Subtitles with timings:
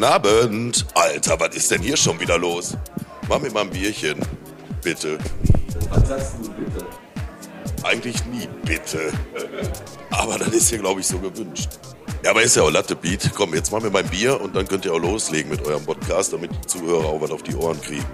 [0.00, 0.86] Guten Abend.
[0.94, 2.74] Alter, was ist denn hier schon wieder los?
[3.28, 4.18] Mach mir mal ein Bierchen.
[4.82, 5.18] Bitte.
[5.90, 6.86] Was sagst du bitte?
[7.82, 9.12] Eigentlich nie bitte.
[10.10, 11.68] Aber das ist hier, glaube ich, so gewünscht.
[12.24, 13.30] Ja, aber ist ja auch Latte Beat.
[13.34, 16.32] Komm, jetzt machen wir mein Bier und dann könnt ihr auch loslegen mit eurem Podcast,
[16.32, 18.06] damit die Zuhörer auch was auf die Ohren kriegen.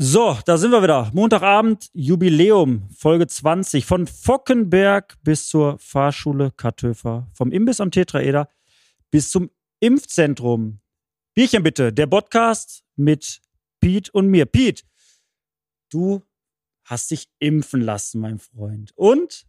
[0.00, 1.10] So, da sind wir wieder.
[1.12, 3.84] Montagabend, Jubiläum, Folge 20.
[3.84, 7.28] Von Fockenberg bis zur Fahrschule Kartöfer.
[7.34, 8.48] Vom Imbiss am Tetraeder
[9.10, 10.78] bis zum Impfzentrum.
[11.34, 13.40] Bierchen bitte, der Podcast mit
[13.80, 14.46] Piet und mir.
[14.46, 14.84] Piet,
[15.90, 16.22] du
[16.84, 18.92] hast dich impfen lassen, mein Freund.
[18.94, 19.48] Und?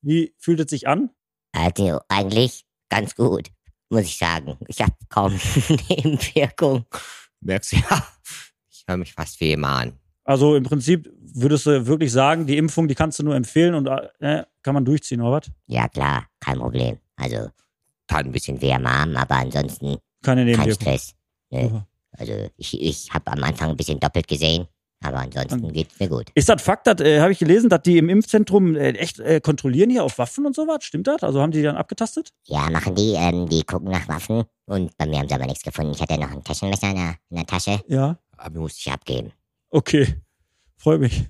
[0.00, 1.10] Wie fühlt es sich an?
[1.52, 3.50] Also eigentlich ganz gut,
[3.90, 4.56] muss ich sagen.
[4.68, 5.38] Ich habe kaum
[5.90, 6.86] Nebenwirkungen.
[7.40, 8.08] Merkst du ja,
[8.86, 9.92] ich höre mich fast wie immer an.
[10.24, 13.86] Also im Prinzip würdest du wirklich sagen, die Impfung, die kannst du nur empfehlen und
[14.20, 15.50] äh, kann man durchziehen, oder was?
[15.66, 16.98] Ja klar, kein Problem.
[17.16, 17.48] Also
[18.06, 20.72] tat ein bisschen weh am Arm, aber ansonsten Keine kein.
[20.72, 21.14] Stress.
[21.50, 21.86] Super.
[22.12, 24.66] Also ich, ich habe am Anfang ein bisschen doppelt gesehen,
[25.04, 26.26] aber ansonsten geht's mir gut.
[26.34, 29.40] Ist das Fakt, das äh, habe ich gelesen, dass die im Impfzentrum äh, echt äh,
[29.40, 30.78] kontrollieren hier auf Waffen und sowas?
[30.82, 31.22] Stimmt das?
[31.22, 32.30] Also haben die die dann abgetastet?
[32.46, 35.62] Ja, machen die, ähm, die gucken nach Waffen und bei mir haben sie aber nichts
[35.62, 35.92] gefunden.
[35.94, 38.18] Ich hatte noch ein Taschenmesser in der, in der Tasche, Ja.
[38.36, 39.32] Aber musste ich abgeben.
[39.70, 40.16] Okay.
[40.76, 41.24] Freue mich.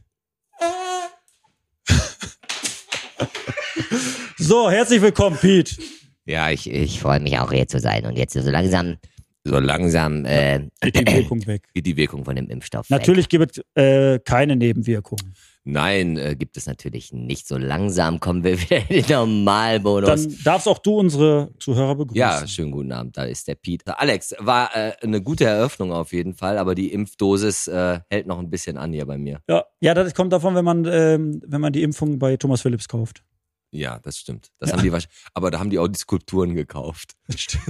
[4.39, 5.77] so, herzlich willkommen, Pete.
[6.25, 8.97] Ja, ich, ich freue mich auch hier zu sein und jetzt so langsam,
[9.45, 11.63] so langsam äh, Geht die Wirkung weg.
[11.73, 12.99] geht die Wirkung von dem Impfstoff weg.
[12.99, 15.35] Natürlich gibt es äh, keine Nebenwirkungen.
[15.69, 17.49] Nein, äh, gibt es natürlich nicht.
[17.49, 20.29] So langsam kommen wir wieder in den Normalmodus.
[20.29, 22.17] Dann darfst auch du unsere Zuhörer begrüßen.
[22.17, 23.99] ja, schönen guten Abend, da ist der Pete.
[23.99, 28.39] Alex, war äh, eine gute Eröffnung auf jeden Fall, aber die Impfdosis äh, hält noch
[28.39, 29.41] ein bisschen an hier bei mir.
[29.49, 32.87] Ja, ja, das kommt davon, wenn man, ähm, wenn man die Impfung bei Thomas Phillips
[32.87, 33.25] kauft.
[33.73, 34.53] Ja, das stimmt.
[34.59, 34.93] Das haben die
[35.35, 37.15] aber da haben die auch die Skulpturen gekauft.
[37.27, 37.65] Das stimmt.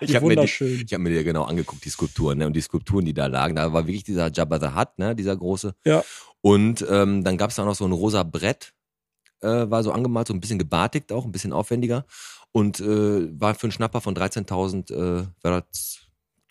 [0.00, 2.46] ich habe mir, die, ich hab mir die genau angeguckt, die Skulpturen, ne?
[2.48, 5.14] Und die Skulpturen, die da lagen, da war wirklich dieser Jabba the Hutt, ne?
[5.14, 5.74] Dieser große.
[5.84, 6.02] Ja.
[6.42, 8.72] Und ähm, dann gab es da auch noch so ein rosa Brett,
[9.40, 12.04] äh, war so angemalt, so ein bisschen gebartigt auch, ein bisschen aufwendiger.
[12.52, 16.00] Und äh, war für einen Schnapper von 13.000 äh, war das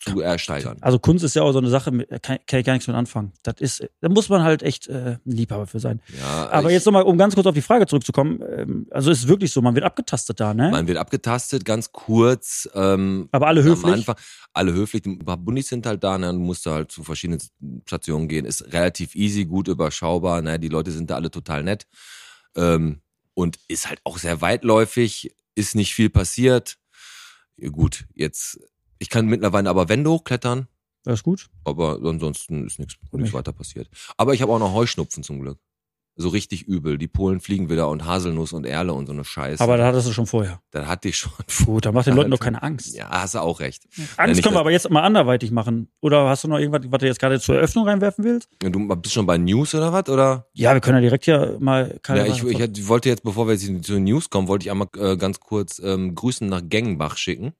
[0.00, 0.78] zu ersteigern.
[0.80, 2.96] Also Kunst ist ja auch so eine Sache, mit, kann, kann ich gar nichts mit
[2.96, 3.32] anfangen.
[3.42, 6.00] Das ist, da muss man halt echt äh, ein Liebhaber für sein.
[6.18, 8.42] Ja, Aber jetzt nochmal, um ganz kurz auf die Frage zurückzukommen.
[8.56, 10.70] Ähm, also es ist wirklich so, man wird abgetastet da, ne?
[10.70, 12.68] Man wird abgetastet, ganz kurz.
[12.74, 13.92] Ähm, Aber alle Am höflich.
[13.92, 14.16] Anfang,
[14.52, 16.32] alle höflich, ein paar Bundis sind halt da, ne?
[16.32, 17.40] Du musst halt zu verschiedenen
[17.86, 18.44] Stationen gehen.
[18.44, 20.58] Ist relativ easy, gut überschaubar, ne?
[20.58, 21.86] Die Leute sind da alle total nett.
[22.56, 23.00] Ähm,
[23.34, 26.78] und ist halt auch sehr weitläufig, ist nicht viel passiert.
[27.72, 28.58] Gut, jetzt,
[28.98, 30.66] ich kann mittlerweile aber Wände hochklettern,
[31.04, 31.48] Das ist gut.
[31.64, 33.32] aber ansonsten ist nichts nichts Nicht.
[33.34, 33.88] weiter passiert.
[34.16, 35.58] Aber ich habe auch noch Heuschnupfen zum Glück.
[36.20, 36.98] So richtig übel.
[36.98, 39.62] Die Polen fliegen wieder und Haselnuss und Erle und so eine Scheiße.
[39.64, 40.60] Aber da hattest du schon vorher.
[40.70, 41.32] da hatte ich schon.
[41.64, 42.94] Gut, da macht den Leuten doch keine Angst.
[42.94, 43.84] Ja, hast du auch recht.
[44.18, 45.88] Angst können wir aber jetzt mal anderweitig machen.
[46.00, 48.48] Oder hast du noch irgendwas, was du jetzt gerade zur Eröffnung reinwerfen willst?
[48.62, 50.08] Ja, Du bist schon bei News oder was?
[50.10, 50.46] Oder?
[50.52, 53.84] Ja, wir können ja direkt hier mal Ja, ich, ich, wollte jetzt, bevor wir jetzt
[53.86, 57.54] zu News kommen, wollte ich einmal äh, ganz kurz ähm, Grüßen nach Gengenbach schicken.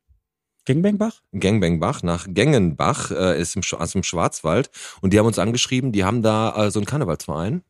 [0.67, 1.23] Gangbangbach?
[1.33, 5.91] Gengenbach nach Gengenbach äh, ist im, Sch- aus dem Schwarzwald und die haben uns angeschrieben,
[5.93, 7.63] die haben da äh, so einen Karnevalsverein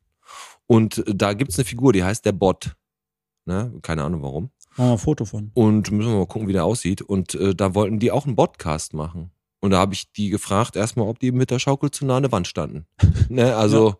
[0.70, 2.76] und da gibt's eine Figur, die heißt der Bot.
[3.44, 3.72] Ne?
[3.82, 4.50] Keine Ahnung warum.
[4.76, 5.50] Machen wir ein Foto von.
[5.52, 7.02] Und müssen wir mal gucken, wie der aussieht.
[7.02, 9.32] Und äh, da wollten die auch einen Podcast machen.
[9.58, 12.22] Und da habe ich die gefragt, erstmal, ob die mit der Schaukel zu nah an
[12.22, 12.86] der Wand standen.
[13.28, 13.56] ne?
[13.56, 13.96] Also,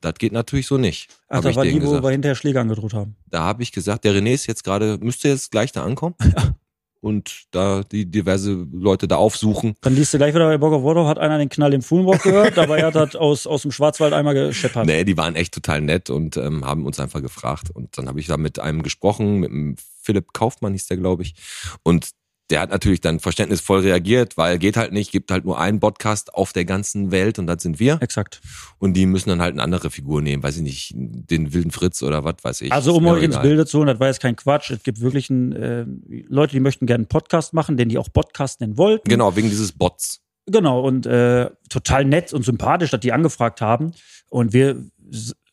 [0.00, 1.08] das geht natürlich so nicht.
[1.26, 3.16] Ach, da war die, wo wir hinterher Schläge angedroht haben.
[3.26, 6.14] Da habe ich gesagt, der René ist jetzt gerade, müsste jetzt gleich da ankommen.
[7.04, 9.74] Und da die diverse Leute da aufsuchen.
[9.82, 12.22] Dann liest du gleich wieder bei Bock of War, hat einer den Knall im Fuhlenbrock
[12.22, 14.86] gehört, dabei hat er aus, aus dem Schwarzwald einmal gescheppert.
[14.86, 17.68] Nee, die waren echt total nett und ähm, haben uns einfach gefragt.
[17.74, 21.24] Und dann habe ich da mit einem gesprochen, mit dem Philipp Kaufmann hieß der, glaube
[21.24, 21.34] ich.
[21.82, 22.12] Und
[22.50, 26.34] der hat natürlich dann verständnisvoll reagiert, weil geht halt nicht, gibt halt nur einen Podcast
[26.34, 27.98] auf der ganzen Welt und das sind wir.
[28.02, 28.42] Exakt.
[28.78, 32.02] Und die müssen dann halt eine andere Figur nehmen, weiß ich nicht, den wilden Fritz
[32.02, 32.72] oder was weiß ich.
[32.72, 33.40] Also um euch ins.
[33.40, 34.70] Bilde zu holen, das war jetzt kein Quatsch.
[34.70, 35.86] Es gibt wirklich ein, äh,
[36.28, 39.08] Leute, die möchten gerne einen Podcast machen, den die auch Podcast nennen wollten.
[39.08, 40.20] Genau, wegen dieses Bots.
[40.46, 43.92] Genau, und äh, total nett und sympathisch, dass die angefragt haben.
[44.28, 44.84] Und wir,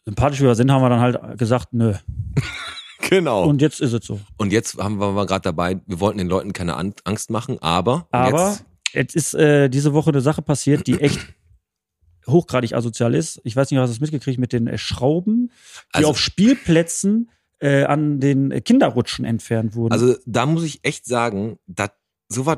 [0.06, 1.94] sympathisch wie wir sind, haben wir dann halt gesagt, nö.
[3.10, 3.44] Genau.
[3.44, 4.20] Und, Und jetzt ist es so.
[4.50, 8.08] jetzt haben wir mal gerade dabei, wir wollten den Leuten keine An Angst machen, aber,
[8.12, 11.20] Aber jetzt, jetzt ist äh, diese Woche eine Sache passiert, die echt
[12.28, 13.42] hochgradig asozial ist.
[13.44, 15.52] Ich weiß nicht, hast du es mitgekriegt mit den äh, Schrauben,
[15.94, 19.92] die Also- auf Spielplätzen äh, an den Kinderrutschen entfernt wurden.
[19.94, 21.92] also da muss ich echt sagen, dass
[22.28, 22.58] sowas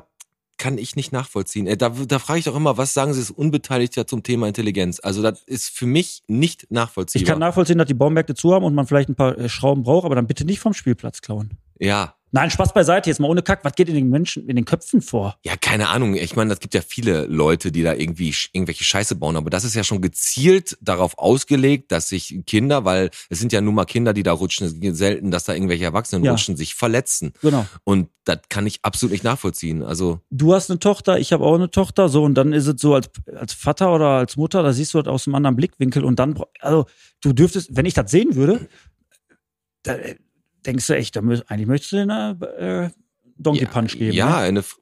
[0.63, 1.67] kann ich nicht nachvollziehen.
[1.67, 5.01] Äh, Da, da frage ich doch immer, was sagen Sie als Unbeteiligter zum Thema Intelligenz?
[5.03, 7.21] Also das ist für mich nicht nachvollziehbar.
[7.21, 9.83] Ich kann nachvollziehen, dass die Baumärkte zu haben und man vielleicht ein paar äh, Schrauben
[9.83, 11.57] braucht, aber dann bitte nicht vom Spielplatz klauen.
[11.79, 13.63] Ja, Nein, Spaß beiseite, jetzt mal ohne Kack.
[13.63, 15.37] Was geht in den Menschen, in den Köpfen vor?
[15.45, 16.15] Ja, keine Ahnung.
[16.15, 19.63] Ich meine, es gibt ja viele Leute, die da irgendwie irgendwelche Scheiße bauen, aber das
[19.63, 23.85] ist ja schon gezielt darauf ausgelegt, dass sich Kinder, weil es sind ja nun mal
[23.85, 26.31] Kinder, die da rutschen, es ist selten, dass da irgendwelche Erwachsenen Ja.
[26.31, 27.33] rutschen, sich verletzen.
[27.43, 27.67] Genau.
[27.83, 29.83] Und das kann ich absolut nicht nachvollziehen.
[29.83, 32.81] Also, Du hast eine Tochter, ich habe auch eine Tochter, so und dann ist es
[32.81, 36.03] so als, als Vater oder als Mutter, da siehst du das aus einem anderen Blickwinkel
[36.03, 36.87] und dann, also
[37.21, 38.67] du dürftest, wenn ich das sehen würde,
[39.83, 40.15] da äh,
[40.65, 42.89] denkst du echt, da mü- eigentlich möchtest du eine äh,
[43.37, 44.13] Donkey ja, Punch geben.
[44.15, 44.35] ja, ne?
[44.37, 44.77] eine, F-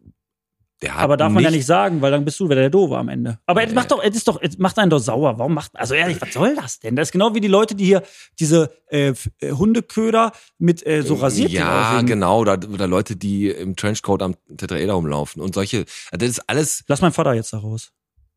[0.82, 2.98] der hat Aber darf man ja nicht sagen, weil dann bist du wieder der Doofe
[2.98, 3.38] am Ende.
[3.46, 3.76] Aber es Nee.
[3.76, 5.38] macht doch, es ist doch, es macht einen doch sauer.
[5.38, 6.96] Warum macht, also ehrlich, was soll das denn?
[6.96, 8.02] Das ist genau wie die Leute, die hier
[8.40, 12.40] diese äh, äh, Hundeköder mit äh, so rasiert Ja, genau.
[12.40, 15.86] Oder, oder Leute, die im Trenchcoat am Tetraeder rumlaufen und solche.
[16.12, 17.92] Das ist alles Lass meinen Vater jetzt da raus.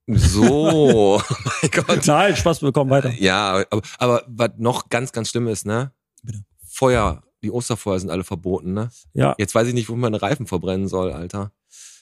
[0.06, 0.42] so.
[0.50, 1.22] oh
[1.62, 2.06] mein Gott.
[2.06, 3.10] Nein, Spaß bekommen weiter.
[3.18, 5.92] Ja, aber, aber was noch ganz, ganz schlimm ist, ne?
[6.22, 6.40] Bitte.
[6.68, 8.90] Feuer, die Osterfeuer sind alle verboten, ne?
[9.12, 11.52] Ja, Jetzt weiß ich nicht, wo man Reifen verbrennen soll, Alter.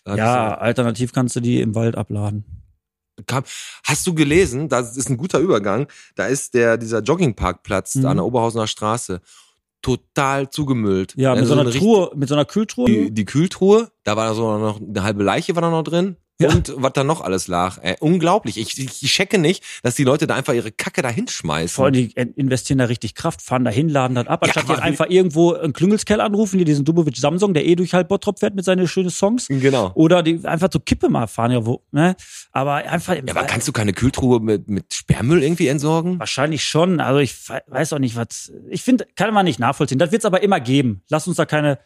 [0.05, 2.45] Da ja, alternativ kannst du die im Wald abladen.
[3.85, 5.87] Hast du gelesen, das ist ein guter Übergang,
[6.17, 8.07] da ist der, dieser Joggingparkplatz Mhm.
[8.07, 9.21] an der Oberhausener Straße
[9.83, 11.15] total zugemüllt.
[11.17, 12.87] Ja, mit Also so einer eine Truhe, mit so einer Kühltruhe.
[12.87, 16.17] Die, die Kühltruhe, da war so noch eine halbe Leiche war da noch drin.
[16.43, 16.51] Ja.
[16.51, 17.79] Und was da noch alles lag.
[17.83, 18.57] Ey, unglaublich.
[18.59, 21.75] Ich, ich, ich checke nicht, dass die Leute da einfach ihre Kacke da hinschmeißen.
[21.75, 24.65] Vor allem, die investieren da richtig Kraft, fahren da hin, laden das ab, Ja, anstatt
[24.65, 28.09] aber jetzt einfach irgendwo einen Klüngelskerl anrufen, hier diesen Dubovic Samsung, der eh durch halb
[28.09, 29.47] Bottrop fährt mit seinen schönen Songs.
[29.49, 29.93] Genau.
[29.95, 32.17] Oder die einfach zur Kippe mal fahren, ja, wo, ne?
[32.53, 36.19] Aber einfach Ja, aber kannst du keine Kühltruhe mit, mit Sperrmüll irgendwie entsorgen?
[36.19, 37.01] Wahrscheinlich schon.
[37.01, 37.35] Also ich
[37.67, 38.53] weiß auch nicht, was.
[38.69, 39.99] Ich finde, kann man nicht nachvollziehen.
[39.99, 41.03] Das wird es aber immer geben.
[41.09, 41.79] Lass uns da keine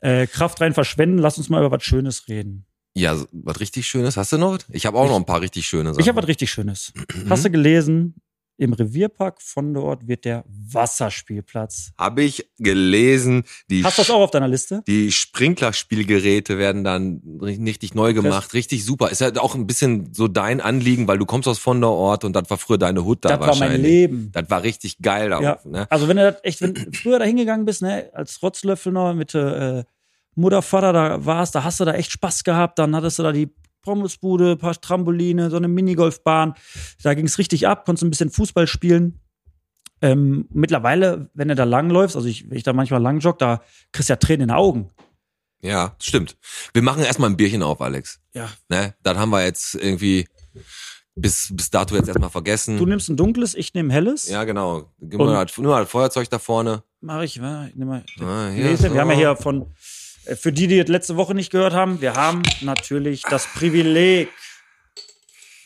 [0.00, 1.18] äh, Kraft rein verschwenden.
[1.18, 2.66] Lass uns mal über was Schönes reden.
[2.94, 4.16] Ja, was richtig Schönes.
[4.16, 4.52] Hast du noch?
[4.54, 4.66] was?
[4.70, 6.00] Ich habe auch noch ein paar richtig schöne Sachen.
[6.00, 6.92] Ich habe was richtig Schönes.
[7.14, 7.30] Mhm.
[7.30, 8.14] Hast du gelesen?
[8.58, 11.92] Im Revierpark von dort wird der Wasserspielplatz.
[11.96, 14.82] Habe ich gelesen, die, Hast du das auch auf deiner Liste?
[14.86, 18.52] die Sprinklerspielgeräte werden dann ri- richtig neu gemacht.
[18.52, 19.10] Richtig super.
[19.10, 22.24] Ist ja auch ein bisschen so dein Anliegen, weil du kommst aus von der Ort
[22.24, 23.80] und das war früher deine Hut da das war wahrscheinlich.
[23.80, 24.30] mein Leben.
[24.32, 25.58] Das war richtig geil da Ja.
[25.64, 25.86] ne?
[25.90, 29.14] Also wenn du das echt, wenn du früher da hingegangen bist, ne, als Rotzlöffel noch
[29.14, 29.84] mit äh,
[30.34, 32.78] Mutter, Vater da warst, da hast du da echt Spaß gehabt.
[32.78, 36.54] Dann hattest du da die Pommesbude, paar Trampoline, so eine Minigolfbahn.
[37.02, 39.20] Da ging's richtig ab, konntest ein bisschen Fußball spielen.
[40.02, 43.62] Ähm, mittlerweile, wenn du da langläufst, also ich, wenn ich da manchmal lang jogge, da
[43.92, 44.90] kriegst du ja Tränen in den Augen.
[45.62, 46.36] Ja, stimmt.
[46.72, 48.18] Wir machen erstmal ein Bierchen auf, Alex.
[48.32, 48.48] Ja.
[48.70, 48.94] Ne?
[49.02, 50.26] Das haben wir jetzt irgendwie
[51.14, 52.78] bis, bis dato jetzt erstmal vergessen.
[52.78, 54.28] Du nimmst ein dunkles, ich nehme helles.
[54.28, 54.90] ja, genau.
[55.00, 56.82] Und- mal, das, nimm mal das Feuerzeug da vorne.
[57.02, 57.66] Mach ich, wa?
[57.68, 58.04] ich nehm mal.
[58.20, 59.20] Ah, hier, ja- Wir haben ja so.
[59.20, 59.66] hier von,
[60.36, 64.28] für die, die das letzte Woche nicht gehört haben, wir haben natürlich das Privileg,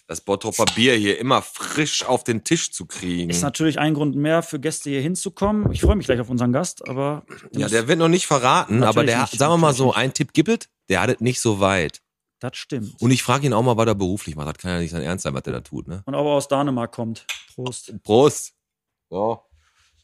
[0.07, 3.31] das Bottropper Bier hier immer frisch auf den Tisch zu kriegen.
[3.31, 5.73] Ist natürlich ein Grund mehr für Gäste hier hinzukommen.
[5.73, 9.05] Ich freue mich gleich auf unseren Gast, aber ja, der wird noch nicht verraten, aber
[9.05, 11.59] der, nicht, sagen wir mal so, ein Tipp gibt es, der hat es nicht so
[11.61, 12.03] weit.
[12.39, 13.01] das stimmt.
[13.01, 14.49] Und ich frage ihn auch mal, was er beruflich macht.
[14.49, 16.03] Das kann ja nicht sein Ernst sein, was der da tut, ne?
[16.05, 17.27] Und ob er aus Dänemark kommt.
[17.55, 17.95] Prost.
[18.03, 18.53] Prost.
[19.09, 19.41] So.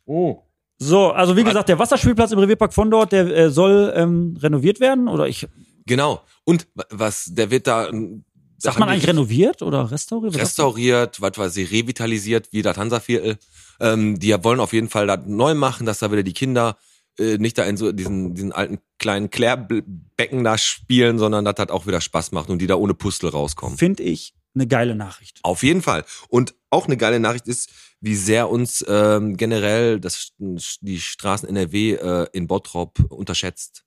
[0.06, 0.43] Oh.
[0.82, 4.81] So, also wie gesagt, der Wasserspielplatz im Revierpark von dort, der äh, soll ähm, renoviert
[4.81, 5.47] werden oder ich
[5.87, 6.23] Genau.
[6.44, 7.89] Und wa- was, der wird da.
[7.91, 8.25] ähm,
[8.56, 10.32] sagt man eigentlich renoviert oder restauriert?
[10.34, 13.37] Was restauriert, was weiß ich, revitalisiert, wie das Hansaviertel.
[13.79, 16.77] Ähm, die wollen auf jeden Fall das neu machen, dass da wieder die Kinder
[17.19, 21.69] äh, nicht da in so diesen, diesen alten kleinen Klärbecken da spielen, sondern dass das
[21.70, 23.77] auch wieder Spaß macht und die da ohne Pustel rauskommen.
[23.77, 25.39] Finde ich eine geile Nachricht.
[25.43, 26.05] Auf jeden Fall.
[26.29, 27.70] Und auch eine geile Nachricht ist,
[28.01, 33.85] wie sehr uns ähm, generell das, die Straßen NRW äh, in Bottrop unterschätzt.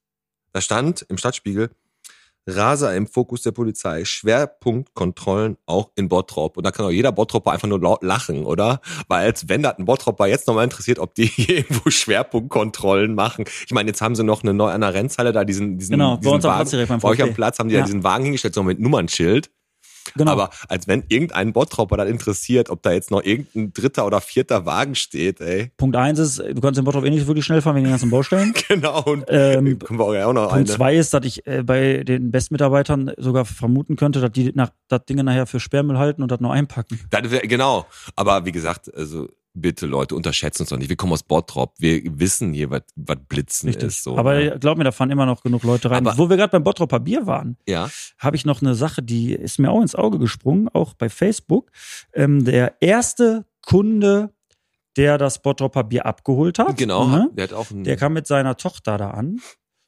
[0.52, 1.70] Da stand im Stadtspiegel,
[2.46, 6.56] Raser im Fokus der Polizei, Schwerpunktkontrollen auch in Bottrop.
[6.56, 8.80] Und da kann auch jeder Bottropper einfach nur laut lachen, oder?
[9.08, 13.46] Weil als wenn das ein Bottropper jetzt nochmal interessiert, ob die irgendwo Schwerpunktkontrollen machen.
[13.66, 16.16] Ich meine, jetzt haben sie noch eine neue an der Rennhalle da, diesen, diesen, Genau,
[16.16, 16.70] bei diesen am Wagen.
[16.70, 17.34] Platz bei euch am.
[17.34, 17.86] Platz haben die ja, Ja.
[17.86, 19.50] diesen Wagen hingestellt, so mit Nummernschild.
[20.16, 20.30] Genau.
[20.32, 24.66] Aber als wenn irgendein Bottropper dann interessiert, ob da jetzt noch irgendein dritter oder vierter
[24.66, 25.70] Wagen steht, ey.
[25.76, 28.10] Punkt eins ist, du kannst in Bottrop eh nicht wirklich schnell fahren wegen den ganzen
[28.10, 28.52] Baustellen.
[28.68, 29.02] Genau.
[29.02, 30.64] Und Ähm, kommen wir auch noch Punkt eine.
[30.66, 35.04] zwei ist, dass ich äh, bei den Bestmitarbeitern sogar vermuten könnte, dass die nach, das
[35.06, 37.00] Dinge nachher für Sperrmüll halten und das nur einpacken.
[37.10, 37.86] Das wär, genau.
[38.16, 40.88] Aber wie gesagt, also bitte Leute, unterschätzen uns doch nicht.
[40.88, 41.74] Wir kommen aus Bottrop.
[41.78, 43.86] Wir wissen hier, was was Blitzen Richtig.
[43.88, 44.02] ist.
[44.02, 44.58] So, Aber ne?
[44.60, 46.06] glaub mir, da fahren immer noch genug Leute rein.
[46.06, 47.88] Aber- Wo wir gerade beim Bottroper Bier waren, ja.
[48.18, 51.70] habe ich noch eine Sache, die ist mir auch ins Auge gesprungen, auch bei Facebook.
[52.12, 54.34] Ähm, der erste Kunde,
[54.96, 57.06] der das Bottroper Bier abgeholt hat, Genau.
[57.08, 57.30] ne?
[57.34, 59.40] Der hat auch der kam mit seiner Tochter da an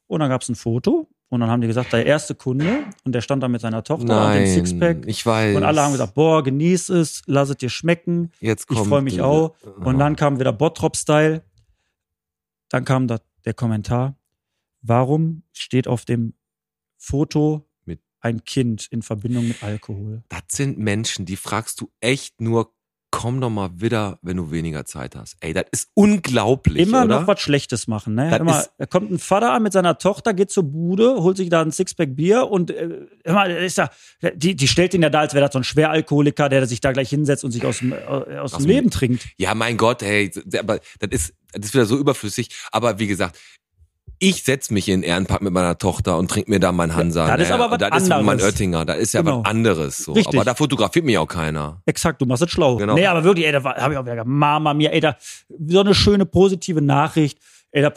[0.06, 3.12] und dann gab es ein Foto Und dann haben die gesagt, der erste Kunde, und
[3.12, 5.06] der stand da mit seiner Tochter und dem Nein, Sixpack.
[5.06, 5.56] ich weiß.
[5.56, 8.30] Und alle haben gesagt, boah, genieß es, lass es dir schmecken.
[8.40, 9.56] jetzt Ich kommt freue mich auch.
[9.84, 11.42] Und dann kam wieder Bottrop-Style.
[12.68, 14.16] Dann kam da der Kommentar,
[14.82, 16.34] warum steht auf dem
[16.96, 20.22] Foto Mit- ein Kind in Verbindung mit Alkohol?
[20.28, 22.72] Das sind Menschen, die fragst du echt nur,
[23.16, 25.36] komm doch mal wieder, wenn du weniger Zeit hast.
[25.40, 27.20] Ey, das ist unglaublich, Immer oder?
[27.20, 28.36] noch was Schlechtes machen, ne?
[28.36, 31.62] Immer, da kommt ein Vater an mit seiner Tochter, geht zur Bude, holt sich da
[31.62, 33.88] ein Sixpack Bier und äh, immer, ist ja,
[34.34, 36.92] die, die stellt ihn ja da, als wäre das so ein Schweralkoholiker, der sich da
[36.92, 37.96] gleich hinsetzt und sich aus dem, äh,
[38.38, 39.26] aus dem dem- Leben trinkt.
[39.38, 42.50] Ja, mein Gott, ey, aber das ist, das ist wieder so überflüssig.
[42.70, 43.38] Aber wie gesagt,
[44.18, 47.36] ich setz mich in den Ehrenpark mit meiner Tochter und trink mir da mein Hansa.
[47.36, 48.42] das ist aber was Und Das ist mein anderes.
[48.44, 49.40] Oettinger, das ist ja Genau.
[49.40, 49.98] was anderes.
[49.98, 50.12] So.
[50.12, 50.34] Richtig.
[50.34, 51.82] Aber da fotografiert mich auch keiner.
[51.86, 52.76] Exakt, du machst es schlau.
[52.76, 52.94] Genau.
[52.94, 55.16] Nee, aber wirklich, ey, da habe ich auch wieder gesagt, Mama mir, ey, da
[55.68, 57.38] so eine schöne positive Nachricht,
[57.72, 57.92] ey, da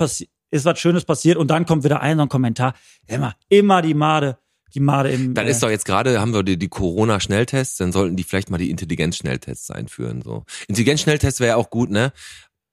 [0.51, 2.73] ist was Schönes passiert und dann kommt wieder ein so ein Kommentar.
[3.07, 4.37] Immer, immer die Made,
[4.73, 5.33] die Made im.
[5.33, 8.49] Dann äh, ist doch jetzt gerade, haben wir die, die Corona-Schnelltests, dann sollten die vielleicht
[8.49, 10.21] mal die Intelligenz-Schnelltests einführen.
[10.21, 10.45] So.
[10.67, 12.11] Intelligenz-Schnelltest wäre ja auch gut, ne?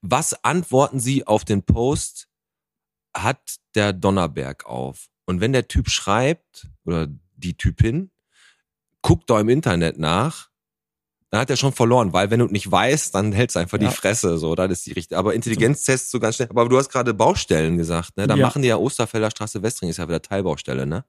[0.03, 2.29] Was antworten Sie auf den Post,
[3.23, 5.06] hat der Donnerberg auf?
[5.26, 8.11] Und wenn der Typ schreibt, oder die Typin,
[9.02, 10.49] guckt doch im Internet nach,
[11.30, 13.88] dann hat er schon verloren, weil wenn du nicht weißt, dann hältst du einfach Ja.
[13.88, 15.18] die Fresse, so, das ist die richtige.
[15.18, 16.49] Aber Intelligenztests so ganz schnell.
[16.50, 18.28] Aber du hast gerade Baustellen gesagt, ne?
[18.28, 18.46] Da Ja.
[18.46, 21.04] machen die ja Osterfelder Straße Westring, ist ja wieder Teilbaustelle, ne?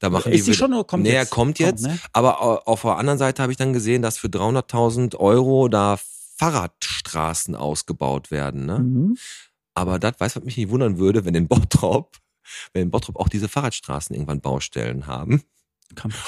[0.00, 1.30] Da machen ist die die schon oder kommt nee, jetzt?
[1.30, 1.84] kommt jetzt.
[1.84, 1.98] ne?
[2.12, 5.96] Aber au- auf der anderen Seite habe ich dann gesehen, dass für 300.000 Euro da
[6.38, 8.66] Fahrradstraßen ausgebaut werden.
[8.66, 8.78] Ne?
[8.80, 9.16] Mhm.
[9.76, 12.16] Aber das weiß, was mich nicht wundern würde, wenn in Bottrop,
[12.72, 15.42] wenn in Bottrop auch diese Fahrradstraßen irgendwann Baustellen haben.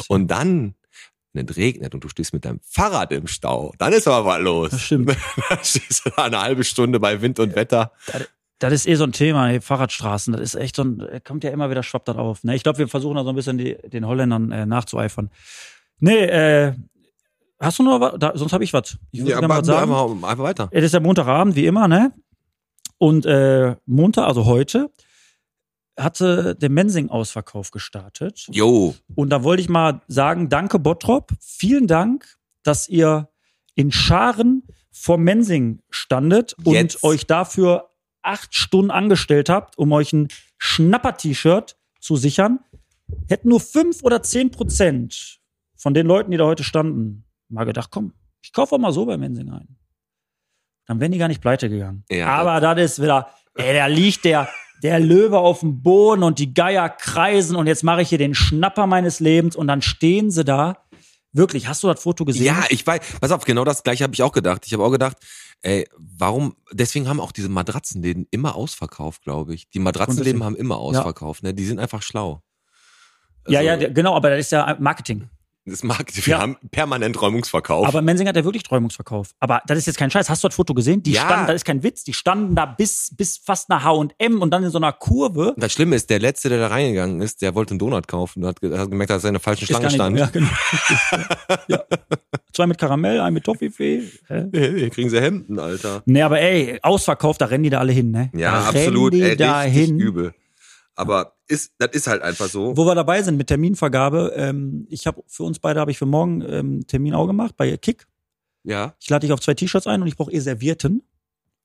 [0.08, 0.74] Und dann,
[1.32, 4.40] wenn es regnet und du stehst mit deinem Fahrrad im Stau, dann ist aber was
[4.40, 4.70] los.
[4.70, 5.16] Das stimmt.
[5.48, 7.92] dann stehst du da eine halbe Stunde bei Wind und Wetter.
[8.58, 10.34] Das ist eh so ein Thema, ey, Fahrradstraßen.
[10.34, 12.44] Das ist echt so ein, kommt ja immer wieder, schwappt das auf.
[12.44, 12.54] Ne?
[12.54, 15.30] Ich glaube, wir versuchen da so ein bisschen die, den Holländern äh, nachzueifern.
[16.00, 16.74] Nee, äh,
[17.58, 18.14] hast du noch was?
[18.18, 18.98] Da, sonst habe ich was.
[19.10, 19.90] Ich würde gerne was sagen.
[19.90, 20.68] einfach, einfach weiter.
[20.70, 22.12] Es ist ja Montagabend, wie immer, ne?
[22.98, 24.90] Und äh, Montag, also heute,
[25.98, 28.46] hatte der Mensing-Ausverkauf gestartet.
[28.50, 33.28] Jo, Und da wollte ich mal sagen, danke Bottrop, vielen Dank, dass ihr
[33.74, 37.04] in Scharen vor Mensing standet und Jetzt.
[37.04, 37.90] euch dafür
[38.22, 40.28] acht Stunden angestellt habt, um euch ein
[40.58, 42.60] Schnapper-T-Shirt zu sichern.
[43.28, 45.40] Hätten nur fünf oder zehn Prozent
[45.76, 48.12] von den Leuten, die da heute standen, mal gedacht, komm,
[48.42, 49.76] ich kaufe auch mal so bei Mensing ein.
[50.88, 52.02] Dann wären die gar nicht pleite gegangen.
[52.10, 54.48] Ja, Aber das ist wieder, ey, da liegt der,
[54.82, 58.34] der Löwe auf dem Boden und die Geier kreisen und jetzt mache ich hier den
[58.34, 60.78] Schnapper meines Lebens und dann stehen sie da.
[61.32, 62.46] Wirklich, hast du das Foto gesehen?
[62.46, 64.62] Ja, ich weiß, pass auf, genau das gleiche habe ich auch gedacht.
[64.66, 65.18] Ich habe auch gedacht,
[65.60, 69.68] ey, warum, deswegen haben auch diese Matratzenläden immer ausverkauft, glaube ich.
[69.68, 71.52] Die Matratzenläden haben immer ausverkauft, ne?
[71.52, 72.40] Die sind einfach schlau.
[73.46, 75.28] ja, Also, ja, der- genau, aber das ist ja Marketing.
[75.68, 76.40] Das mag, wir Ja.
[76.40, 77.86] haben permanent Räumungsverkauf.
[77.86, 79.30] Aber Mensing hat ja wirklich Träumungsverkauf.
[79.40, 80.28] Aber das ist jetzt kein Scheiß.
[80.30, 81.02] Hast du das Foto gesehen?
[81.02, 81.22] Die Ja.
[81.22, 84.64] standen, das ist kein Witz, die standen da bis, bis fast nach H&M und dann
[84.64, 85.54] in so einer Kurve.
[85.56, 88.48] Das Schlimme ist, der Letzte, der da reingegangen ist, der wollte einen Donut kaufen und
[88.48, 90.18] hat, hat gemerkt, dass er in der falschen Schlange stand.
[90.18, 90.48] Ja, genau.
[91.68, 91.82] ja.
[92.52, 94.02] Zwei mit Karamell, ein mit Toffifee.
[94.52, 96.02] Hier kriegen sie Hemden, Alter.
[96.06, 98.30] Nee, aber ey, ausverkauft, da rennen die da alle hin, ne?
[98.34, 99.12] Ja, da absolut.
[99.12, 99.98] Rennen die Ey, da hin.
[99.98, 100.34] übel.
[100.98, 102.76] Aber ist, das ist halt einfach so.
[102.76, 106.06] Wo wir dabei sind mit Terminvergabe, ähm, ich habe für uns beide habe ich für
[106.06, 108.08] morgen ähm, Termin auch gemacht bei Kick.
[108.64, 108.96] Ja.
[108.98, 111.02] Ich lade dich auf zwei T-Shirts ein und ich brauche eh Servierten.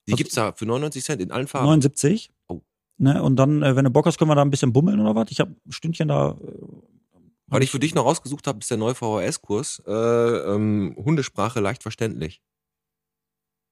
[0.06, 1.66] Die Also- gibt's da für 99 Cent in allen Farben.
[1.66, 2.30] 79.
[2.46, 2.60] Oh.
[2.98, 5.16] Ne, und dann, äh, wenn du Bock hast, können wir da ein bisschen bummeln oder
[5.16, 5.30] was.
[5.32, 6.38] Ich habe ein Stündchen da.
[6.40, 7.16] Äh,
[7.48, 9.82] Was ich für dich noch rausgesucht habe, ist der neue VHS-Kurs.
[9.84, 12.40] Äh, ähm, Hundesprache leicht verständlich.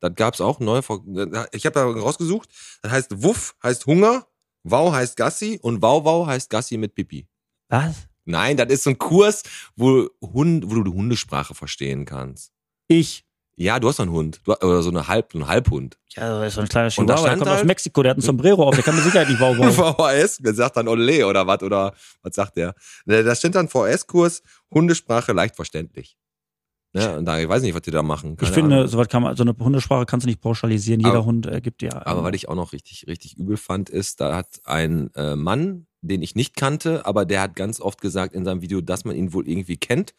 [0.00, 0.80] Das gab's auch neu.
[1.52, 2.48] Ich habe da rausgesucht.
[2.82, 4.26] Das heißt Wuff heißt Hunger,
[4.64, 7.26] Wow heißt Gassi und Wow Wow heißt Gassi mit Pipi.
[7.68, 8.06] was?
[8.24, 9.42] Nein, das ist so ein Kurs,
[9.74, 12.52] wo, Hund, wo du die Hundesprache verstehen kannst.
[12.86, 13.24] Ich.
[13.56, 14.40] Ja, du hast einen Hund.
[14.44, 15.98] Du, oder so eine Halb, ein Halbhund.
[16.10, 18.18] Ja, das ist so ein kleiner Chihuahua, der stand kommt aus halt- Mexiko, der hat
[18.18, 19.96] ein Sombrero auf, der kann mit Sicherheit nicht wow wow.
[19.96, 21.92] VHS, der sagt dann Ole oder was oder
[22.22, 22.74] was sagt der?
[23.06, 24.42] Da steht dann VHS-Kurs,
[24.72, 26.16] Hundesprache leicht verständlich.
[26.94, 28.32] Ne, und da, ich weiß nicht, was die da machen.
[28.32, 28.88] Ich keine finde, Ahnung.
[28.88, 31.00] so, was kann man, so eine Hundesprache kannst du nicht pauschalisieren.
[31.00, 32.06] Jeder Aber- Hund äh, gibt dir.
[32.06, 35.86] Aber was ich auch noch richtig, richtig übel fand, ist, da hat ein äh, Mann,
[36.02, 39.16] den ich nicht kannte, aber der hat ganz oft gesagt in seinem Video, dass man
[39.16, 40.14] ihn wohl irgendwie kennt,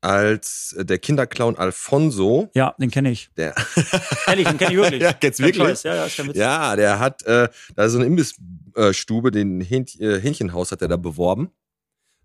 [0.00, 2.48] als äh, der Kinderclown Alfonso.
[2.54, 3.30] ja, den kenne ich.
[3.36, 3.54] Der,
[4.28, 5.02] Ehrlich, den kenne ich wirklich.
[5.02, 5.82] ja, kennst wirklich?
[5.82, 6.36] Ja, ja, ist Witz.
[6.36, 10.96] Ja, der hat, äh, da ist so eine Imbissstube, den äh, Hähnchenhaus hat er da
[10.96, 11.50] beworben.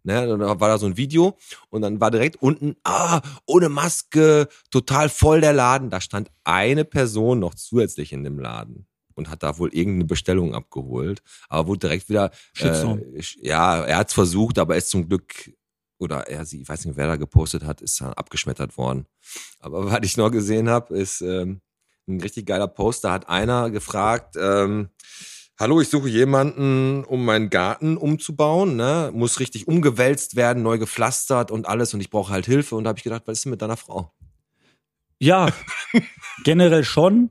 [0.05, 1.37] Ne, und da war da so ein Video
[1.69, 5.89] und dann war direkt unten, ah, ohne Maske, total voll der Laden.
[5.89, 8.85] Da stand eine Person noch zusätzlich in dem Laden.
[9.15, 12.99] und hat da wohl irgendeine Bestellung abgeholt, aber wurde direkt wieder Shitstorm.
[12.99, 15.53] äh, ja, er hat es versucht, aber er ist zum Glück
[15.99, 19.05] oder er, sie, ich weiß nicht, wer da gepostet hat, ist dann abgeschmettert worden.
[19.59, 21.61] Aber was ich noch gesehen habe, ist ähm,
[22.07, 23.03] ein richtig geiler Post.
[23.03, 24.89] Da hat einer gefragt, ähm,
[25.59, 28.75] Hallo, ich suche jemanden, um meinen Garten umzubauen.
[28.75, 29.11] Ne?
[29.13, 31.93] Muss richtig umgewälzt werden, neu gepflastert und alles.
[31.93, 32.75] Und ich brauche halt Hilfe.
[32.75, 34.11] Und da habe ich gedacht, was ist denn mit deiner Frau?
[35.19, 35.49] Ja,
[36.43, 37.29] generell schon.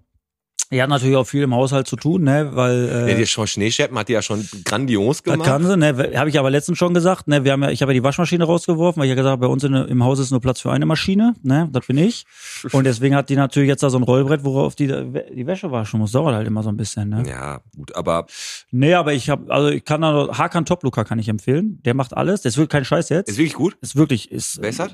[0.72, 3.46] Er hat natürlich auch viel im Haushalt zu tun, ne, weil Ja, äh, die schon
[3.46, 5.46] Schneescheppen hat die ja schon grandios das gemacht.
[5.46, 7.92] kann sie, ne, habe ich aber letztens schon gesagt, ne, wir haben ja, ich habe
[7.92, 10.30] ja die Waschmaschine rausgeworfen, weil ich ja gesagt habe, bei uns in, im Haus ist
[10.30, 12.24] nur Platz für eine Maschine, ne, das bin ich.
[12.72, 16.00] Und deswegen hat die natürlich jetzt da so ein Rollbrett, worauf die die Wäsche waschen
[16.00, 16.12] muss.
[16.12, 17.22] Dauert halt immer so ein bisschen, ne.
[17.28, 18.24] Ja, gut, aber
[18.70, 21.82] Nee, aber ich habe, also ich kann da noch, Hakan Topluka kann ich empfehlen.
[21.84, 22.40] Der macht alles.
[22.40, 23.28] Das ist wirklich kein Scheiß jetzt.
[23.28, 23.76] ist wirklich gut.
[23.82, 24.78] ist wirklich ist das?
[24.78, 24.86] äh,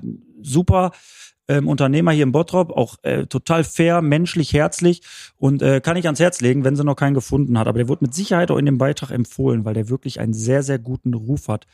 [0.43, 0.91] super
[1.49, 5.03] ähm, Unternehmer hier in Bottrop, auch äh, total fair, menschlich, herzlich
[5.37, 7.67] und äh, kann ich ans Herz legen, wenn sie noch keinen gefunden hat.
[7.67, 10.63] Aber der wird mit Sicherheit auch in dem Beitrag empfohlen, weil der wirklich einen sehr,
[10.63, 11.67] sehr guten Ruf hat.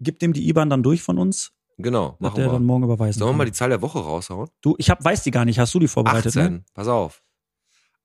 [0.00, 2.66] Gib dem die IBAN dann durch von uns, Genau, machen der dann wir.
[2.66, 4.48] morgen überweisen Sollen wir mal die Zahl der Woche raushauen?
[4.60, 5.58] du, ich hab, weiß die gar nicht.
[5.58, 6.36] Hast du die vorbereitet?
[6.36, 6.64] 18, Ne?
[6.74, 7.22] pass auf.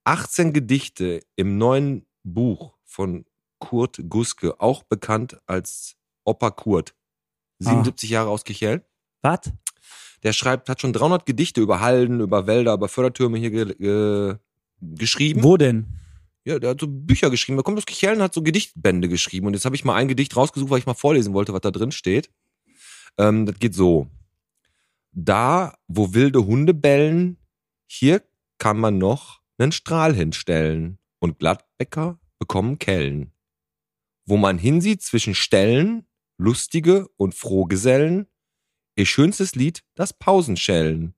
[0.06, 3.26] 18 Gedichte im neuen Buch von
[3.60, 6.96] Kurt Guske, auch bekannt als Opa Kurt.
[7.60, 8.84] 77 Jahre aus Kichel.
[9.22, 9.52] Was?
[10.24, 14.36] Der schreibt, hat schon 300 Gedichte über Halden, über Wälder, über Fördertürme hier ge ge
[14.82, 15.44] geschrieben.
[15.44, 15.88] Wo denn?
[16.46, 17.60] Ja, der hat so Bücher geschrieben.
[17.60, 19.48] Er kommt aus Kichel und hat so Gedichtbände geschrieben.
[19.48, 21.72] Und jetzt habe ich mal ein Gedicht rausgesucht, weil ich mal vorlesen wollte, was da
[21.72, 22.30] drin steht.
[23.18, 24.08] Ähm, das geht so.
[25.12, 27.38] Da, wo wilde Hunde bellen,
[27.86, 28.24] hier
[28.58, 30.98] kann man noch nen Strahl hinstellen.
[31.20, 33.34] Und Glattbäcker bekommen Kellen.
[34.26, 36.08] Wo man hinsieht zwischen Stellen,
[36.38, 38.28] lustige und Frohgesellen,
[39.00, 41.16] ihr schönstes Lied, das Pausenschellen.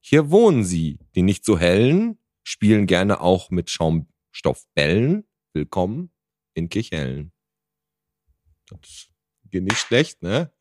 [0.00, 5.24] Hier wohnen sie, die nicht so hellen, spielen gerne auch mit Schaumstoffbällen.
[5.52, 6.10] Willkommen
[6.54, 7.32] in Kichellen.
[8.66, 9.08] Das
[9.48, 10.52] geht nicht schlecht, ne?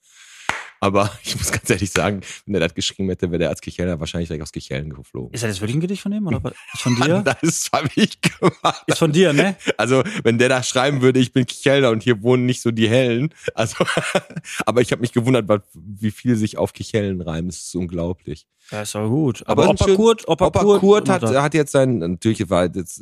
[0.79, 4.00] Aber ich muss ganz ehrlich sagen, wenn er das geschrieben hätte, wäre der als Kicheller
[4.00, 5.33] wahrscheinlich direkt aus Kichellen geflogen.
[5.33, 6.25] Ist das wirklich ein Gedicht von dem?
[6.27, 6.42] Oder
[6.77, 7.22] von dir?
[7.24, 8.83] Das habe ich gemacht.
[8.87, 9.55] ist von dir, ne?
[9.77, 12.87] Also, wenn der da schreiben würde, ich bin Kichelner und hier wohnen nicht so die
[12.89, 13.33] Hellen.
[13.55, 13.75] Also,
[14.65, 17.50] aber ich habe mich gewundert, wie viel sich auf Kichellen reimt.
[17.50, 18.48] Das ist unglaublich.
[18.72, 19.42] Ja, ist aber gut.
[19.48, 22.65] Aber Aber, Opa schön- Kurt, Opa, Opa Kurt, Kurt, hat, hat jetzt sein, natürlich war
[22.74, 23.01] jetzt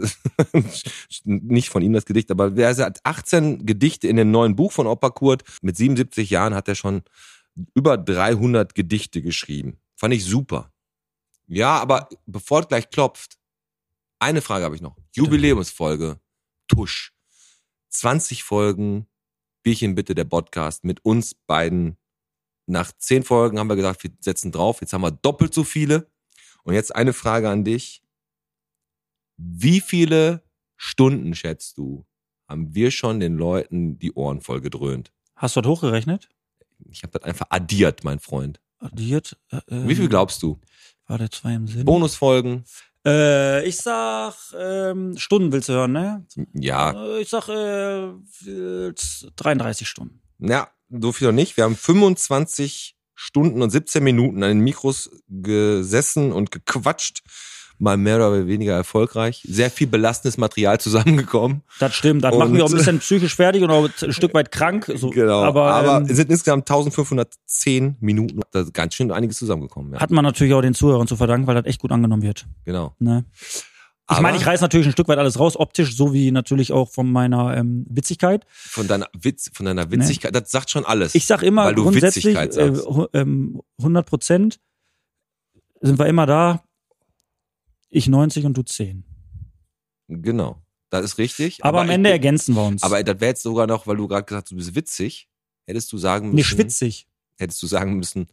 [1.26, 4.88] nicht von ihm das Gedicht, aber er hat 18 Gedichte in dem neuen Buch von
[4.88, 5.44] Opa Kurt.
[5.62, 7.02] Mit 77 Jahren hat er schon
[7.74, 9.80] über 300 Gedichte geschrieben.
[9.96, 10.72] Fand ich super.
[11.48, 13.38] Ja, aber bevor es gleich klopft,
[14.20, 14.98] eine Frage habe ich noch.
[15.16, 16.20] Jubiläumsfolge,
[16.68, 17.14] Tusch.
[17.90, 19.08] 20 Folgen,
[19.64, 21.98] Bierchen bitte, der Podcast mit uns beiden.
[22.66, 24.82] Nach 10 Folgen haben wir gesagt, wir setzen drauf.
[24.82, 26.12] Jetzt haben wir doppelt so viele.
[26.64, 28.04] Und jetzt eine Frage an dich.
[29.38, 30.44] Wie viele
[30.76, 32.06] Stunden, schätzt du,
[32.48, 35.14] haben wir schon den Leuten die Ohren voll gedröhnt?
[35.36, 36.30] Hast du das hochgerechnet?
[36.92, 38.60] Ich habe das einfach addiert, mein Freund.
[38.80, 39.38] Addiert?
[39.52, 40.60] Äh, Wie viel glaubst du?
[41.08, 41.86] War der zwei im Sinn?
[41.86, 42.64] Bonusfolgen?
[43.06, 46.26] Äh, ich sag, ähm, Stunden willst du hören, ne?
[46.54, 48.12] Ja, Äh, Ich sag, äh,
[49.36, 50.22] 33 Stunden.
[50.40, 51.58] ja, so viel noch nicht.
[51.58, 57.24] Wir haben 25 Stunden und 17 Minuten an den Mikros gesessen und gequatscht.
[57.80, 59.44] Mal mehr oder weniger erfolgreich.
[59.48, 61.62] Sehr viel belastendes Material zusammengekommen.
[61.80, 62.24] Das stimmt.
[62.24, 64.92] Das Und- macht mich auch ein bisschen psychisch fertig und auch ein Stück weit krank.
[64.96, 65.12] So.
[65.12, 65.44] Genau.
[65.44, 68.40] Aber, Aber, ähm, es sind insgesamt 1510 Minuten.
[68.52, 69.94] Da ist ganz schön einiges zusammengekommen.
[69.94, 70.00] Ja.
[70.00, 72.48] hat man natürlich auch den Zuhörern zu verdanken, weil das echt gut angenommen wird.
[72.66, 72.96] Genau.
[73.00, 73.26] Ne?
[74.10, 76.72] Ich Aber meine, ich reiß natürlich ein Stück weit alles raus, optisch, so wie natürlich
[76.72, 78.46] auch von meiner ähm, Witzigkeit.
[78.50, 81.14] von deiner Witz, von deiner Witzigkeit, das sagt schon alles.
[81.14, 82.88] Ich sag immer Weil du grundsätzlich Witzigkeit äh, sagst.
[83.14, 84.60] ähm, 100 Prozent
[85.82, 86.64] sind wir immer da.
[87.98, 89.04] Ich 90 und du 10.
[90.08, 90.62] genau.
[90.90, 91.66] Das ist richtig.
[91.66, 92.82] Aber, am ich Ende bin- ergänzen wir uns.
[92.84, 95.28] Aber das wäre jetzt sogar noch, weil du gerade gesagt hast, du bist witzig,
[95.66, 96.36] hättest du sagen müssen.
[96.38, 97.08] nee, schwitzig.
[97.40, 98.28] Hättest du sagen müssen,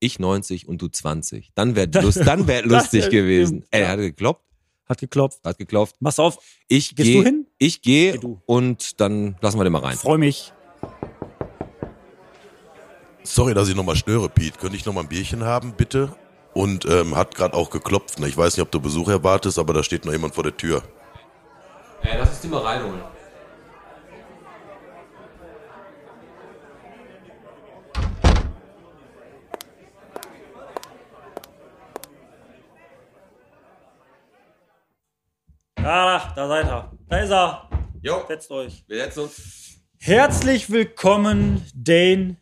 [0.00, 1.50] ich 90 und du 20.
[1.54, 3.64] Dann wäre lust, dann wär lustig gewesen.
[3.70, 4.44] Ey, hat gekloppt,
[4.86, 5.40] Hat geklopft.
[5.44, 5.94] hat geklopft.
[6.00, 6.38] Mach's auf.
[6.68, 7.46] Ich Gehst du gehe, hin?
[7.58, 8.42] ich gehe Geh du.
[8.46, 9.96] und dann lassen wir den mal rein.
[9.96, 10.52] Freu mich.
[13.22, 14.58] Sorry, dass ich nochmal störe, Pete.
[14.58, 16.14] Könnte ich nochmal ein Bierchen haben, bitte?
[16.58, 18.18] Und ähm, hat gerade auch geklopft.
[18.18, 18.26] Ne?
[18.26, 20.82] Ich weiß nicht, ob du Besuch erwartest, aber da steht noch jemand vor der Tür.
[22.02, 23.00] Ey, lass uns die mal reinholen.
[35.76, 36.98] Ah, da seid ihr.
[37.08, 37.70] Da ist er.
[38.02, 38.84] Jo, Setzt euch.
[38.88, 39.78] wir setzen uns.
[40.00, 42.36] Herzlich willkommen, Dane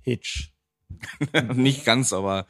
[0.00, 0.52] Hitch.
[1.54, 2.46] Nicht ganz, aber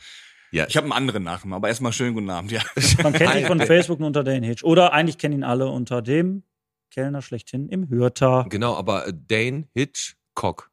[0.52, 2.62] Ja, Ich habe einen anderen Nachnamen, aber erstmal schönen guten Abend, ja.
[3.02, 3.60] Man kennt ihn von.
[3.60, 4.62] Facebook nur unter Dane Hitch.
[4.64, 6.42] Oder eigentlich kennen ihn alle unter dem
[6.90, 8.46] Kellner schlechthin im Hürter.
[8.48, 10.70] genau, aber äh, Dane Hitchcock.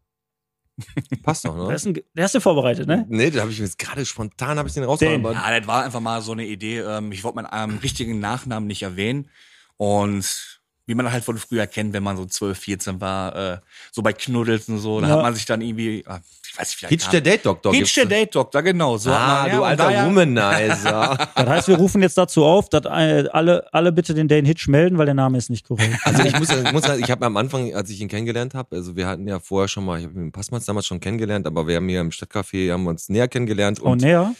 [1.21, 1.73] Passt doch, Der ne?
[1.73, 3.05] ist, ein, der ist ja vorbereitet, ne?
[3.09, 5.23] Nee, da habe ich mir jetzt gerade spontan habe ich den rausgehauen.
[5.23, 6.79] Ja, das war einfach mal so eine Idee.
[6.79, 9.29] Ähm, ich wollte meinen ähm, richtigen Nachnamen nicht erwähnen.
[9.77, 13.57] Und wie man halt von früher kennt, wenn man so 12, 14 war, äh,
[13.91, 15.15] so bei Knuddels und so, da Ja.
[15.15, 17.73] hat man sich dann irgendwie, ah, ich weiß nicht, wie Hitch der Date Doktor.
[17.73, 18.97] Hitch der Date Doctor, genau.
[18.97, 21.17] So Ah, man, ja, du alter daher- Womanizer.
[21.35, 24.67] Das heißt, wir rufen jetzt dazu auf, dass äh, alle, alle bitte den Dane Hitch
[24.67, 25.95] melden, weil der Name ist nicht korrekt.
[26.03, 28.95] Also ich muss, ich muss ich habe am Anfang, als ich ihn kennengelernt habe, also
[28.95, 31.47] wir hatten ja vorher schon mal, ich habe ihn mit dem Passmanns damals schon kennengelernt,
[31.47, 34.33] aber wir haben hier im Stadtcafé haben wir uns näher kennengelernt Oh, und näher?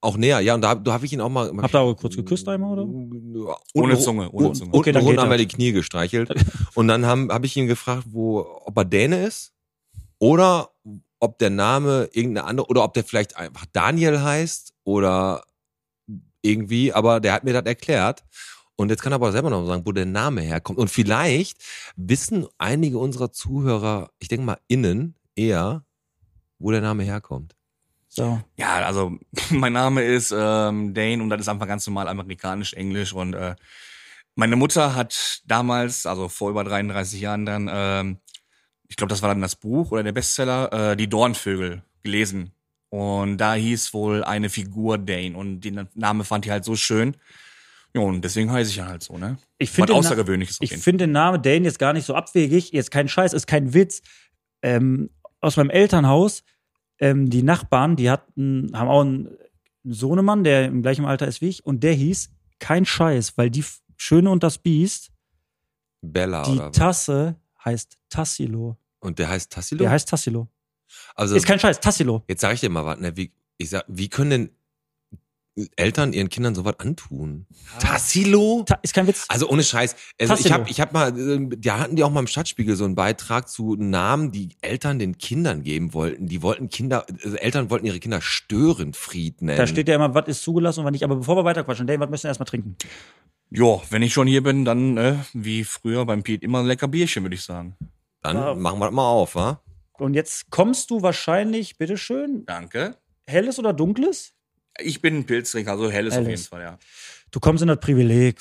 [0.00, 1.50] Auch näher, ja, und da, da habe ich ihn auch mal.
[1.56, 2.84] Habt ihr auch kurz geküsst einmal, oder?
[2.84, 4.72] Ohne Ohne Zunge, ohne Zunge.
[4.72, 5.46] Okay, dann unten geht haben wir das.
[5.46, 6.32] die Knie gestreichelt.
[6.74, 9.52] Und dann habe ich ihn gefragt, wo, ob er Däne ist
[10.18, 10.70] oder
[11.20, 15.42] ob der Name irgendeine andere oder ob der vielleicht einfach Daniel heißt oder
[16.42, 18.24] irgendwie, aber der hat mir das erklärt.
[18.76, 20.78] Und jetzt kann er aber selber noch sagen, wo der Name herkommt.
[20.78, 21.60] Und vielleicht
[21.96, 25.84] wissen einige unserer Zuhörer, ich denke mal innen, eher,
[26.60, 27.56] wo der Name herkommt.
[28.08, 28.40] So.
[28.56, 29.18] Ja, also
[29.50, 33.54] mein Name ist ähm, Dane und das ist einfach ganz normal amerikanisch, Englisch und äh,
[34.34, 38.18] meine Mutter hat damals, also vor über 33 Jahren dann, ähm,
[38.88, 42.52] ich glaube, das war dann das Buch oder der Bestseller, äh, die Dornvögel gelesen.
[42.90, 47.16] Und da hieß wohl eine Figur Dane und den Name fand ich halt so schön.
[47.94, 49.38] Ja, und deswegen heiße ich ja halt so, ne?
[49.58, 50.84] Ich finde Außergewöhnliches auf ich jeden Fall.
[50.84, 52.72] find den Namen Dane jetzt gar nicht so abwegig.
[52.72, 54.02] Jetzt kein Scheiß, ist kein Witz.
[54.62, 56.44] Ähm, aus meinem Elternhaus,
[56.98, 59.36] ähm, die Nachbarn, die hatten, haben auch einen
[59.84, 63.64] Sohnemann, der im gleichen Alter ist wie ich, und der hieß kein Scheiß, weil die
[63.96, 65.10] Schöne und das Biest,
[66.00, 66.76] Bella die oder was?
[66.76, 68.76] Tasse heißt Tassilo.
[69.00, 69.78] Und der heißt Tassilo?
[69.78, 70.48] Der heißt Tassilo.
[71.14, 72.24] also, Ist kein Scheiß, Tassilo.
[72.28, 73.16] Jetzt sage ich dir mal was, ne?
[73.16, 74.50] Wie, ich sag, wie können denn
[75.76, 77.46] Eltern ihren Kindern sowas antun?
[77.80, 78.64] Tassilo?
[78.66, 79.24] Ta ist kein Witz.
[79.28, 79.96] Also ohne Scheiß.
[80.20, 82.84] Also ich habe ich hab mal, äh, da hatten die auch mal im Stadtspiegel so
[82.84, 86.26] einen Beitrag zu Namen, die Eltern den Kindern geben wollten.
[86.26, 89.58] Die wollten Kinder, also Eltern wollten ihre Kinder Störenfried nennen.
[89.58, 91.04] Da steht ja immer, was ist zugelassen und was nicht.
[91.04, 92.76] Aber bevor wir weiterquatschen, Dane, was möchtest du erstmal trinken?
[93.50, 96.88] Ja, wenn ich schon hier bin, dann äh, wie früher beim Piet immer ein lecker
[96.88, 97.76] Bierchen, würde ich sagen.
[98.22, 98.54] Dann Ah.
[98.54, 99.62] machen wir das mal auf, wa?
[99.98, 102.96] Und jetzt kommst du wahrscheinlich, bitteschön, Danke.
[103.26, 104.34] helles oder dunkles?
[104.80, 106.40] Ich bin ein Pilztrinker, also helles, auf Helles.
[106.42, 106.78] jeden Fall, ja.
[107.30, 108.38] Du kommst in das Privileg.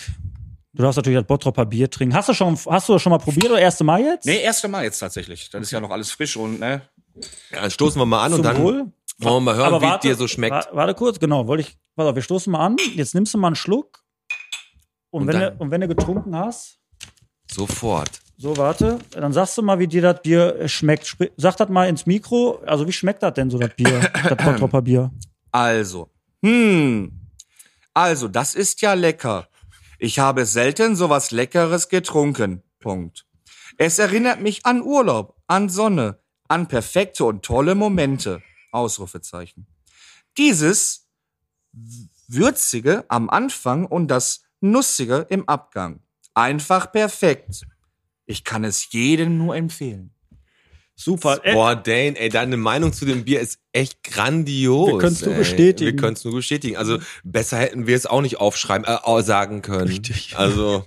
[0.74, 2.14] Du darfst natürlich das Bottropper Bier trinken.
[2.16, 4.26] Hast du schon, hast du das schon mal probiert oder erste Mal jetzt?
[4.26, 5.50] Nee, erste Mal jetzt tatsächlich.
[5.50, 6.82] Das ist ja noch alles frisch und ne.
[7.52, 8.86] Ja, dann stoßen wir mal an Zum und dann Wohl.
[9.18, 10.54] wollen wir mal hören, Aber wie es warte, dir so schmeckt.
[10.54, 11.78] wa- Warte kurz, genau, wollte ich.
[11.96, 12.76] Auf, wir stoßen mal an.
[12.94, 14.04] Jetzt nimmst du mal einen Schluck.
[15.10, 16.78] Und, Und wenn, dann- du, und wenn du getrunken hast,
[17.50, 18.12] Sofort.
[18.38, 21.18] so warte, dann sagst du mal, wie dir das Bier äh, schmeckt.
[21.38, 22.62] Sag das mal ins Mikro.
[22.68, 24.00] Also, wie schmeckt das denn so, das Bier?
[24.24, 25.12] das Bottropper Bier.
[25.52, 26.10] Also.
[26.44, 27.20] Hm.
[27.94, 29.48] Also, das ist ja lecker.
[30.00, 32.62] Ich habe selten sowas Leckeres getrunken.
[32.80, 33.26] Punkt.
[33.78, 38.42] Es erinnert mich an Urlaub, an Sonne, an perfekte und tolle Momente.
[38.72, 39.68] Ausrufezeichen.
[40.38, 41.08] Dieses
[42.28, 46.02] würzige am Anfang und das nussige im Abgang.
[46.34, 47.66] Einfach perfekt.
[48.26, 50.14] Ich kann es jedem nur empfehlen.
[51.00, 51.40] Super.
[51.44, 54.88] Äh, Boah, Dane, ey, deine Meinung zu dem Bier ist echt grandios.
[54.94, 55.40] Wir können's nur ey.
[55.40, 55.92] bestätigen.
[55.92, 56.76] Wir können es nur bestätigen.
[56.76, 59.88] Also besser hätten wir es auch nicht aufschreiben, äh, auch sagen können.
[59.88, 60.34] Richtig.
[60.36, 60.86] Also,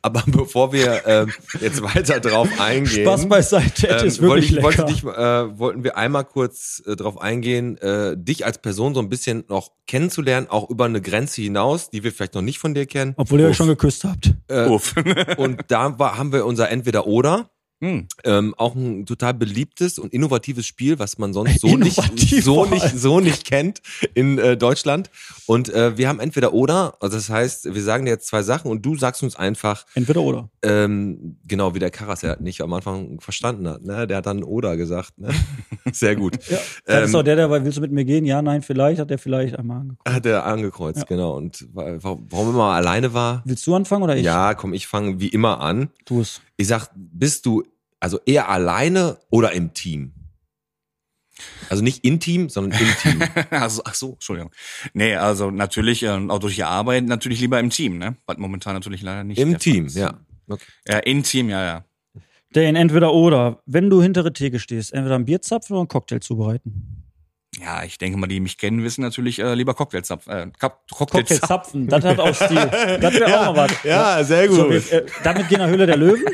[0.00, 4.86] aber bevor wir ähm, jetzt weiter drauf eingehen, Spaß beiseite, ähm, ist wirklich ich, wollte
[4.86, 4.92] lecker.
[4.94, 9.10] dich, äh, wollten wir einmal kurz äh, drauf eingehen, äh, dich als Person so ein
[9.10, 12.86] bisschen noch kennenzulernen, auch über eine Grenze hinaus, die wir vielleicht noch nicht von dir
[12.86, 13.12] kennen.
[13.18, 13.56] Obwohl ihr euch Uff.
[13.58, 14.32] schon geküsst habt.
[14.48, 14.94] Äh, Uff.
[15.36, 17.50] und da war, haben wir unser Entweder-Oder.
[17.82, 18.06] Hm.
[18.24, 21.96] Ähm, auch ein total beliebtes und innovatives Spiel, was man sonst so nicht,
[22.42, 23.80] so nicht, so nicht kennt
[24.14, 25.10] in äh, Deutschland.
[25.46, 28.70] Und äh, wir haben entweder oder, also das heißt, wir sagen dir jetzt zwei Sachen
[28.70, 30.50] und du sagst uns einfach, Entweder oder.
[30.62, 34.06] ähm, genau wie der Karas, der nicht am Anfang verstanden hat, ne?
[34.06, 35.30] Der hat dann oder gesagt, ne?
[35.92, 36.36] Sehr gut.
[36.48, 36.58] Ja.
[36.84, 38.24] Das Ähm, ist auch der, der, bei willst du mit mir gehen?
[38.26, 40.08] Ja, nein, vielleicht, hat der vielleicht einmal angeguckt.
[40.08, 41.04] Hat er angekreuzt, Ja.
[41.04, 41.36] genau.
[41.36, 43.42] Und wa- wa- warum immer alleine war?
[43.46, 44.24] Willst du anfangen oder ich?
[44.24, 45.88] Ja, komm, ich fange wie immer an.
[46.04, 46.40] Tu es.
[46.60, 47.64] Ich sag, bist du
[48.00, 50.12] also eher alleine oder im Team?
[51.70, 53.22] Also nicht intim, sondern im Team.
[53.50, 54.52] Also, ach so, Entschuldigung.
[54.92, 58.16] Nee, also natürlich, äh, auch durch die Arbeit natürlich lieber im Team, ne?
[58.26, 59.38] Was momentan natürlich leider nicht.
[59.38, 59.96] Im der Fall Team, ist.
[59.96, 60.20] ja.
[60.48, 60.66] Okay.
[60.86, 61.84] Ja, im Team, ja, ja.
[62.54, 63.62] Den entweder oder.
[63.64, 67.09] Wenn du hinter der Theke stehst, entweder einen Bierzapfen oder einen Cocktail zubereiten.
[67.58, 70.88] Ja, ich denke mal, die mich kennen, wissen natürlich äh, lieber äh, Kap- Cocktailzapf.
[70.90, 72.48] Cocktailzapfen, das hat auch Stil.
[73.00, 73.82] Das wäre auch mal was.
[73.82, 76.24] Ja, sehr So, wir, äh, damit gehen wir Höhle der Löwen.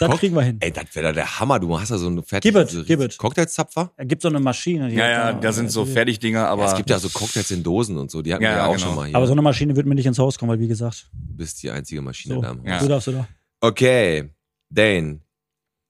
[0.00, 0.58] Das Cock- kriegen wir hin.
[0.60, 1.58] Ey, das wäre der Hammer.
[1.60, 3.16] Du hast ja so eine fertige Gib it, so gib it.
[3.18, 3.92] Cocktailzapfer.
[3.96, 4.88] Es gibt so eine Maschine.
[4.88, 7.50] Die Ja, ja, da- da sind so Fertigdinger, aber Ja, es gibt ja so Cocktails
[7.52, 8.20] in Dosen und so.
[8.22, 8.86] Die hatten Ja, wir ja ja, auch genau.
[8.86, 9.16] schon mal hier.
[9.16, 11.62] Aber so eine Maschine wird mir nicht ins Haus kommen, weil wie gesagt, du bist
[11.62, 12.66] die einzige Maschine so, da im Haus.
[12.66, 12.78] Ja.
[12.80, 13.28] du darfst du da.
[13.60, 14.30] Okay,
[14.70, 15.20] Dane.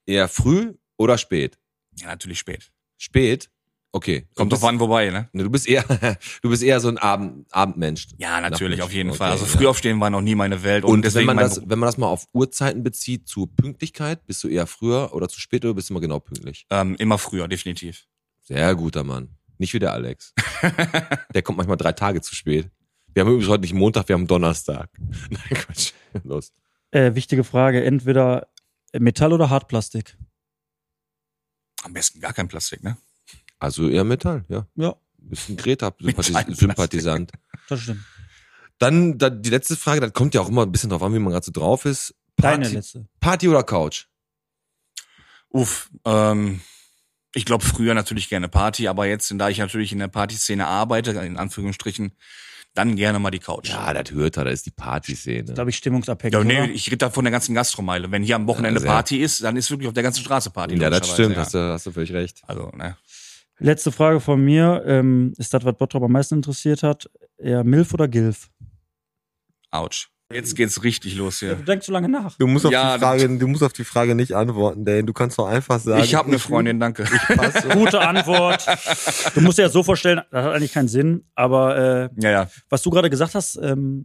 [0.07, 1.59] Eher früh oder spät?
[1.98, 2.70] ja, natürlich spät.
[2.96, 3.50] Spät?
[3.98, 4.28] Okay.
[4.37, 5.28] Kommt bist- an, wobei, ne?
[5.32, 5.82] Ne, Du bist eher,
[6.42, 8.06] du bist eher so ein Abend, Abendmensch.
[8.16, 9.32] Ja, natürlich, auf jeden Okay, Fall.
[9.32, 9.50] Also ja.
[9.50, 10.84] früh aufstehen war noch nie meine Welt.
[10.84, 13.52] Und, Und wenn deswegen man, mein das, wenn man das mal auf Uhrzeiten bezieht, zur
[13.56, 16.64] Pünktlichkeit, bist du eher früher oder zu spät oder bist du immer genau pünktlich?
[16.70, 18.06] ähm, immer früher, definitiv.
[18.40, 19.30] Sehr guter Mann.
[19.58, 20.32] Nicht wie der Alex.
[21.34, 22.70] der kommt manchmal drei Tage zu spät.
[23.14, 24.90] Wir haben übrigens heute nicht Montag, wir haben Donnerstag.
[25.30, 25.90] Nein, Quatsch.
[26.22, 26.52] Los.
[26.92, 28.46] Äh, wichtige Frage, entweder
[28.96, 30.16] Metall oder Hartplastik?
[31.82, 32.96] Am besten gar kein Plastik, ne?
[33.58, 34.66] Also eher Metall, ja.
[34.76, 37.32] Ja, Bist ein Greta-Sympathisant.
[37.68, 38.04] Das stimmt.
[38.78, 41.18] Dann, dann die letzte Frage, das kommt ja auch immer ein bisschen drauf an, wie
[41.18, 42.14] man gerade so drauf ist.
[42.36, 43.08] Deine Party, letzte.
[43.18, 44.06] Party oder Couch?
[45.50, 46.60] Uff, ähm,
[47.34, 51.10] ich glaube früher natürlich gerne Party, aber jetzt, da ich natürlich in der Partyszene arbeite,
[51.10, 52.12] in Anführungsstrichen,
[52.74, 53.70] dann gerne mal die Couch.
[53.70, 55.54] Ja, das hört er, da ist die Partyszene.
[55.54, 56.34] Glaube ich, stimmungsabhängig.
[56.34, 56.70] Ja, nee, oder?
[56.70, 58.12] ich rede da von der ganzen Gastromeile.
[58.12, 58.90] Wenn hier am Wochenende Ja, sehr.
[58.90, 60.76] Party ist, dann ist wirklich auf der ganzen Straße Party.
[60.76, 61.42] Ja, das stimmt, ja.
[61.42, 62.42] hast, du, hast du völlig recht.
[62.46, 62.96] Also, ne.
[63.60, 64.82] Letzte Frage von mir.
[64.86, 67.10] Ähm, ist das, was Bottrop am meisten interessiert hat?
[67.38, 68.50] Eher Milf oder Gilf?
[69.70, 70.08] Ouch.
[70.30, 71.54] Jetzt geht's richtig los Du hier.
[71.54, 72.36] denkst zu lange nach.
[72.36, 75.04] Du musst auf Ja, die Frage- du musst auf die Frage nicht antworten, Dane.
[75.04, 76.04] Du kannst doch einfach sagen.
[76.04, 77.04] Ich habe eine Freundin, danke.
[77.72, 78.66] Gute Antwort.
[79.34, 82.50] Du musst dir das so vorstellen, das hat eigentlich keinen Sinn, aber äh, Ja, ja.
[82.68, 84.04] was du gerade gesagt hast, ähm,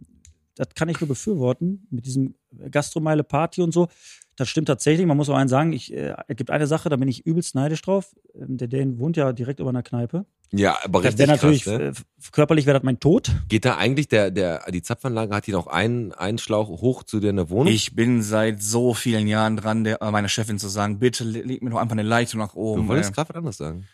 [0.56, 2.34] das kann ich nur befürworten, mit diesem
[2.70, 3.88] Gastromeile Party und so.
[4.36, 5.06] Das stimmt tatsächlich.
[5.06, 7.54] Man muss auch einen sagen, ich, äh, es gibt eine Sache, da bin ich übelst
[7.54, 8.14] neidisch drauf.
[8.34, 10.26] Ähm, der Dane wohnt ja direkt über einer Kneipe.
[10.52, 11.84] Ja, aber Das richtig natürlich, krass, ne?
[11.88, 11.92] äh,
[12.30, 13.30] körperlich wäre das mein Tod.
[13.48, 17.18] Geht da eigentlich der, der, die Zapfanlage, hat die noch einen, einen Schlauch hoch zu
[17.18, 17.72] dir in der Wohnung?
[17.72, 21.42] Ich bin seit so vielen Jahren dran, der, äh, meiner Chefin zu sagen, bitte le-
[21.42, 22.82] leg mir doch einfach eine Leitung nach oben.
[22.82, 23.86] du wolltest gerade was anderes sagen.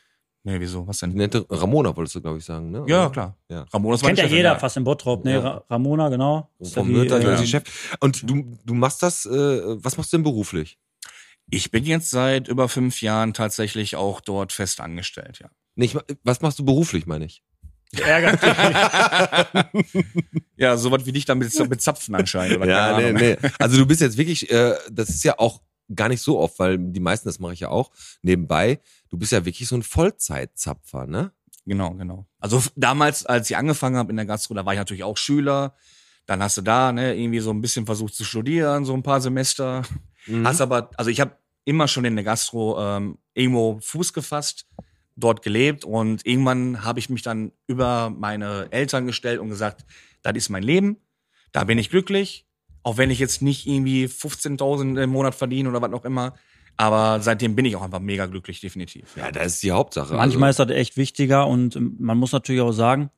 [0.42, 0.86] Nee, wieso?
[0.86, 1.16] Was Die denn?
[1.16, 2.84] nannte Ramona, wolltest du, glaube ich, sagen, ne?
[2.88, 3.36] Ja, klar.
[3.50, 3.66] Ja.
[3.72, 5.32] Ramona ist Kennt ja Chefin, jeder fast in Bottrop, ne?
[5.34, 5.40] Ja.
[5.40, 6.50] Ra Ramona, genau.
[6.58, 7.96] Ist Vom ja die, Mütter, äh, die Chef.
[8.00, 9.30] Und du, du machst das, äh,
[9.84, 10.78] was machst du denn beruflich?
[11.50, 15.50] Ich bin jetzt seit über fünf Jahren tatsächlich auch dort fest angestellt, ja.
[15.74, 17.42] Nee, ich, was machst du beruflich, meine ich?
[17.98, 19.94] ärgert dich.
[20.56, 22.58] Ja, sowas wie dich dann mit, mit Zapfen anscheinend.
[22.58, 23.48] Oder Ja, keine nee, nee.
[23.58, 25.62] Also du bist jetzt wirklich, äh, das ist ja auch
[25.94, 27.90] gar nicht so oft, weil die meisten, das mache ich ja auch,
[28.22, 31.32] nebenbei, du bist ja wirklich so ein Vollzeitzapfer, ne?
[31.66, 32.26] Genau, genau.
[32.38, 35.74] Also damals, als ich angefangen habe in der Gastro, da war ich natürlich auch Schüler.
[36.26, 39.20] Dann hast du da ne, irgendwie so ein bisschen versucht zu studieren, so ein paar
[39.20, 39.82] Semester.
[40.26, 40.46] Mhm.
[40.46, 44.66] Hast aber, also ich habe immer schon in der Gastro ähm, irgendwo Fuß gefasst,
[45.16, 49.84] dort gelebt und irgendwann habe ich mich dann über meine Eltern gestellt und gesagt,
[50.22, 50.96] das ist mein Leben,
[51.52, 52.46] da bin ich glücklich,
[52.82, 56.34] auch wenn ich jetzt nicht irgendwie 15.000 im Monat verdiene oder was auch immer.
[56.76, 59.16] Aber seitdem bin ich auch einfach mega glücklich, definitiv.
[59.16, 60.14] Ja, das ist die Hauptsache.
[60.14, 63.10] Manchmal also, ist das echt wichtiger und ähm, man muss natürlich auch sagen,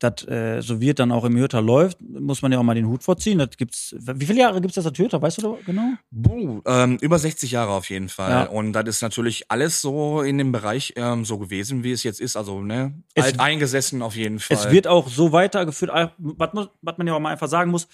[0.00, 2.74] dass äh, so wie es dann auch im Hürter läuft, muss man ja auch mal
[2.76, 3.38] den Hut vorziehen.
[3.38, 3.96] Das gibt's.
[3.98, 5.20] Wie viele Jahre gibt's das als Hürter?
[5.20, 5.94] Weißt du da genau?
[6.12, 8.30] Buh, ähm, über 60 Jahre auf jeden Fall.
[8.30, 8.42] Ja.
[8.44, 12.20] Und das ist natürlich alles so in dem Bereich ähm, so gewesen, wie es jetzt
[12.20, 12.36] ist.
[12.36, 14.56] Also, ne, Es- alt eingesessen auf jeden Fall.
[14.56, 17.88] Es wird auch so weitergeführt, was, muss- was man ja auch mal einfach sagen muss.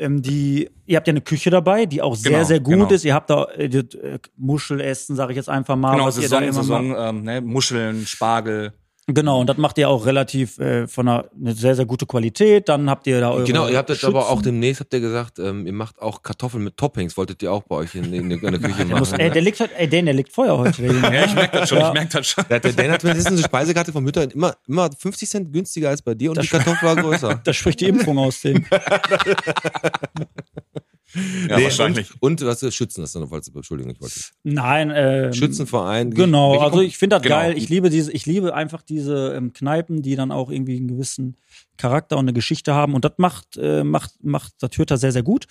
[0.00, 2.88] Ähm, die, ihr habt ja eine Küche dabei, die auch sehr, Genau, sehr gut genau.
[2.90, 3.04] ist.
[3.04, 5.92] Ihr habt da äh, äh, Muschelessen, sage ich jetzt einfach mal.
[5.92, 6.62] genau, was ihr da Saison, immer.
[6.62, 8.72] Saison, ähm, ne, Muscheln, Spargel.
[9.10, 12.68] Genau, und das macht ihr auch relativ äh, von einer eine sehr, sehr gute Qualität.
[12.68, 15.38] Dann habt ihr da eure Genau, ihr habt jetzt aber auch demnächst, habt ihr gesagt,
[15.38, 18.40] ähm, ihr macht auch Kartoffeln mit Toppings, wolltet ihr auch bei euch in, in, in
[18.40, 19.20] der Küche Der, muss, machen.
[19.20, 20.82] ey, der liegt halt, ey, den, der liegt Feuer heute.
[20.84, 21.88] Ja, ich merke das schon, Ja.
[21.88, 22.44] ich merke das schon.
[22.50, 25.88] Der, der Dan hat mir letztens eine Speisekarte vom Mütter immer, immer 50 Cent günstiger
[25.88, 27.40] als bei dir und Das die Kartoffel war größer.
[27.42, 28.62] Da spricht die Impfung aus dem.
[31.14, 32.10] Ja, Nee, wahrscheinlich.
[32.20, 34.20] Und, und was ist Schützen, das ist noch, Entschuldigung, ich wollte.
[34.42, 36.12] Nein, ähm, Schützenverein.
[36.12, 37.36] Genau, Welche also ich finde das Genau.
[37.36, 37.56] geil.
[37.56, 41.36] Ich liebe diese, ich liebe einfach diese ähm, Kneipen, die dann auch irgendwie einen gewissen
[41.76, 42.94] Charakter und eine Geschichte haben.
[42.94, 45.46] Und das macht, äh, macht, macht das Hürter sehr, sehr gut.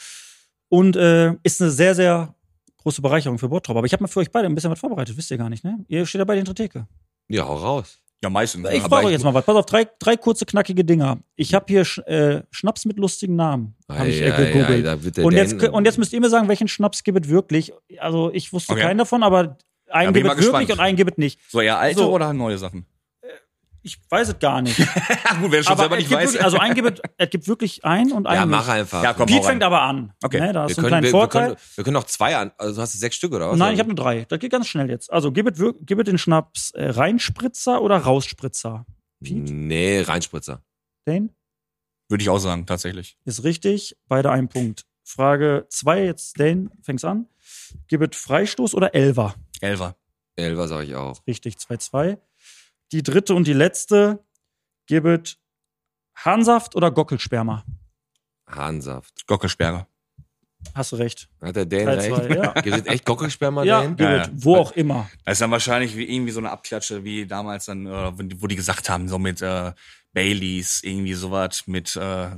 [0.70, 2.36] Und äh, ist eine sehr, sehr
[2.78, 3.78] große Bereicherung für Bottrop.
[3.78, 5.64] Aber ich habe mal für euch beide ein bisschen was vorbereitet, wisst ihr gar nicht,
[5.64, 5.84] ne?
[5.88, 6.88] Ihr steht dabei in der Theke.
[7.30, 8.00] Ja, hau raus.
[8.24, 8.68] Ja, meistens.
[8.70, 8.88] Ich ja.
[8.90, 9.46] frage euch jetzt mal was.
[9.46, 11.20] Pass auf, drei, drei kurze, knackige Dinger.
[11.36, 13.76] Ich habe hier äh, Schnaps mit lustigen Namen.
[13.88, 15.04] Habe ich äh, gegoogelt.
[15.04, 17.72] wird der und, jetzt, und jetzt müsst ihr mir sagen, welchen Schnaps gibt es wirklich.
[18.00, 18.82] Also ich wusste Okay.
[18.82, 19.58] keinen davon, aber
[19.90, 20.80] einen bin gibt es wirklich gespannt.
[20.80, 21.40] und einen gibt es nicht.
[21.50, 22.12] So eher alte So.
[22.12, 22.86] oder neue Sachen?
[23.88, 24.78] Ich weiß es gar nicht.
[24.78, 26.34] Gut, wenn du schon aber selber es nicht gibt weiß.
[26.34, 29.02] wirklich, also ein gibt, es gibt wirklich ein und ein Ja, mach einfach.
[29.02, 29.28] Ja, komm.
[29.28, 30.14] Piet fängt aber an.
[30.22, 30.42] Okay.
[30.42, 31.48] Ne, da hast wir du einen können, kleinen wir, wir, Vorteil.
[31.48, 32.52] können, wir können auch zwei an.
[32.58, 33.58] Also hast du sechs Stück oder was?
[33.58, 34.26] Nein, ich habe nur drei.
[34.28, 35.12] Das geht ganz schnell jetzt.
[35.12, 38.86] Also gib es gib den Schnaps äh, Reinspritzer oder Rausspritzer?
[39.24, 39.50] Piet?
[39.50, 40.62] Nee, Reinspritzer.
[41.06, 41.30] Dane?
[42.10, 43.18] Würde ich auch sagen, tatsächlich.
[43.26, 43.96] Ist richtig.
[44.08, 47.28] Beide einen Punkt Frage 2, jetzt Dane, fängst an.
[47.88, 49.36] Gibt es Freistoß oder Elver?
[49.62, 49.96] Elfer.
[50.36, 51.26] Elfer sage ich auch.
[51.26, 52.18] Richtig, 2-2.
[52.92, 54.24] Die dritte und die letzte.
[54.88, 55.38] Gibt es
[56.16, 57.66] Harnsaft oder Gockelsperma?
[58.48, 59.28] Hahnsaft.
[59.28, 59.88] Gockelsperre.
[60.74, 61.30] Hast du recht.
[61.42, 62.36] Hat der Dan 3-2, recht?
[62.36, 62.54] ja.
[62.62, 63.90] Gibt es echt Gockelsperma, Ja, Dan?
[63.96, 64.30] gibt Ja, ja.
[64.34, 65.10] Wo auch immer.
[65.26, 68.56] Das ist dann wahrscheinlich wie irgendwie so eine Abklatsche, wie damals dann, äh, wo die
[68.56, 69.74] gesagt haben, so mit äh,
[70.14, 72.30] Baileys, irgendwie sowas mit äh,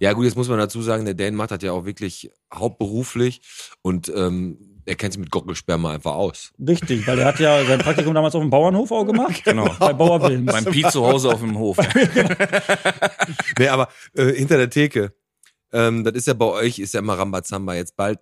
[0.00, 3.42] Ja, gut, jetzt muss man dazu sagen, der Dan macht das ja auch wirklich hauptberuflich
[3.82, 6.52] und ähm, er kennt sich mit Gockelsperma einfach aus.
[6.66, 9.26] Richtig, weil er hat ja sein Praktikum damals auf dem Bauernhof auch gemacht.
[9.44, 9.68] Genau.
[9.78, 10.52] Bei Bauer Wilms.
[10.52, 11.76] beim Pi zu Hause auf dem Hof.
[13.58, 15.12] Nee, aber äh, hinter der Theke,
[15.72, 17.74] ähm, das ist ja bei euch, ist ja immer Rambazamba.
[17.74, 18.20] Jetzt bald,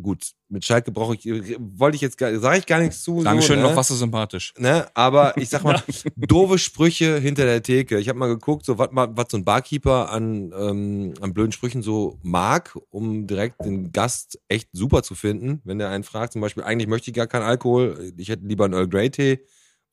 [0.00, 1.24] gut, mit Schalke brauche ich,
[1.58, 3.22] wollte ich jetzt gar, sage ich gar nichts zu.
[3.22, 3.68] Dankeschön, so, ne?
[3.68, 4.54] noch was so sympathisch.
[4.58, 4.86] Ne?
[4.94, 5.82] Aber ich sag mal,
[6.16, 7.98] doofe Sprüche hinter der Theke.
[7.98, 11.82] Ich habe mal geguckt, so was was so ein Barkeeper an, ähm, an blöden Sprüchen
[11.82, 15.60] so mag, um direkt den Gast echt super zu finden.
[15.64, 18.64] Wenn der einen fragt, zum Beispiel, eigentlich möchte ich gar keinen Alkohol, ich hätte lieber
[18.64, 19.40] einen Earl Grey Tee.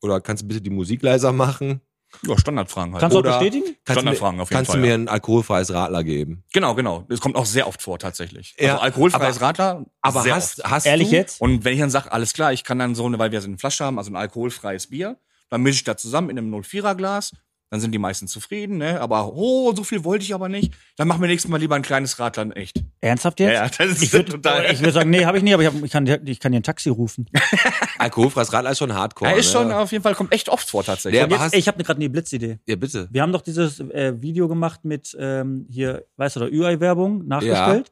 [0.02, 1.80] Oder kannst du bitte die Musik leiser machen?
[2.26, 3.00] Ja, Standardfragen halt.
[3.00, 3.64] Kannst du auch Oder- bestätigen?
[3.64, 4.94] Kannst du mir, Standardfragen auf jeden kannst Fall, du mir ja.
[4.94, 6.44] ein alkoholfreies Radler geben?
[6.52, 7.04] Genau, genau.
[7.08, 8.54] Das kommt auch sehr oft vor, tatsächlich.
[8.58, 9.84] Ja, also alkoholfreies aber- Radler.
[10.00, 10.70] Aber sehr hast, oft.
[10.70, 11.40] hast Ehrlich du, jetzt?
[11.40, 13.48] Und wenn ich dann sage, alles klar, ich kann dann so eine, weil wir so
[13.48, 15.18] eine Flasche haben, also ein alkoholfreies Bier,
[15.50, 17.32] dann mische ich das zusammen in einem 04er Glas.
[17.74, 19.00] Dann sind die meisten zufrieden, ne?
[19.00, 20.72] Aber oh, so viel wollte ich aber nicht.
[20.96, 22.84] Dann machen wir nächstes Mal lieber ein kleines Radler in echt.
[23.00, 23.52] Ernsthaft jetzt?
[23.52, 25.64] Ja, ja, das ist ich würde total- ich würd sagen, nee, habe ich nicht, aber
[25.64, 27.28] ich, hab, ich, kann, ich kann dir ein Taxi rufen.
[27.98, 29.28] Alkoholfreies Radler ist schon hardcore.
[29.32, 29.76] Ja, ist schon ne?
[29.76, 31.20] auf jeden Fall, kommt echt oft vor tatsächlich.
[31.20, 32.60] Ja, jetzt, hast- ich habe gerade eine Blitzidee.
[32.68, 33.08] Ja, bitte.
[33.10, 37.90] Wir haben doch dieses äh, Video gemacht mit ähm, hier, weißt du, der Ü-Ei-Werbung nachgestellt.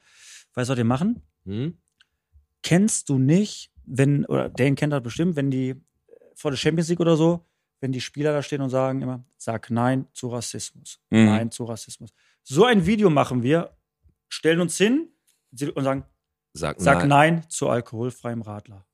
[0.54, 1.22] Weißt du, was wir machen?
[1.44, 1.76] Hm?
[2.62, 5.74] Kennst du nicht, wenn, oder Dan kennt das bestimmt, wenn die äh,
[6.36, 7.44] vor der Champions League oder so,
[7.82, 11.00] wenn die Spieler da stehen und sagen immer, sag Nein zu Rassismus.
[11.10, 11.26] Mhm.
[11.26, 12.10] Nein zu Rassismus.
[12.44, 13.76] So ein Video machen wir,
[14.28, 15.08] stellen uns hin
[15.74, 16.04] und sagen,
[16.54, 17.08] Sag, sag nein.
[17.08, 18.86] Nein, zu alkoholfreiem Radler.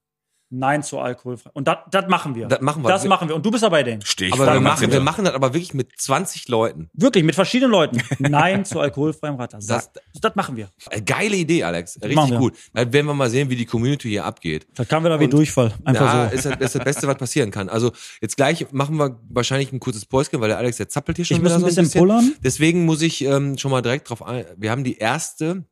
[0.50, 1.52] Nein zu alkoholfreiem.
[1.54, 2.46] Und das machen wir.
[2.48, 2.88] Das machen wir.
[2.88, 3.36] Das machen wir.
[3.36, 4.00] Und du bist dabei, Dan.
[4.02, 6.88] Steh ich Aber wir machen, wir machen das aber wirklich mit 20 Leuten.
[6.94, 8.02] Wirklich, mit verschiedenen Leuten.
[8.18, 9.58] Nein zu alkoholfreiem Radler.
[9.58, 10.70] Das- das, machen wir.
[10.90, 11.98] Äh, Geile Idee, Alex.
[11.98, 12.38] machen Richtig wir.
[12.38, 12.54] gut.
[12.72, 14.66] Dann werden wir mal sehen, wie die Community hier abgeht.
[14.74, 15.72] Da kamen wir da wie Durchfall.
[15.84, 16.34] Einfach ja, so.
[16.34, 17.68] ist, das, ist das Beste, was passieren kann.
[17.68, 21.26] Also jetzt gleich machen wir wahrscheinlich ein kurzes Päuschen, weil der Alex, der zappelt hier
[21.26, 22.32] schon Ich muss wieder ein so bisschen pullern.
[22.42, 24.46] Deswegen muss ich ähm, schon mal direkt drauf ein.
[24.56, 25.64] Wir haben die erste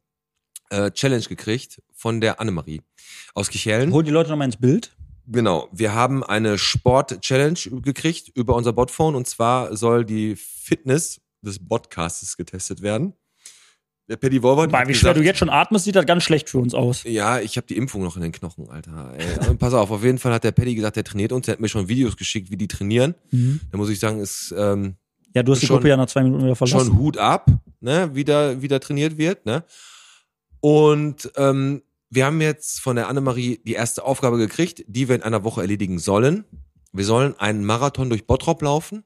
[0.71, 2.83] äh, Challenge gekriegt von der Annemarie
[3.35, 3.91] aus Kichellen.
[3.93, 4.93] Hol die Leute nochmal ins Bild.
[5.27, 11.59] Genau, wir haben eine Sport-Challenge gekriegt über unser Botphone und zwar soll die Fitness des
[11.59, 13.15] Podcastes getestet werden.
[14.09, 16.59] Der Paddy Boah, hat wie schwer du jetzt schon atmest, sieht das ganz schlecht für
[16.59, 17.03] uns aus.
[17.03, 19.13] Ja, ich habe die Impfung noch in den Knochen, Alter.
[19.19, 19.49] Ey.
[19.49, 21.47] Und pass auf, auf jeden Fall hat der Paddy gesagt, der trainiert uns.
[21.47, 23.17] Der hat mir schon Videos geschickt, wie die trainieren.
[23.33, 24.95] Da muss ich sagen, ist ähm,
[25.35, 26.87] Ja, du hast die Schon- Gruppe ja nach zwei Minuten wieder verlassen.
[26.87, 27.47] schon Hut ab,
[27.81, 29.65] ne, wie da, wie da trainiert wird, ne.
[30.61, 35.23] Und ähm, wir haben jetzt von der Annemarie die erste Aufgabe gekriegt, die wir in
[35.23, 36.45] einer Woche erledigen sollen.
[36.93, 39.05] Wir sollen einen Marathon durch Bottrop laufen.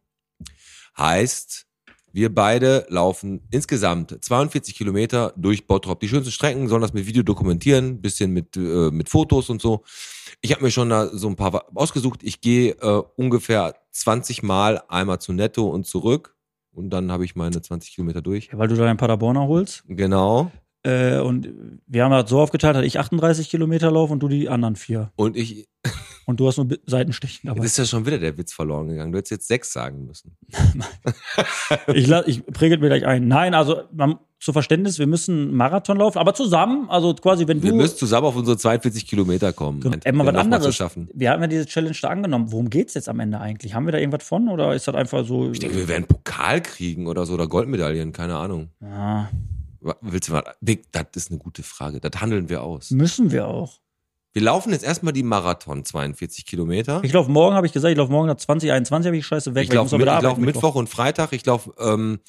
[0.96, 1.66] Heißt,
[2.12, 6.00] wir beide laufen insgesamt 42 Kilometer durch Bottrop.
[6.00, 9.84] Die schönsten Strecken sollen das mit Video dokumentieren, bisschen mit, äh, mit Fotos und so.
[10.40, 12.20] Ich habe mir schon da so ein paar ausgesucht.
[12.22, 16.36] Ich gehe äh, ungefähr 20 Mal einmal zu Netto und zurück.
[16.72, 18.48] Und dann habe ich meine 20 Kilometer durch.
[18.52, 19.84] Ja, weil du da einen Paderborner holst.
[19.86, 20.50] Genau.
[20.82, 21.48] Äh, und
[21.86, 25.10] wir haben das so aufgeteilt, dass ich 38 Kilometer laufe und du die anderen vier.
[25.16, 25.68] Und ich,
[26.26, 27.62] Und du hast nur Seitenstichen dabei.
[27.62, 29.10] jetzt ist ja schon wieder der Witz verloren gegangen.
[29.10, 30.36] Du hättest jetzt sechs sagen müssen.
[31.94, 33.26] Ich, la- ich prägel mir gleich ein.
[33.28, 37.70] Nein, also man, zu Verständnis, wir müssen Marathon laufen, aber zusammen, also quasi, wenn Wir
[37.70, 37.76] du.
[37.76, 39.80] müssen zusammen auf unsere 42 Kilometer kommen.
[39.80, 39.96] Genau.
[40.04, 40.64] Emma, was anderes.
[40.64, 41.08] Zu schaffen.
[41.14, 42.52] Wir haben ja diese Challenge da angenommen.
[42.52, 43.74] Worum geht's jetzt am Ende eigentlich?
[43.74, 45.50] Haben wir da irgendwas von oder ist das einfach so?
[45.50, 48.68] Ich denke, wir werden Pokal kriegen oder so oder Goldmedaillen, keine Ahnung.
[48.80, 49.28] ja,
[50.00, 52.00] Willst du mal, Dick, das ist eine gute Frage.
[52.00, 52.90] Das handeln wir aus.
[52.90, 53.80] müssen wir auch.
[54.32, 57.00] Wir laufen jetzt erstmal die Marathon, 42 Kilometer.
[57.02, 59.64] Ich laufe morgen, habe ich gesagt, ich laufe morgen nach 2021, habe ich scheiße weg.
[59.64, 61.32] Ich laufe mit, lauf Mittwoch und Freitag.
[61.32, 62.20] Ich laufe ähm,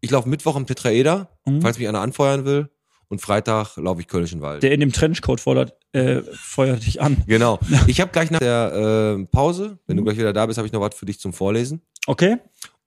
[0.00, 1.62] ich lauf Mittwoch im Tetraeder, Mhm.
[1.62, 2.68] falls mich einer anfeuern will.
[3.10, 4.62] Und Freitag laufe ich Kölnischen Wald.
[4.62, 7.16] Der in dem Trenchcoat fordert, äh, feuert dich an.
[7.26, 7.58] Genau.
[7.86, 10.72] Ich habe gleich nach der äh, Pause, wenn du gleich wieder da bist, habe ich
[10.74, 11.80] noch was für dich zum Vorlesen.
[12.06, 12.36] Okay.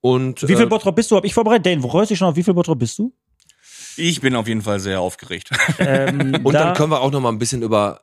[0.02, 1.16] Und Wie viel äh, Bottrop bist du?
[1.16, 1.66] Hab ich vorbereitet?
[1.66, 2.36] Dane, wo freust du dich schon auf?
[2.36, 3.12] Wie viel Bottrop bist du?
[3.98, 5.50] Ich bin auf jeden Fall sehr aufgeregt.
[5.80, 8.02] Ähm, und da, dann können wir auch noch mal ein bisschen über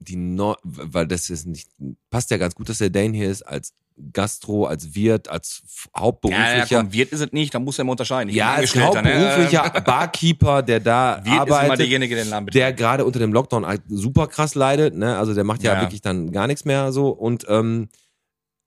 [0.00, 1.68] die Neu weil das ist nicht
[2.10, 3.74] passt ja ganz gut, dass der Dane hier ist als
[4.12, 7.78] Gastro, als Wirt, als f- Ja, ja, hauptberuflicher komm, Wirt ist es nicht, da muss
[7.78, 8.28] er immer unterscheiden.
[8.30, 8.82] Ich ja, als ne?
[8.84, 14.28] hauptberuflicher Barkeeper, der da Wirt arbeitet, derjenige, der der gerade unter dem Lockdown halt super
[14.28, 15.18] krass leidet, ne?
[15.18, 15.80] Also der macht ja, Ja.
[15.80, 17.88] wirklich dann gar nichts mehr so und ähm,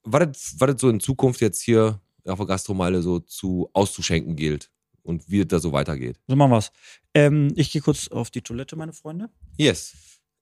[0.03, 4.35] was das, was das so in Zukunft jetzt hier auf der Gastromeile so zu auszuschenken
[4.35, 4.69] gilt.
[5.03, 6.19] Und wie es da so weitergeht.
[6.27, 6.71] So machen wir's.
[7.13, 9.29] Ähm, ich gehe kurz auf die Toilette, meine Freunde.
[9.57, 9.93] Yes.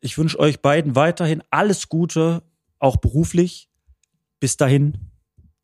[0.01, 2.43] Ich wünsche euch beiden weiterhin alles Gute,
[2.79, 3.69] auch beruflich.
[4.39, 4.97] Bis dahin,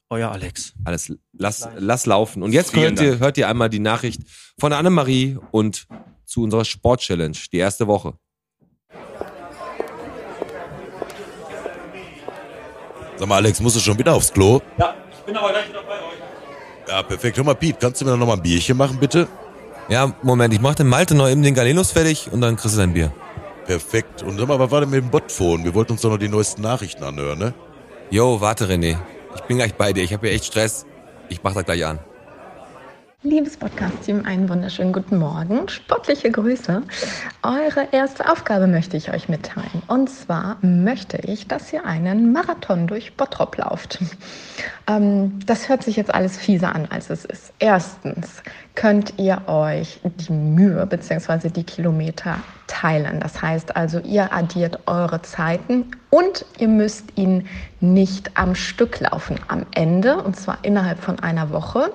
[0.09, 0.73] euer Alex.
[0.83, 2.43] Alles, lass, lass laufen.
[2.43, 4.21] Und jetzt hört ihr, hört ihr einmal die Nachricht
[4.59, 5.87] von Annemarie und
[6.25, 8.17] zu unserer Sport-Challenge, die erste Woche.
[13.17, 14.61] Sag mal, Alex, musst du schon wieder aufs Klo?
[14.77, 16.04] Ja, ich bin aber gleich wieder bei euch.
[16.87, 17.37] Ja, perfekt.
[17.37, 19.27] Hör mal, Piet, kannst du mir noch mal ein Bierchen machen, bitte?
[19.89, 22.79] Ja, Moment, ich mach den Malte noch eben den Galenos fertig und dann kriegst du
[22.79, 23.11] dein Bier.
[23.65, 24.23] Perfekt.
[24.23, 25.63] Und sag mal, was war denn mit dem Botphone?
[25.63, 27.53] Wir wollten uns doch noch die neuesten Nachrichten anhören, ne?
[28.11, 28.97] Jo, warte René.
[29.35, 30.03] Ich bin gleich bei dir.
[30.03, 30.85] Ich habe hier echt Stress.
[31.29, 31.99] Ich mach das gleich an.
[33.25, 35.67] Liebes Podcast-Team, einen wunderschönen guten Morgen.
[35.67, 36.83] Sportliche Grüße.
[37.41, 39.81] Eure erste Aufgabe möchte ich euch mitteilen.
[39.87, 43.97] Und zwar möchte ich, dass ihr einen Marathon durch Bottrop lauft.
[44.87, 47.51] Ähm, das hört sich jetzt alles fieser an, als es ist.
[47.57, 48.43] Erstens
[48.75, 51.49] könnt ihr euch die Mühe bzw.
[51.49, 53.19] die Kilometer teilen.
[53.19, 57.47] Das heißt also, ihr addiert eure Zeiten und ihr müsst ihn
[57.79, 59.39] nicht am Stück laufen.
[59.47, 61.91] Am Ende, und zwar innerhalb von einer Woche,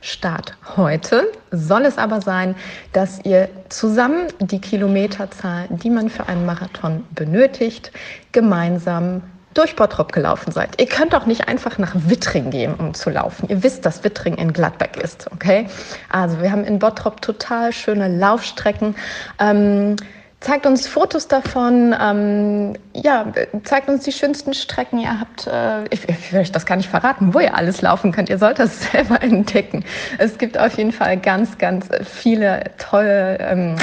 [0.00, 2.54] Start heute, soll es aber sein,
[2.92, 7.92] dass ihr zusammen die Kilometerzahl, die man für einen Marathon benötigt,
[8.32, 9.22] gemeinsam
[9.54, 10.80] durch Bottrop gelaufen seid.
[10.80, 13.48] Ihr könnt auch nicht einfach nach Wittring gehen, um zu laufen.
[13.48, 15.66] Ihr wisst, dass Wittring in Gladbeck ist, okay?
[16.08, 18.94] Also wir haben in Bottrop total schöne Laufstrecken.
[19.38, 19.96] Ähm,
[20.40, 23.26] zeigt uns Fotos davon, ähm, ja,
[23.64, 24.98] zeigt uns die schönsten Strecken.
[24.98, 28.30] Ihr habt, äh, ich, ich euch das gar nicht verraten, wo ihr alles laufen könnt.
[28.30, 29.84] Ihr sollt das selber entdecken.
[30.18, 33.76] Es gibt auf jeden Fall ganz, ganz viele tolle ähm,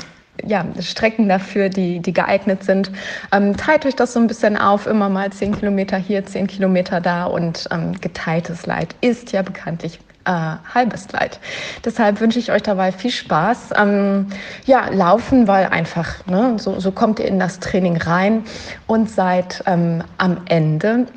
[0.45, 2.91] ja, Strecken dafür, die, die geeignet sind.
[3.31, 7.01] Ähm, teilt euch das so ein bisschen auf, immer mal zehn Kilometer hier, zehn Kilometer
[7.01, 11.39] da und ähm, geteiltes Leid ist ja bekanntlich äh, halbes Leid.
[11.85, 13.69] Deshalb wünsche ich euch dabei viel Spaß.
[13.77, 14.27] Ähm,
[14.65, 18.43] ja, laufen, weil einfach, ne, so, so kommt ihr in das Training rein
[18.85, 21.07] und seid ähm, am Ende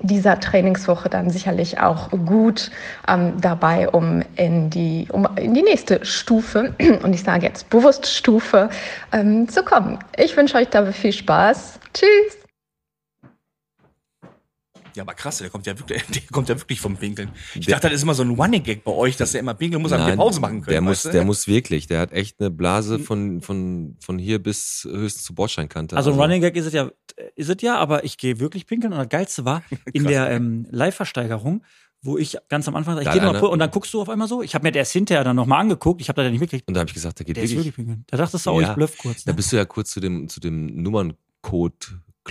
[0.00, 2.70] dieser Trainingswoche dann sicherlich auch gut
[3.08, 8.06] ähm, dabei, um in die, um in die nächste Stufe, und ich sage jetzt bewusst
[8.06, 8.70] Stufe,
[9.12, 9.98] ähm, zu kommen.
[10.16, 11.78] Ich wünsche euch dabei viel Spaß.
[11.94, 12.49] Tschüss!
[15.00, 17.30] Ja, aber krass, der kommt ja wirklich, der kommt ja wirklich vom Pinkeln.
[17.54, 19.92] Ich dachte, das ist immer so ein Running-Gag bei euch, dass er immer pinkeln muss,
[19.92, 20.66] damit wir Pause machen können.
[20.72, 21.10] Der muss, du?
[21.10, 21.86] der muss wirklich.
[21.86, 25.96] Der hat echt eine Blase von, von, von hier bis höchstens zur Bordsteinkante.
[25.96, 26.90] Also ein Running Gag ist es ja,
[27.34, 29.62] ist es ja, aber ich gehe wirklich pinkeln und das Geilste war
[29.94, 30.12] in Krass.
[30.12, 31.64] der ähm, Live-Versteigerung,
[32.02, 34.10] wo ich ganz am Anfang sag, ich Da gehe mal und dann guckst du auf
[34.10, 34.42] einmal so.
[34.42, 36.68] Ich habe mir das erst hinterher dann nochmal angeguckt, ich habe das ja nicht mitgekriegt.
[36.68, 37.68] Und da habe ich gesagt, der geht Der ist wirklich.
[37.68, 38.04] wirklich pinkeln.
[38.08, 38.74] Da dachtest du auch, ich Ja.
[38.74, 39.24] bluff kurz.
[39.24, 39.36] Da Ne?
[39.36, 40.82] bist du ja kurz zu dem, zu dem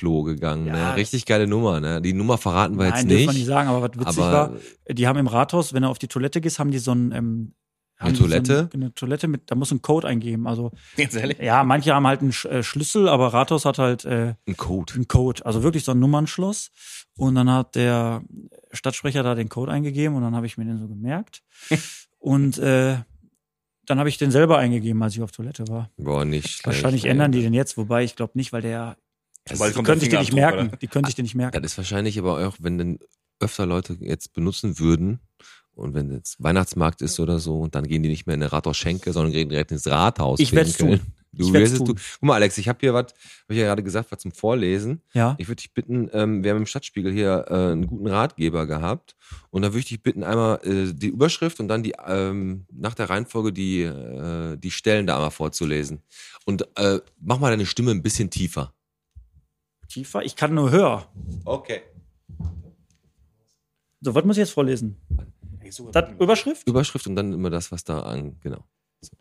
[0.01, 0.67] Nummerncode-Klo gegangen.
[0.67, 0.95] Ja, ne?
[0.95, 1.79] Richtig geile Nummer.
[1.79, 2.01] Ne?
[2.01, 3.27] Die Nummer verraten wir Nein, jetzt nicht.
[3.27, 4.51] wir nicht sagen, aber was witzig aber war,
[4.93, 7.53] die haben im Rathaus, wenn du auf die Toilette gehst, haben die so ein ähm,
[7.97, 8.69] Eine die so Toilette?
[8.73, 10.47] ein, eine Toilette mit, da muss ein Code eingeben.
[10.47, 11.39] Also Ganz ehrlich.
[11.39, 14.93] ja, manche haben halt einen Sch äh, Schlüssel, aber Rathaus hat halt äh, ein Code.
[14.95, 16.71] einen Code, also wirklich so ein Nummernschloss.
[17.17, 18.23] Und dann hat der
[18.71, 21.43] Stadtsprecher da den Code eingegeben und dann habe ich mir den so gemerkt.
[22.19, 22.97] und äh,
[23.85, 25.89] dann habe ich den selber eingegeben, als ich auf Toilette war.
[25.97, 26.67] Boah, nicht schlecht.
[26.67, 27.11] Wahrscheinlich ey.
[27.11, 28.97] ändern die den jetzt, wobei ich glaube nicht, weil der
[29.57, 30.71] Weil die könnte ich dir nicht merken.
[30.81, 31.61] Die könnte ich dir nicht merken.
[31.61, 32.99] Das ist wahrscheinlich aber auch, wenn denn
[33.39, 35.19] öfter Leute jetzt benutzen würden
[35.73, 38.51] und wenn jetzt Weihnachtsmarkt ist oder so und dann gehen die nicht mehr in eine
[38.51, 40.39] Rathaus-Schenke, sondern gehen direkt ins Rathaus.
[40.39, 40.99] Ich werd's pinkeln.
[40.99, 41.13] tun.
[41.31, 41.87] Du Ich wirst es tun.
[41.87, 41.95] tun.
[42.19, 43.13] Guck mal, Alex, ich habe hier was, habe
[43.49, 45.01] ich ja gerade gesagt, was zum Vorlesen.
[45.13, 45.35] Ja.
[45.37, 49.15] Ich würde dich bitten, ähm, wir haben im Stadtspiegel hier äh, einen guten Ratgeber gehabt
[49.51, 52.95] und da würde ich dich bitten, einmal äh, die Überschrift und dann die ähm, nach
[52.95, 56.01] der Reihenfolge die, äh, die Stellen da einmal vorzulesen.
[56.45, 58.73] Und äh, mach mal deine Stimme ein bisschen tiefer.
[59.89, 60.23] Tiefer?
[60.23, 61.05] Ich kann nur höher.
[61.45, 61.81] Okay.
[64.01, 64.95] So, was muss ich jetzt vorlesen?
[65.91, 66.67] Das Überschrift?
[66.67, 68.63] Überschrift und dann immer das, was da an, genau.
[69.01, 69.11] So.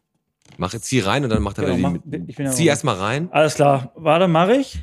[0.56, 2.52] Mach jetzt hier rein und dann macht er Genau, wieder mach- die, ich bin ja
[2.52, 3.28] Zieh erstmal rein.
[3.32, 3.92] Alles klar.
[3.96, 4.78] Warte, mache ich.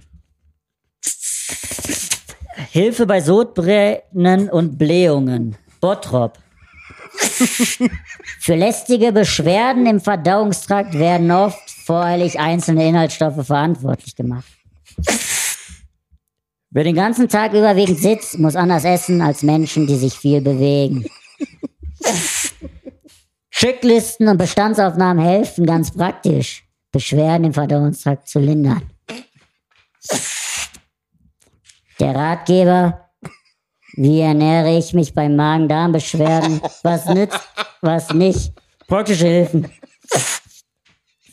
[2.72, 5.56] Hilfe bei Sodbrennen und Blähungen.
[5.80, 6.38] Bottrop.
[8.40, 14.46] Für lästige Beschwerden im Verdauungstrakt werden oft voreilig einzelne Inhaltsstoffe verantwortlich gemacht.
[16.76, 21.06] Wer den ganzen Tag überwiegend sitzt, muss anders essen als Menschen, die sich viel bewegen.
[23.50, 28.82] Checklisten und Bestandsaufnahmen helfen ganz praktisch, Beschwerden im Verdauungstrakt zu lindern.
[32.02, 33.10] Der Ratgeber,
[33.94, 36.60] wie ernähre ich mich bei Magen-Darm-Beschwerden?
[36.84, 37.40] Was nützt,
[37.80, 38.52] was nicht?
[38.86, 39.72] Praktische Hilfen.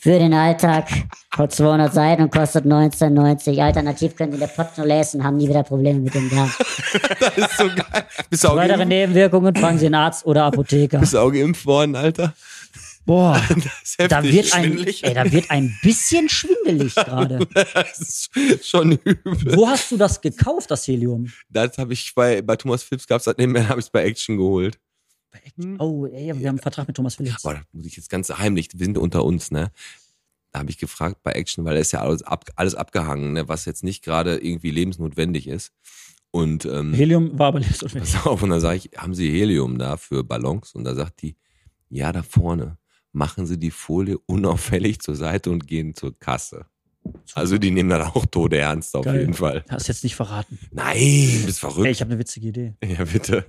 [0.03, 0.89] Für den Alltag
[1.31, 3.63] hat 200 Seiten und kostet 19,90.
[3.63, 6.51] Alternativ könnt ihr der Pott nur lesen, haben nie wieder Probleme mit dem Darm.
[7.21, 8.05] Das ist so geil.
[8.29, 10.99] Bist du auch, Weitere geimpft, Nebenwirkungen fragen Sie einen Arzt oder Apotheker.
[10.99, 12.33] bist du auch geimpft worden, Alter?
[13.05, 13.41] Boah,
[13.97, 17.47] Das da wird, ein, ey, da wird ein bisschen schwindelig gerade.
[17.53, 19.55] Das ist schon übel.
[19.55, 21.31] Wo hast du das gekauft, das Helium?
[21.47, 24.77] Das habe ich bei, bei Thomas Phillips gehabt, seitdem habe ich es bei Action geholt.
[25.79, 27.43] Oh, ey, wir haben einen Vertrag mit Thomas Phillips.
[27.43, 29.71] Boah, da muss ich jetzt ganz heimlich, wir sind unter uns, ne?
[30.51, 33.47] Da habe ich gefragt bei Action, weil da ist ja alles, ab, alles abgehangen, ne?
[33.47, 35.71] was jetzt nicht gerade irgendwie lebensnotwendig ist.
[36.29, 38.13] Und ähm, Helium war aber lebensnotwendig.
[38.13, 40.73] pass auf, und dann sage ich, haben Sie Helium da für Ballons?
[40.75, 41.35] Und da sagt die,
[41.89, 42.77] ja, da vorne.
[43.11, 46.65] Machen Sie die Folie unauffällig zur Seite und gehen zur Kasse.
[47.33, 49.21] Also die nehmen das auch tode ernst auf Geil.
[49.21, 49.65] jeden Fall.
[49.69, 50.57] Hast jetzt nicht verraten.
[50.71, 51.85] Nein, bist verrückt.
[51.85, 52.73] Ey, ich habe eine witzige Idee.
[52.83, 53.45] ja, bitte.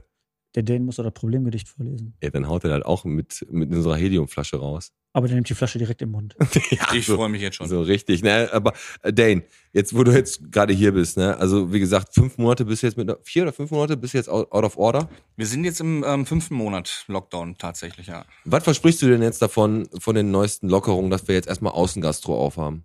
[0.54, 2.14] Der Dane muss doch das Problemgedicht vorlesen.
[2.22, 4.92] Ja, dann haut er das auch mit, mit unserer Heliumflasche raus.
[5.12, 6.36] Aber der nimmt die Flasche direkt im Mund.
[6.70, 7.68] ja, Ich so, freue mich jetzt schon.
[7.68, 8.48] so richtig, ne?
[8.52, 11.36] Aber äh, Dane, jetzt wo du jetzt gerade hier bist, ne?
[11.38, 14.18] Also wie gesagt, fünf Monate bist du jetzt mit vier oder fünf Monate bist du
[14.18, 15.08] jetzt out, out of order.
[15.36, 18.24] Wir sind jetzt im ähm, fünften Monat Lockdown tatsächlich, ja.
[18.44, 22.36] Was versprichst du denn jetzt davon, von den neuesten Lockerungen, dass wir jetzt erstmal Außengastro
[22.36, 22.84] aufhaben?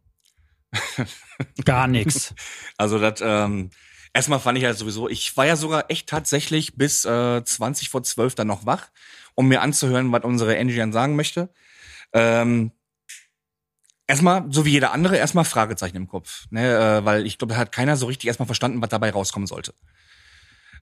[1.65, 2.33] Gar nichts.
[2.77, 3.71] Also das, ähm,
[4.13, 8.03] erstmal fand ich ja sowieso, ich war ja sogar echt tatsächlich bis äh, 20 vor
[8.03, 8.87] 12 dann noch wach,
[9.35, 11.49] um mir anzuhören, was unsere Engineer sagen möchte.
[12.13, 12.71] Ähm,
[14.07, 16.45] erstmal, so wie jeder andere, erstmal Fragezeichen im Kopf.
[16.49, 16.75] Ne?
[16.75, 19.73] Äh, weil ich glaube, da hat keiner so richtig erstmal verstanden, was dabei rauskommen sollte.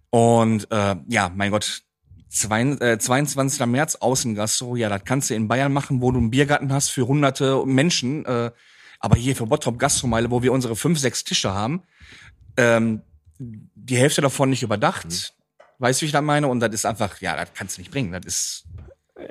[0.09, 1.84] Und äh, ja, mein Gott,
[2.30, 3.65] zwei, äh, 22.
[3.65, 7.07] März Außengastro, ja, das kannst du in Bayern machen, wo du einen Biergarten hast für
[7.07, 8.25] hunderte Menschen.
[8.25, 8.51] Äh,
[8.99, 11.84] aber hier für Bottrop Gastromeile, wo wir unsere fünf, sechs Tische haben,
[12.55, 13.01] ähm,
[13.39, 15.33] die Hälfte davon nicht überdacht.
[15.79, 16.47] Weißt du, wie ich das meine?
[16.47, 18.11] Und das ist einfach, ja, das kannst du nicht bringen.
[18.11, 18.63] Das ist,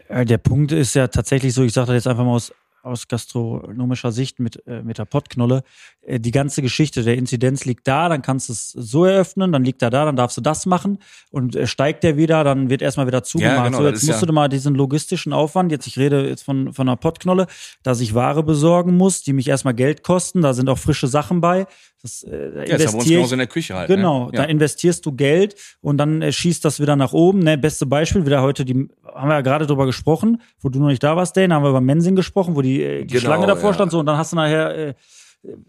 [0.09, 2.53] Äh, Der Punkt ist ja tatsächlich so, ich sage das jetzt einfach mal aus,
[2.87, 5.63] aus gastronomischer Sicht mit, äh, mit der Pottknolle.
[6.03, 9.65] Äh, die ganze Geschichte der Inzidenz liegt da, dann kannst du es so eröffnen, dann
[9.65, 10.99] liegt er da, dann darfst du das machen
[11.31, 13.67] und äh, steigt der wieder, dann wird erstmal wieder zugemacht.
[13.67, 16.43] genau, so, das jetzt musst ja- du mal diesen logistischen Aufwand, jetzt ich rede jetzt
[16.43, 17.47] von, von einer Pottknolle,
[17.83, 21.41] dass ich Ware besorgen muss, die mich erstmal Geld kosten, da sind auch frische Sachen
[21.41, 21.67] bei.
[22.03, 23.89] Das, äh, da ja, ist ja bei uns genauso in der Küche halt.
[23.89, 24.33] Genau, ne?
[24.33, 24.49] da ja.
[24.49, 27.41] investierst du Geld und dann äh, schießt das wieder nach oben.
[27.41, 27.59] Ne?
[27.59, 31.03] Beste Beispiel, wieder heute, die haben wir ja gerade drüber gesprochen, wo du noch nicht
[31.03, 33.71] da warst, Dane, haben wir über Mensing gesprochen, wo die, äh, die Genau, Schlange davor
[33.71, 33.75] ja.
[33.75, 34.95] stand, so und dann hast du nachher, äh,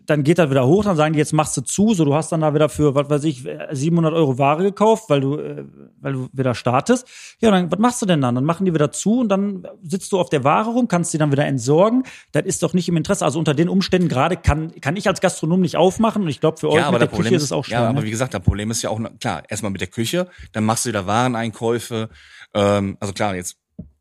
[0.05, 2.31] dann geht das wieder hoch, dann sagen die, jetzt machst du zu, so du hast
[2.31, 5.65] dann da wieder für, was weiß ich, äh, 700 Euro Ware gekauft, weil du, äh,
[5.99, 7.07] weil du wieder startest.
[7.39, 8.35] Ja, dann, was machst du denn dann?
[8.35, 11.17] Dann machen die wieder zu und dann sitzt du auf der Ware rum, kannst die
[11.17, 12.03] dann wieder entsorgen.
[12.31, 13.25] Das ist doch nicht im Interesse.
[13.25, 16.57] Also unter den Umständen gerade kann, kann ich als Gastronom nicht aufmachen und ich glaube,
[16.57, 17.79] für euch Ja, aber mit der Problem Küche ist es auch schwer.
[17.79, 18.05] Ja, aber ne?
[18.05, 20.89] wie gesagt, das Problem ist ja auch, klar, erstmal mit der Küche, dann machst du
[20.89, 22.09] wieder Wareneinkäufe.
[22.53, 23.57] Ähm, also klar, jetzt,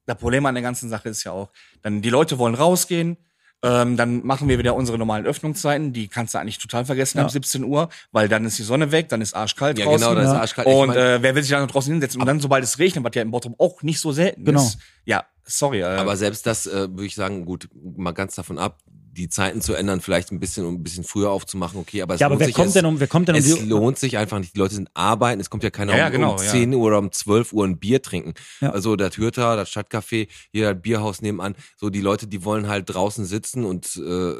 [0.07, 1.51] das Problem an der ganzen Sache ist ja auch,
[1.83, 3.17] dann die Leute wollen rausgehen,
[3.63, 7.25] ähm, dann machen wir wieder unsere normalen Öffnungszeiten, die kannst du eigentlich total vergessen Ja.
[7.25, 10.01] ab 17 Uhr, weil dann ist die Sonne weg, dann ist arschkalt Ja, draußen.
[10.01, 10.41] genau, das ist Ja.
[10.41, 10.67] arschkalt.
[10.69, 12.21] Und äh, wer will sich da noch draußen hinsetzen?
[12.21, 14.63] Und dann, sobald es regnet, was ja in Bottrop auch nicht so selten Genau.
[14.63, 14.79] ist.
[15.07, 15.81] Ja, sorry.
[15.81, 18.79] Äh, Aber selbst das äh, würde ich sagen, gut, mal ganz davon ab,
[19.17, 22.21] die Zeiten zu ändern, vielleicht ein bisschen, um ein bisschen früher aufzumachen, okay, aber es
[22.21, 23.65] Ja, aber lohnt wer sich kommt es, denn um, wer kommt denn um es die,
[23.65, 24.55] lohnt sich einfach nicht.
[24.55, 26.51] Die Leute sind arbeiten, es kommt ja keiner Ja, ja, um, genau, um ja.
[26.51, 28.35] 10 Uhr oder um 12 Uhr ein Bier trinken.
[28.61, 28.71] Ja.
[28.71, 32.89] Also der Türter, das Stadtcafé, hier das Bierhaus nebenan, so die Leute, die wollen halt
[32.89, 34.35] draußen sitzen und äh,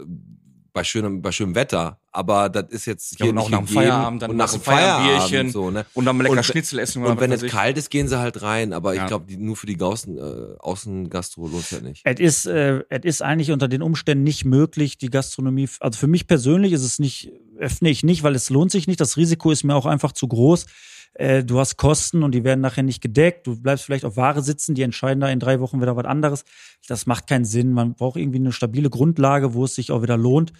[0.77, 1.99] bei schönem, bei schönem Wetter.
[2.13, 3.81] Aber das ist jetzt Ja, hier und auch nach dem gegeben.
[3.81, 5.87] Feierabend dann und nach dem Feierabend so, ne?
[5.95, 7.51] und dann lecker Und- Schnitzel essen oder Und wenn es ich.
[7.51, 8.75] kalt ist, gehen sie halt rein.
[8.75, 9.07] Aber ich Ja.
[9.07, 12.03] glaube, die, nur für die Gaußen, äh, Außengastro lohnt halt nicht.
[12.05, 16.07] Es ist, äh, es ist eigentlich unter den Umständen nicht möglich, die Gastronomie, also für
[16.09, 19.01] mich persönlich ist es nicht, öffne ich nicht, weil es lohnt sich nicht.
[19.01, 20.67] Das Risiko ist mir auch einfach zu groß.
[21.19, 23.47] Äh, du hast Kosten und die werden nachher nicht gedeckt.
[23.47, 26.45] Du bleibst vielleicht auf Ware sitzen, die entscheiden da in drei Wochen wieder was anderes.
[26.89, 27.73] Das macht keinen Sinn.
[27.73, 30.53] Man braucht irgendwie eine stabile Grundlage, wo es sich auch wieder lohnt.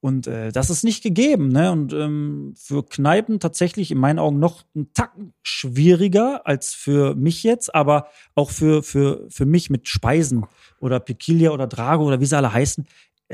[0.00, 1.48] Und äh, das ist nicht gegeben.
[1.48, 1.72] Ne?
[1.72, 7.42] Und ähm, für Kneipen tatsächlich in meinen Augen noch einen Tacken schwieriger als für mich
[7.42, 10.44] jetzt, aber auch für, für, für mich mit Speisen
[10.78, 12.86] oder Pekilia oder Drago oder wie sie alle heißen.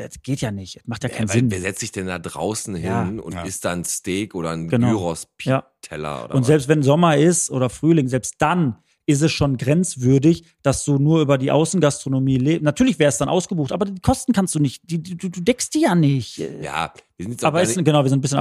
[0.09, 0.77] Das geht ja nicht.
[0.77, 1.51] Das macht ja keinen weil, Sinn.
[1.51, 3.03] Wer setzt sich denn da draußen hin Ja.
[3.03, 3.43] und Ja.
[3.43, 4.91] isst dann Steak oder ein Genau.
[4.91, 6.35] Gyros-Teller Ja.
[6.35, 6.47] Und was?
[6.47, 8.77] selbst wenn Sommer ist oder Frühling, selbst dann
[9.07, 12.63] ist es schon grenzwürdig, dass du nur über die Außengastronomie lebst.
[12.63, 15.75] Natürlich wäre es dann ausgebucht, aber die Kosten kannst du nicht, die, du, du deckst
[15.75, 16.39] die ja nicht.
[16.39, 18.39] Ja, wir sind jetzt aber ist, genau, wir sind ein bisschen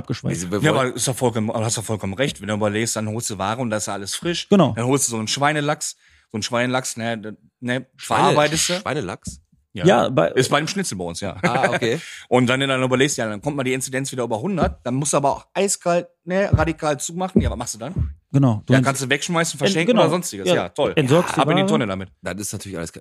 [0.51, 2.39] wir Ja, aber ist doch vollkommen, du hast doch vollkommen recht.
[2.39, 4.47] Wenn du überlegst, dann holst du Ware und das ist ja alles frisch.
[4.49, 4.74] Genau.
[4.76, 5.95] Dann holst du so einen Schweinelachs,
[6.32, 7.18] so einen Schweinelachs, ne,
[7.62, 8.74] ne, Schweine, verarbeitest du.
[8.74, 9.41] Schweinelachs.
[9.86, 11.38] Ja, bei- ist bei dem Schnitzel bei uns, ja.
[11.43, 11.99] Ah, okay.
[12.30, 14.95] Und dann, dann überlegst du, ja, dann kommt mal die Inzidenz wieder über 100, dann
[14.95, 17.41] musst du aber auch eiskalt, ne, radikal zumachen.
[17.41, 18.15] Ja, was machst du dann?
[18.32, 18.61] Genau.
[18.65, 20.01] Du Ja, kannst du wegschmeißen, verschenken genau.
[20.03, 20.47] oder sonstiges.
[20.47, 20.93] Ja, Ja, toll.
[20.95, 21.65] entsorgst die Ab in die.
[21.65, 22.09] Tonne damit.
[22.21, 22.91] Das ist natürlich alles.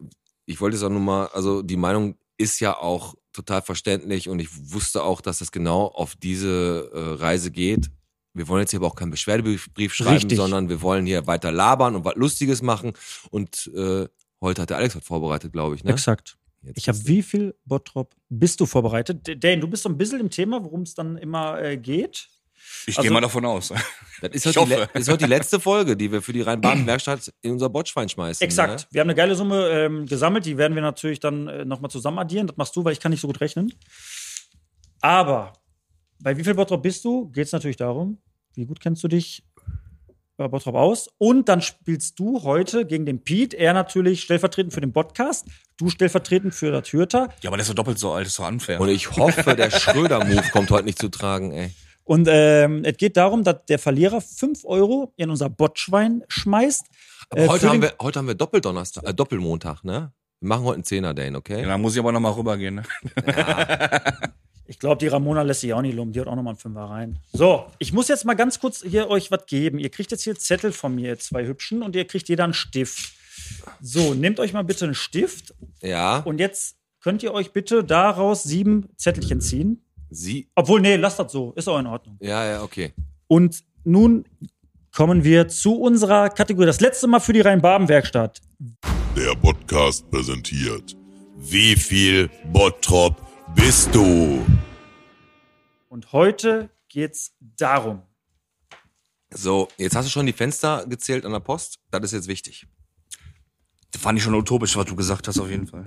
[0.46, 4.38] Ich wollte es auch nur mal, also die Meinung ist ja auch total verständlich und
[4.38, 7.90] ich wusste auch, dass das genau auf diese äh, Reise geht.
[8.32, 10.38] Wir wollen jetzt hier aber auch keinen Beschwerdebrief Brief schreiben, Richtig.
[10.38, 12.92] sondern wir wollen hier weiter labern und was Lustiges machen.
[13.30, 14.06] Und äh,
[14.40, 15.84] heute hat der Alex was vorbereitet, glaube ich.
[15.84, 15.90] Ne?
[15.90, 16.37] Exakt.
[16.62, 19.26] Jetzt Ich habe wie viel Bottrop bist du vorbereitet?
[19.42, 22.28] Dane, du bist so ein bisschen im Thema, worum es dann immer äh, geht.
[22.86, 23.72] Ich Also- gehe mal davon aus.
[24.20, 27.32] Das ist heute, die, das ist heute die letzte Folge, die wir für die Rhein-Baden-Werkstatt
[27.40, 28.44] in unser Botschwein schmeißen.
[28.44, 28.80] Exakt.
[28.80, 28.86] Ne?
[28.90, 32.18] Wir haben eine geile Summe ähm, gesammelt, die werden wir natürlich dann äh, nochmal zusammen
[32.18, 32.48] addieren.
[32.48, 33.72] Das machst du, weil ich kann nicht so gut rechnen.
[35.00, 35.52] Aber
[36.18, 38.18] bei wie viel Bottrop bist du, geht es natürlich darum,
[38.54, 39.44] wie gut kennst du dich
[40.38, 41.10] bei Bottrop aus.
[41.18, 43.58] Und dann spielst du heute gegen den Pete.
[43.58, 47.28] Er natürlich stellvertretend für den Podcast, du stellvertretend für das Hürter.
[47.42, 48.80] Ja, aber der ist doch doppelt so alt, ist doch unfair.
[48.80, 51.72] Und ich hoffe, der Schröder-Move kommt heute nicht zu tragen, ey.
[52.04, 56.86] Und ähm, es geht darum, dass der Verlierer 5 Euro in unser Botschwein schmeißt.
[57.28, 60.12] Aber Äh, heute, haben wir, heute haben wir Doppeldonnerstag, äh, Doppelmontag, ne?
[60.40, 61.62] Wir machen heute einen Zehner, Dane, okay?
[61.62, 62.76] ja, dann muss ich aber nochmal rübergehen.
[62.76, 62.82] Ne?
[64.70, 66.12] Ich glaube, die Ramona lässt sich auch nicht lumpen.
[66.12, 67.18] Die hat auch nochmal einen Fünfer rein.
[67.32, 69.78] So, ich muss jetzt mal ganz kurz hier euch was geben.
[69.78, 72.52] Ihr kriegt jetzt hier Zettel von mir, ihr zwei Hübschen, und ihr kriegt jeder einen
[72.52, 73.12] Stift.
[73.80, 78.42] So, nehmt euch mal bitte einen Stift Ja, und jetzt könnt ihr euch bitte daraus
[78.42, 79.82] sieben Zettelchen ziehen.
[80.10, 81.52] sie, Obwohl, nee, lasst das so.
[81.56, 82.18] Ist auch in Ordnung.
[82.20, 82.92] ja, ja, okay.
[83.26, 84.24] Und nun
[84.94, 86.66] kommen wir zu unserer Kategorie.
[86.66, 88.42] Das letzte Mal für die Rhein-Baben-Werkstatt.
[89.16, 90.94] Der Podcast präsentiert.
[91.36, 94.44] Wie viel Bottrop bist du?
[95.88, 98.02] Und heute geht's darum.
[99.30, 101.78] So, jetzt hast du schon die Fenster gezählt an der Post.
[101.90, 102.66] Das ist jetzt wichtig.
[103.90, 105.84] Das fand ich schon utopisch, was du gesagt hast, auf jeden Fall.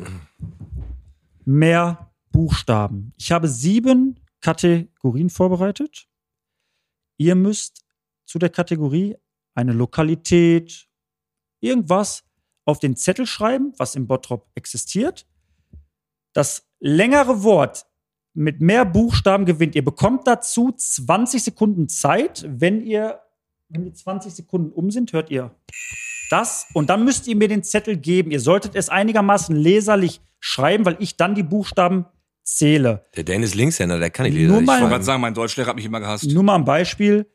[1.45, 3.13] mehr Buchstaben.
[3.17, 6.07] Ich habe sieben Kategorien vorbereitet.
[7.17, 7.83] Ihr müsst
[8.25, 9.17] zu der Kategorie
[9.53, 10.87] eine Lokalität,
[11.59, 12.23] irgendwas
[12.65, 15.27] auf den Zettel schreiben, was im Bottrop existiert.
[16.33, 17.85] Das längere Wort
[18.33, 19.75] mit mehr Buchstaben gewinnt.
[19.75, 22.45] Ihr bekommt dazu 20 Sekunden Zeit.
[22.47, 23.19] Wenn ihr,
[23.69, 25.53] wenn die 20 Sekunden um sind, hört ihr
[26.29, 28.31] das und dann müsst ihr mir den Zettel geben.
[28.31, 32.05] Ihr solltet es einigermaßen leserlich schreiben, weil ich dann die Buchstaben
[32.43, 33.05] zähle.
[33.17, 34.65] Der Dane ist Linkshänder, der kann nicht Nur lesen.
[34.65, 36.25] mal- Ich wollte gerade sagen, mein Deutschlehrer hat mich immer gehasst.
[36.31, 37.25] Nur mal ein Beispiel.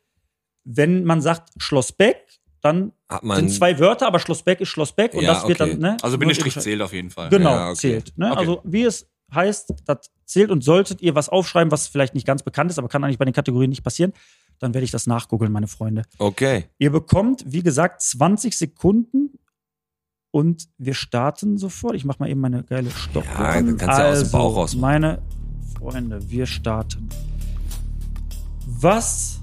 [0.64, 2.16] Wenn man sagt Schloss Beck,
[2.62, 5.46] dann Hat man, sind zwei Wörter, aber Schloss Beck ist Schloss Beck und Ja, das
[5.46, 5.70] wird okay.
[5.72, 5.96] dann, ne?
[6.02, 7.28] Also Bindestrich zählt auf jeden Fall.
[7.28, 7.76] Genau, Ja, okay.
[7.76, 8.18] zählt.
[8.18, 8.30] Ne?
[8.30, 8.38] Okay.
[8.38, 12.42] Also wie es heißt, das zählt und solltet ihr was aufschreiben, was vielleicht nicht ganz
[12.42, 14.12] bekannt ist, aber kann eigentlich bei den Kategorien nicht passieren,
[14.58, 16.02] dann werde ich das nachgoogeln, meine Freunde.
[16.18, 16.66] okay.
[16.78, 19.38] Ihr bekommt, wie gesagt, 20 Sekunden
[20.32, 21.94] und wir starten sofort.
[21.94, 23.44] Ich mache mal eben meine geile Stoppuhr.
[23.44, 24.74] Ja, kannst du ja aus dem Bauch raus.
[24.74, 25.22] Meine
[25.78, 27.08] Freunde, wir starten.
[28.66, 29.40] Was?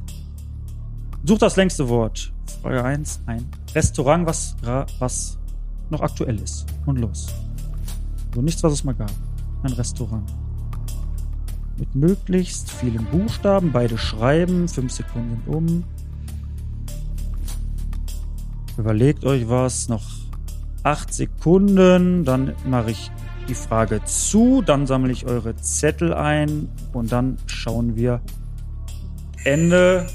[1.23, 2.32] Such das längste Wort.
[2.61, 4.55] Frage 1, ein Restaurant, was,
[4.99, 5.37] was
[5.89, 6.65] noch aktuell ist.
[6.85, 7.27] Und los.
[8.33, 9.11] So nichts, was es mal gab.
[9.63, 10.29] Ein Restaurant.
[11.77, 15.83] Mit möglichst vielen Buchstaben, beide schreiben, fünf Sekunden sind um.
[18.77, 20.03] Überlegt euch was, noch
[20.83, 23.11] acht Sekunden, dann mache ich
[23.47, 28.21] die Frage zu, dann sammle ich eure Zettel ein und dann schauen wir
[29.43, 30.07] Ende.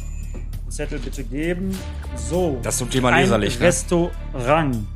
[0.68, 1.76] Zettel bitte geben.
[2.16, 2.58] So.
[2.62, 3.66] Das zum Thema ein leserlich, ne?
[3.66, 4.86] Restaurant.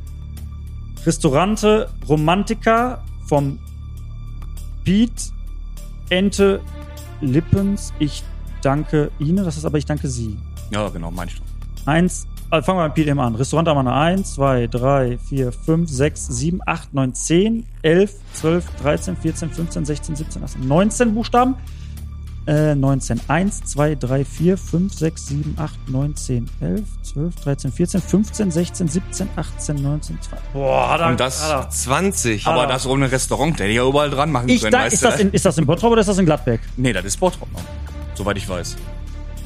[1.05, 3.59] Restaurante Romantica vom
[4.85, 5.33] Piet
[6.11, 6.61] Ente
[7.21, 7.93] Lippens.
[7.99, 8.23] Ich
[8.63, 9.45] danke Ihnen.
[9.45, 10.37] Das ist aber ich danke Sie.
[10.71, 11.47] Ja, genau, meine ich doch.
[11.87, 13.35] Eins, also fangen wir mit Piet eben an.
[13.35, 18.15] Restaurant haben wir noch 1, 2, 3, 4, 5, 6, 7, 8, 9, 10, 11,
[18.35, 21.55] 12, 13, 14, 15, 16, 17, 18, 19 Buchstaben.
[22.47, 23.21] Äh, 19.
[23.29, 28.51] 1, 2, 3, 4, 5, 6, 7, 8, 9, 10, 11, 12, 13, 14, 15,
[28.51, 30.53] 16, 17, 18, 19, 20.
[30.53, 31.71] Boah, hat er, Und das- hat er.
[31.71, 32.47] 20.
[32.47, 32.67] Aber Ah.
[32.67, 35.09] das ohne Restaurant, der hätte ja überall dran machen Ich können, da, weißt ist, du?
[35.09, 36.61] das in, ist das in Bottrop oder ist das in Gladbeck?
[36.77, 37.61] nee, das ist Bottrop noch.
[38.15, 38.77] Soweit ich weiß.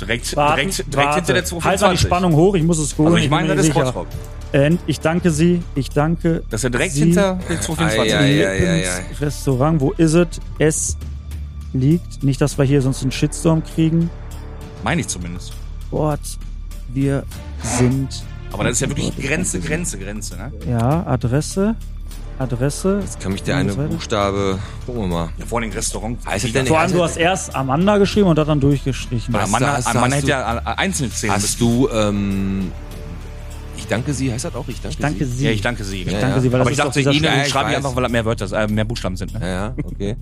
[0.00, 1.14] Direkt, Warten, direkt, direkt warte.
[1.16, 2.00] hinter der Halt mal die 225.
[2.00, 3.14] Spannung hoch, ich muss es googeln.
[3.14, 3.74] Also ich meine, das ist.
[3.74, 4.06] Bottrop.
[4.52, 7.00] Äh, ich danke Sie, ich danke Das ist ja direkt Sie.
[7.00, 8.14] hinter der 225.
[8.14, 8.98] Ei, ei, ei, ei, ei.
[9.00, 10.28] Lippens Restaurant, wo ist es?
[10.58, 10.96] Es
[11.72, 12.22] liegt.
[12.22, 14.10] Nicht, dass wir hier sonst einen Shitstorm kriegen.
[14.84, 15.52] Meine ich zumindest.
[15.90, 16.20] Ort,
[16.92, 17.24] wir
[17.62, 18.08] sind.
[18.52, 20.52] Aber das ist ja wirklich Grenze, Grenze, Grenze, ne?
[20.68, 21.74] Ja, Adresse.
[22.38, 23.00] Adresse.
[23.20, 23.88] Kann mich der eine Das?
[23.88, 25.28] Buchstabe, gucken wir mal.
[25.38, 26.18] Ja, vor dem Restaurant.
[26.26, 29.32] Heißt es denn Vor allem, du hast erst Amanda geschrieben und das dann durchgestrichen.
[29.32, 29.52] Weil du- hast
[29.94, 31.44] Mann hast hätte du- ja einzeln zählen müssen.
[31.48, 32.70] Hast du, ähm,
[33.78, 34.68] ich danke Sie, heißt das auch?
[34.68, 35.32] Ich danke, Ich danke Sie?
[35.36, 35.44] Sie.
[35.46, 36.02] Ja, ich danke Sie.
[36.02, 36.40] Ich Ja, danke ja.
[36.42, 38.52] Sie, weil Aber das ich ist dachte, Ihnen schreibe ich einfach, weil da mehr Wörter,
[38.52, 39.32] äh, mehr Buchstaben sind.
[39.32, 39.40] Ne?
[39.40, 40.16] Ja, ja, okay.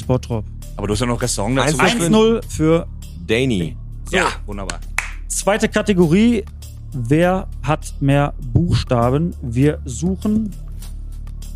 [0.00, 0.44] Sportrop.
[0.76, 1.78] Aber du hast ja noch Restaurant dazu.
[1.78, 2.86] Eins- 1-0 für
[3.26, 3.76] Danny.
[4.10, 4.80] Ja, wunderbar.
[5.28, 6.44] Zweite Kategorie.
[6.92, 9.34] Wer hat mehr Buchstaben?
[9.42, 10.50] Wir suchen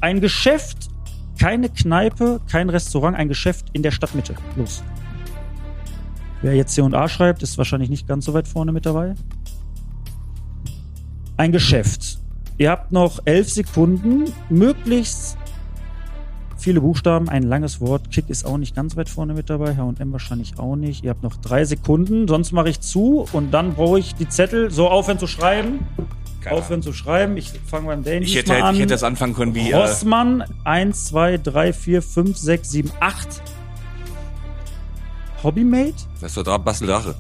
[0.01, 0.89] ein Geschäft,
[1.41, 4.37] keine Kneipe, kein Restaurant, ein Geschäft in der Stadtmitte.
[4.57, 4.85] Los.
[6.43, 9.15] Wer jetzt C und A schreibt, ist wahrscheinlich nicht ganz so weit vorne mit dabei.
[11.37, 12.19] Ein Geschäft.
[12.59, 15.37] Ihr habt noch elf Sekunden, möglichst
[16.65, 18.11] viele Buchstaben, ein langes Wort.
[18.11, 21.05] Kick ist auch nicht ganz weit vorne mit dabei, H&M wahrscheinlich auch nicht.
[21.05, 24.71] Ihr habt noch drei Sekunden, sonst mache ich zu und dann brauche ich die Zettel.
[24.71, 25.81] So, aufhören zu schreiben.
[26.41, 27.37] Keine aufhören zu schreiben.
[27.37, 28.75] Ich fange beim Dane Ich hätte, an.
[28.75, 29.71] ich hätte das anfangen können wie.
[29.71, 33.29] Äh, Rossmann, 1, 2, 3, 4, 5, 6, 7, 8.
[35.43, 35.95] Hobbymate?
[36.21, 37.15] Das ist doch Dra- Bastel Drache.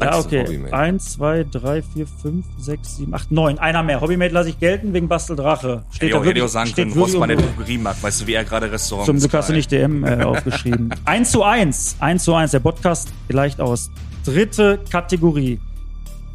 [0.00, 0.60] Ja, okay.
[0.70, 3.58] 1, 2, 3, 4, 5, 6, 7, 8, 9.
[3.58, 4.00] Einer mehr.
[4.00, 5.84] Hobbymate lasse ich gelten wegen Basteldrache.
[5.92, 7.38] hätte ich auch, hätte ich auch sagen steht können, wirklich Rossmann der.
[7.38, 8.02] Drogeriemarkt.
[8.02, 10.90] Weißt du, wie er gerade Restaurant Zum Glück hast du nicht DM äh, aufgeschrieben.
[11.04, 11.96] 1 zu 1.
[12.00, 12.50] 1 zu 1.
[12.50, 13.90] Der Podcast gleicht aus.
[14.24, 15.60] Dritte Kategorie.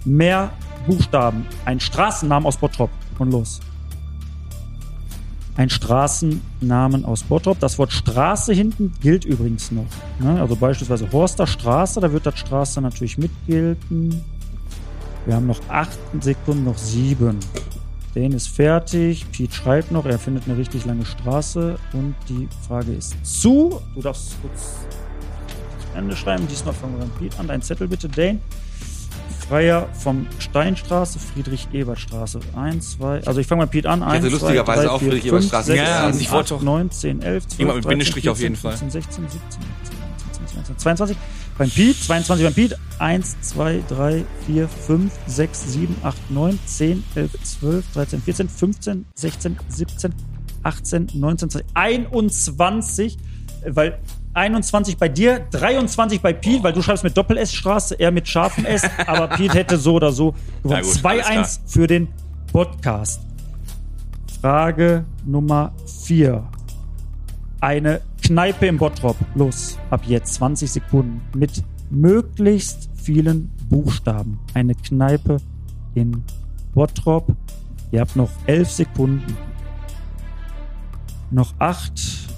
[0.05, 0.51] Mehr
[0.87, 1.45] Buchstaben.
[1.65, 2.89] Ein Straßennamen aus Bottrop.
[3.17, 3.59] Und los.
[5.55, 7.59] Ein Straßennamen aus Bottrop.
[7.59, 9.85] Das Wort Straße hinten gilt übrigens noch.
[10.19, 10.39] Ne?
[10.39, 14.23] Also beispielsweise Horster Straße, da wird das Straße natürlich mitgelten.
[15.25, 17.37] Wir haben noch 8 Sekunden, noch 7.
[18.15, 19.25] Den ist fertig.
[19.31, 21.77] Pete schreibt noch, er findet eine richtig lange Straße.
[21.93, 23.81] Und die Frage ist zu.
[23.93, 24.75] Du darfst kurz
[25.95, 26.47] Ende schreiben.
[26.47, 27.47] Diesmal fangen wir mit Pete an.
[27.47, 28.39] Dein Zettel bitte, Dane.
[29.47, 32.39] Freier vom Steinstraße, Friedrich-Ebert-Straße.
[32.55, 34.03] 1, 2, also ich fange mal Pete an.
[34.03, 36.21] 1, hätte lustigerweise auch Friedrich-Ebert-Straße Ja, gesagt.
[36.21, 38.71] ich wollte doch- 9, 10, 11, 12, Immer mit 13, Bindestrich 14, auf jeden Fall.
[38.77, 39.39] 15, 16, 17,
[39.83, 39.97] 18,
[40.37, 41.17] 19, 20, 22
[41.57, 47.03] beim Pete, 22 beim Pete, 1, 2, 3, 4, 5, 6, 7, 8, 9, 10,
[47.15, 50.13] 11, 12, 13, 14, 15, 16, 17,
[50.63, 53.17] 18, 19, 20, 21,
[53.61, 53.99] äh, weil
[54.33, 58.83] 21 bei dir, 23 bei Pete, weil du schreibst mit Doppel-S-Straße, er mit scharfem S,
[59.07, 60.81] aber Pete hätte so oder so gewonnen.
[61.03, 62.07] Na gut, alles 2-1 für den
[62.51, 63.21] Podcast.
[64.41, 65.73] Frage Nummer
[66.05, 66.43] 4.
[67.59, 69.17] Eine Kneipe im Bottrop.
[69.35, 71.21] Los, ab jetzt 20 Sekunden.
[71.35, 74.39] Mit möglichst vielen Buchstaben.
[74.53, 75.37] Eine Kneipe
[75.95, 76.23] in
[76.73, 77.35] Bottrop.
[77.91, 79.37] Ihr habt noch 11 Sekunden.
[81.31, 82.28] Noch 8.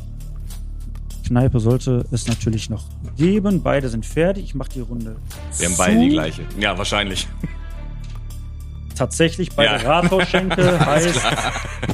[1.31, 2.83] Kneipe sollte es natürlich noch
[3.15, 3.61] geben.
[3.63, 4.43] Beide sind fertig.
[4.43, 5.15] Ich mache die Runde.
[5.57, 6.41] Wir haben beide die gleiche.
[6.59, 7.25] Ja, wahrscheinlich.
[8.95, 9.77] tatsächlich bei Ja.
[9.77, 11.21] der Rathausschenke heißt.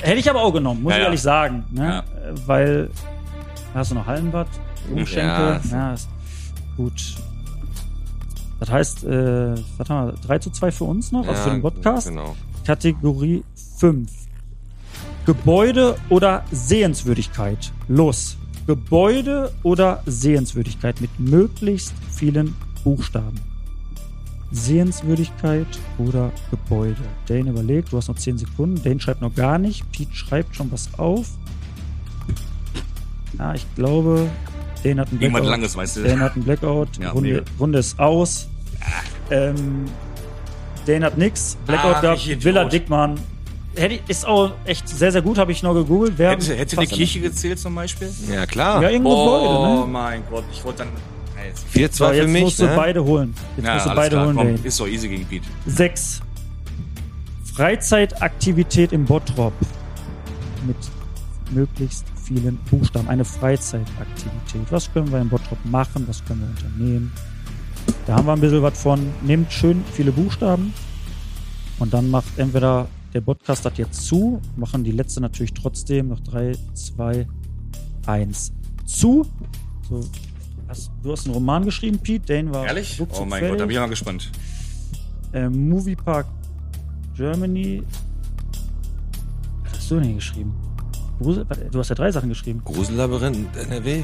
[0.01, 1.05] Hätte ich aber auch genommen, muss Ja, ich ja.
[1.05, 1.65] ehrlich sagen.
[1.71, 2.03] Ne?
[2.47, 2.89] Weil
[3.75, 4.47] hast du noch Hallenbad,
[4.91, 5.21] Umschenke.
[5.27, 6.09] Ja, Ja, ist
[6.75, 7.15] gut.
[8.59, 10.13] Das heißt, äh, was haben wir?
[10.25, 12.07] 3 zu 2 für uns noch, also für den Podcast.
[12.09, 12.35] Genau.
[12.65, 13.43] Kategorie
[13.77, 14.09] 5.
[15.27, 17.71] Gebäude oder Sehenswürdigkeit.
[17.87, 18.36] Los.
[18.67, 23.39] Gebäude oder Sehenswürdigkeit mit möglichst vielen Buchstaben.
[24.51, 27.01] Sehenswürdigkeit oder Gebäude.
[27.27, 28.81] Dane überlegt, du hast noch 10 Sekunden.
[28.83, 29.89] Dane schreibt noch gar nicht.
[29.91, 31.29] Pete schreibt schon was auf.
[33.37, 34.29] Ja, ich glaube,
[34.83, 35.49] Dane hat einen Irgendwas Blackout.
[35.49, 36.03] Langes, weißt du.
[36.03, 36.97] Dane hat einen Blackout.
[36.99, 37.43] Ja, Runde.
[37.59, 38.47] Runde ist aus.
[39.29, 39.85] Ähm,
[40.85, 41.57] Dane hat nix.
[41.65, 42.43] Blackout ich Idiot.
[42.43, 43.19] Villa Dickmann.
[44.07, 46.13] Ist auch echt sehr, sehr gut, habe ich noch gegoogelt.
[46.17, 48.09] Wer Hätte, hätte die fast- Kirche gezählt zum Beispiel?
[48.31, 48.81] Ja, klar.
[48.81, 49.87] Ja, irgendein Oh Gebäude, ne?
[49.91, 50.87] mein Gott, ich wollte dann.
[51.35, 52.73] Nee, jetzt- 4-2 So, für jetzt mich, musst du ne?
[52.75, 53.33] beide holen.
[53.55, 55.45] Jetzt Ja, musst du alles beide klar, holen, komm, ist so easy gegen Pete.
[55.67, 56.21] 6.
[57.53, 59.53] Freizeitaktivität im Bottrop.
[60.65, 60.75] Mit
[61.51, 63.07] möglichst vielen Buchstaben.
[63.07, 64.61] Eine Freizeitaktivität.
[64.71, 66.05] Was können wir im Bottrop machen?
[66.07, 67.11] Was können wir unternehmen?
[68.05, 69.11] Da haben wir ein bisschen was von.
[69.21, 70.73] Nehmt schön viele Buchstaben
[71.79, 76.19] und dann macht entweder der Podcast das jetzt zu, machen die letzte natürlich trotzdem noch
[76.19, 77.27] 3, 2,
[78.05, 78.51] 1
[78.85, 79.25] zu.
[79.89, 80.01] So,
[80.67, 82.25] hast, du hast einen Roman geschrieben, Pete.
[82.25, 82.99] Dane war Ehrlich?
[82.99, 83.49] Oh mein fertig.
[83.49, 84.31] Gott, da bin ich mal gespannt.
[85.33, 86.27] Äh, Movie Park
[87.15, 87.83] Germany.
[89.63, 90.53] Was hast du denn hier geschrieben?
[91.19, 92.61] Grusel, du hast ja drei Sachen geschrieben.
[92.63, 94.03] Grusellabyrinth NRW.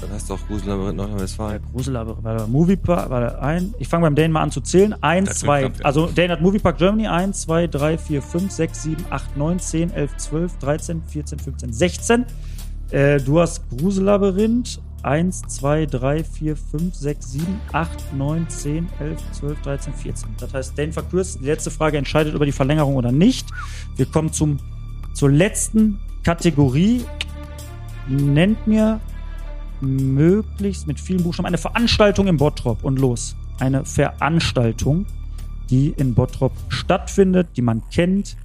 [0.00, 1.62] Dann hast du auch Grusellabyrinth Nordrhein-Westfalen.
[1.72, 3.72] Grusel, aber war Movie Park, war da ein.
[3.78, 4.94] Ich fange beim Dane mal an zu zählen.
[5.00, 5.60] Eins, Das zwei.
[5.60, 5.84] knapp, ja.
[5.84, 9.58] Also Dane hat Movie Park Germany 1, 2, 3, 4, 5, 6, 7, 8, 9,
[9.60, 12.24] 10, 11, 12, 13, 14, 15, 16.
[12.90, 19.20] Äh, du hast Grusellabyrinth 1, 2, 3, 4, 5, 6, 7, 8, 9, 10, 11,
[19.32, 20.28] 12, 13, 14.
[20.38, 21.38] Das heißt, Dane verkürzt.
[21.40, 23.48] Die letzte Frage entscheidet über die Verlängerung oder nicht.
[23.96, 24.58] Wir kommen zum,
[25.14, 27.04] zur letzten Kategorie.
[28.08, 29.00] Nennt mir
[29.82, 33.36] möglichst mit vielen Buchstaben eine Veranstaltung im Bottrop und los.
[33.58, 35.06] Eine Veranstaltung,
[35.70, 38.36] die in Bottrop stattfindet, die man kennt,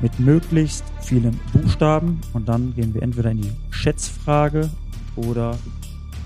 [0.00, 2.20] mit möglichst vielen Buchstaben.
[2.32, 4.70] Und dann gehen wir entweder in die Schätzfrage
[5.16, 5.58] oder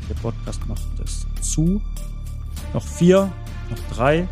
[0.09, 1.81] der Podcast macht es zu.
[2.74, 3.31] Noch vier,
[3.70, 4.28] noch drei.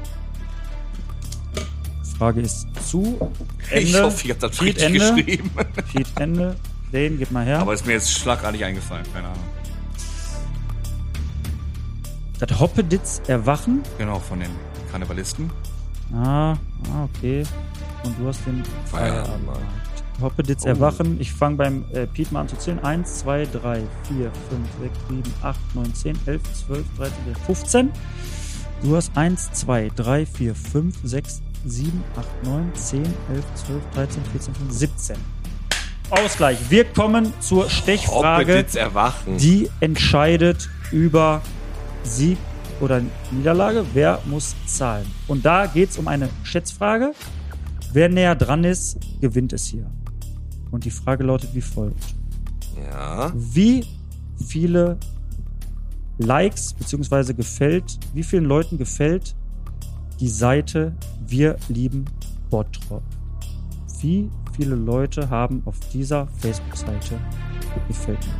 [2.18, 3.30] Frage ist zu.
[3.70, 3.88] Ende.
[3.88, 4.98] Ich hoffe, ich habe das Pete, richtig Ende.
[4.98, 5.50] geschrieben.
[5.92, 6.56] Pete, Ende.
[6.92, 7.58] Den, gib mal her.
[7.60, 9.44] Aber ist mir jetzt schlagartig eingefallen, keine Ahnung.
[12.38, 13.82] das Hoppeditz Erwachen.
[13.98, 14.50] Genau, von den
[14.90, 15.50] Karnevalisten.
[16.14, 16.56] Ah, ah,
[17.14, 17.44] okay.
[18.04, 19.26] Und du hast den Feierabend.
[19.46, 19.66] Feierabend.
[20.20, 20.68] Hoppeditz Oh.
[20.68, 21.20] erwachen.
[21.20, 22.82] Ich fange beim äh, Piet mal an zu zählen.
[22.82, 24.32] 1, 2, 3, 4, 5,
[24.80, 27.90] 6, 7, 8, 9, 10, 11, 12, 13, 14, 15.
[28.82, 34.24] Du hast 1, 2, 3, 4, 5, 6, 7, 8, 9, 10, 11, 12, 13,
[34.24, 35.16] 14, 15, 17.
[36.10, 36.58] Ausgleich.
[36.68, 39.36] Wir kommen zur Stechfrage, Hoppeditz erwachen.
[39.38, 41.42] die entscheidet über
[42.02, 42.38] Sieg
[42.80, 43.84] oder Niederlage.
[43.92, 45.06] Wer muss zahlen?
[45.26, 47.12] Und da geht es um eine Schätzfrage.
[47.92, 49.86] Wer näher dran ist, gewinnt es hier.
[50.70, 52.14] Und die Frage lautet wie folgt.
[52.90, 53.32] ja.
[53.34, 53.84] Wie
[54.46, 54.98] viele
[56.18, 57.32] Likes bzw.
[57.34, 59.34] gefällt, wie vielen Leuten gefällt
[60.20, 60.92] die Seite
[61.26, 62.04] Wir lieben
[62.50, 63.02] Bottrop?
[64.00, 64.28] Wie
[64.58, 67.18] viele Leute haben auf dieser Facebook-Seite
[67.86, 68.34] gefällt mir?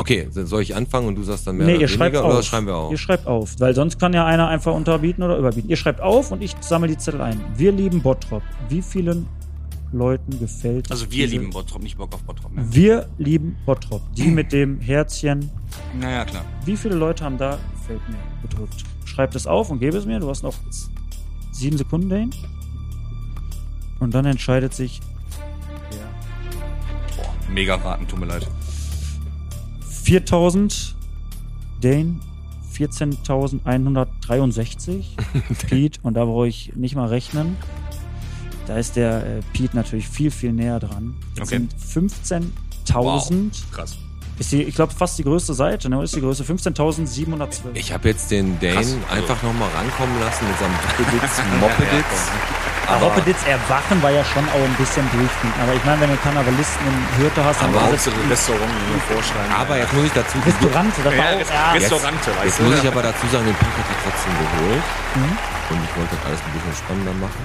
[0.00, 2.32] Okay, soll ich anfangen und du sagst dann mehr Nee, oder ihr schreibt weniger auf.
[2.34, 2.90] oder schreiben wir auch?
[2.92, 5.68] Ihr schreibt auf, weil sonst kann ja einer einfach unterbieten oder überbieten.
[5.70, 7.40] Ihr schreibt auf und ich sammle die Zettel ein.
[7.56, 8.42] Wir lieben Bottrop.
[8.68, 9.26] Wie vielen
[9.90, 12.52] Leuten gefällt Also wir diese- lieben Bottrop, nicht Bock auf Bottrop.
[12.54, 12.64] Ne?
[12.70, 14.02] Wir lieben Bottrop.
[14.14, 15.50] Die mit dem Herzchen.
[15.98, 16.44] Naja, klar.
[16.64, 18.16] Wie viele Leute haben da gefällt mir
[18.48, 18.84] gedrückt?
[19.04, 20.20] Schreibt es auf und gebe es mir.
[20.20, 20.54] Du hast noch
[21.50, 22.30] sieben Sekunden dahin.
[24.00, 25.00] Und dann entscheidet sich
[25.90, 25.98] der
[27.16, 28.46] Boah, mega raten, tut mir leid.
[30.02, 30.94] 4000
[31.80, 32.16] Dane,
[32.76, 35.04] 14.163
[35.68, 37.56] Pete und da brauche ich nicht mal rechnen.
[38.66, 41.14] Da ist der äh, Pete natürlich viel, viel näher dran.
[41.36, 41.66] Das Okay.
[41.94, 42.12] sind
[42.86, 43.50] 15.000.
[43.72, 43.96] Krass.
[44.38, 46.02] Ist die, ich glaube, fast die größte Seite, ne?
[46.02, 46.44] Ist die größte.
[46.44, 47.48] 15.712.
[47.74, 52.30] Ich habe jetzt den Dane Krass, also- einfach nochmal rankommen lassen mit seinem Hoppeditz, Moppeditz.
[52.88, 55.54] Aber Hoppeditz Erwachen war ja schon auch ein bisschen durchgehend.
[55.60, 59.14] Aber ich meine, wenn du Karnevalisten in Hürte hast, dann Aber war Hauptsache Restaurant mir
[59.14, 59.52] vorschreiben.
[59.52, 62.62] Aber jetzt muss ich dazu Restaurant, das war ja, auch, Rest ja, Restaurante, Jetzt du?
[62.64, 64.84] muss ich aber dazu sagen, den Pink hat er trotzdem geholt.
[65.14, 65.36] Mhm.
[65.68, 67.44] Und ich wollte das alles ein bisschen spannender machen.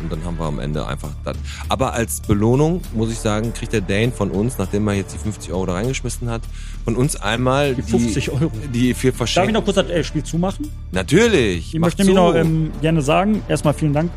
[0.00, 1.36] Und dann haben wir am Ende einfach das.
[1.68, 5.18] Aber als Belohnung, muss ich sagen, kriegt der Dane von uns, nachdem er jetzt die
[5.18, 6.40] 50 Euro da reingeschmissen hat,
[6.86, 8.50] von uns einmal Die 50 Euro.
[8.72, 10.72] Die vier Darf ich noch kurz das äh, Spiel zumachen?
[10.90, 11.74] Natürlich.
[11.74, 14.10] Ich möchte nämlich noch ähm, gerne sagen, erstmal vielen Dank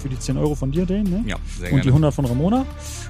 [0.00, 1.08] für die 10 Euro von dir, Dane.
[1.08, 1.24] Ne?
[1.26, 2.06] Ja, sehr Und die gerne.
[2.06, 2.66] 100 von Ramona.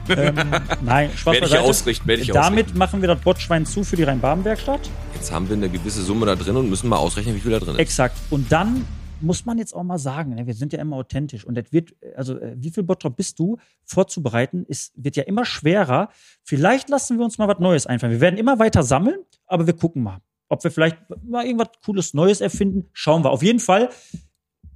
[0.09, 0.35] ähm,
[0.83, 2.79] nein, Spaß Werde ich ausrichten, werde ich Damit ausrichten.
[2.79, 4.91] machen wir das Botschwein zu für die Rhein-Baden-Werkstatt.
[5.15, 7.59] Jetzt haben wir eine gewisse Summe da drin und müssen mal ausrechnen, wie viel da
[7.59, 7.81] drin ist.
[7.81, 8.17] Exakt.
[8.31, 8.85] Und dann
[9.23, 11.45] muss man jetzt auch mal sagen, ne, wir sind ja immer authentisch.
[11.45, 15.45] Und das wird, also äh, wie viel Bottrop bist du vorzubereiten, ist, wird ja immer
[15.45, 16.09] schwerer.
[16.43, 18.13] Vielleicht lassen wir uns mal was Neues einfallen.
[18.13, 20.19] Wir werden immer weiter sammeln, aber wir gucken mal,
[20.49, 22.89] ob wir vielleicht mal irgendwas Cooles Neues erfinden.
[22.93, 23.31] Schauen wir.
[23.31, 23.91] Auf jeden Fall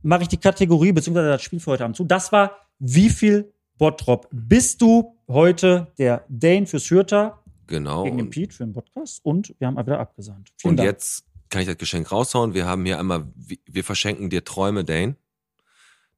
[0.07, 2.04] mache ich die Kategorie beziehungsweise das Spiel für heute Abend zu.
[2.04, 8.04] Das war, wie viel Bottrop bist du heute der Dane fürs Hürter Genau.
[8.04, 10.52] gegen den Und, Pete für den Podcast und wir haben wieder abgesahnt.
[10.57, 10.86] Vielen und Dank.
[10.88, 12.54] jetzt kann ich das Geschenk raushauen.
[12.54, 13.26] Wir haben hier einmal,
[13.66, 15.16] wir verschenken dir Träume, Dane.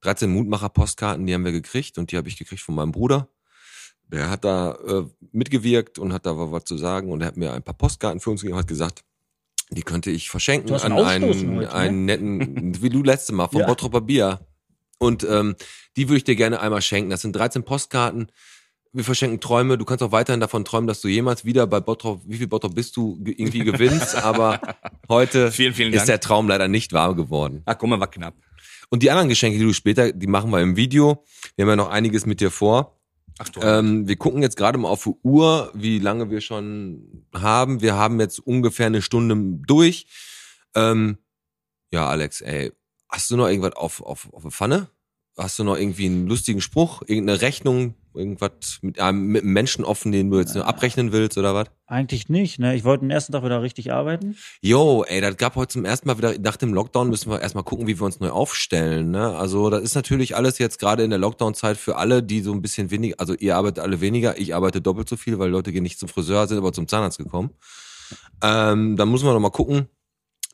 [0.03, 3.29] 13 Mutmacher-Postkarten, die haben wir gekriegt und die habe ich gekriegt von meinem Bruder.
[4.07, 7.53] Der hat da äh, mitgewirkt und hat da was zu sagen und er hat mir
[7.53, 9.05] ein paar Postkarten für uns gegeben und hat gesagt,
[9.71, 11.73] die könnte ich verschenken an einen, heute, ne?
[11.73, 13.67] einen netten, wie du letzte Mal, vom Ja.
[13.67, 14.41] Bottropper Bier.
[14.99, 15.55] Und ähm,
[15.97, 17.11] die würde ich dir gerne einmal schenken.
[17.11, 18.33] Das sind 13 Postkarten.
[18.93, 19.77] Wir verschenken Träume.
[19.79, 22.75] Du kannst auch weiterhin davon träumen, dass du jemals wieder bei Bottrop, wie viel Bottrop
[22.75, 24.17] bist du, ge- irgendwie gewinnst.
[24.17, 24.61] aber
[25.09, 27.63] heute Vielen, vielen ist der Traum leider nicht wahr geworden.
[27.67, 28.35] Ach, guck mal, war knapp.
[28.91, 31.23] Und die anderen Geschenke, die du später, die machen wir im Video.
[31.57, 32.98] Wir haben ja noch einiges mit dir vor.
[33.39, 33.49] Ach.
[33.61, 37.81] Ähm, wir gucken jetzt gerade mal auf die Uhr, wie lange wir schon haben.
[37.81, 39.37] Wir haben jetzt ungefähr eine Stunde
[39.67, 40.07] durch.
[40.75, 41.19] Ähm,
[41.91, 42.73] ja, Alex, ey,
[43.09, 44.89] hast du noch irgendwas auf, auf, auf der Pfanne?
[45.37, 49.85] Hast du noch irgendwie einen lustigen Spruch, irgendeine Rechnung, irgendwas mit einem, mit einem Menschen
[49.85, 51.69] offen, den du jetzt nur abrechnen willst oder was?
[51.87, 52.75] Eigentlich nicht, ne?
[52.75, 54.37] Ich wollte den ersten Tag wieder richtig arbeiten.
[54.61, 57.65] Jo, ey, das gab heute zum ersten Mal wieder, nach dem Lockdown müssen wir erstmal
[57.65, 59.11] gucken, wie wir uns neu aufstellen.
[59.11, 59.35] Ne?
[59.37, 62.61] Also das ist natürlich alles jetzt gerade in der Lockdown-Zeit für alle, die so ein
[62.61, 65.83] bisschen weniger, also ihr arbeitet alle weniger, ich arbeite doppelt so viel, weil Leute gehen
[65.85, 67.51] nicht zum Friseur, sind aber zum Zahnarzt gekommen.
[68.43, 69.89] Ähm, dann müssen wir noch mal gucken,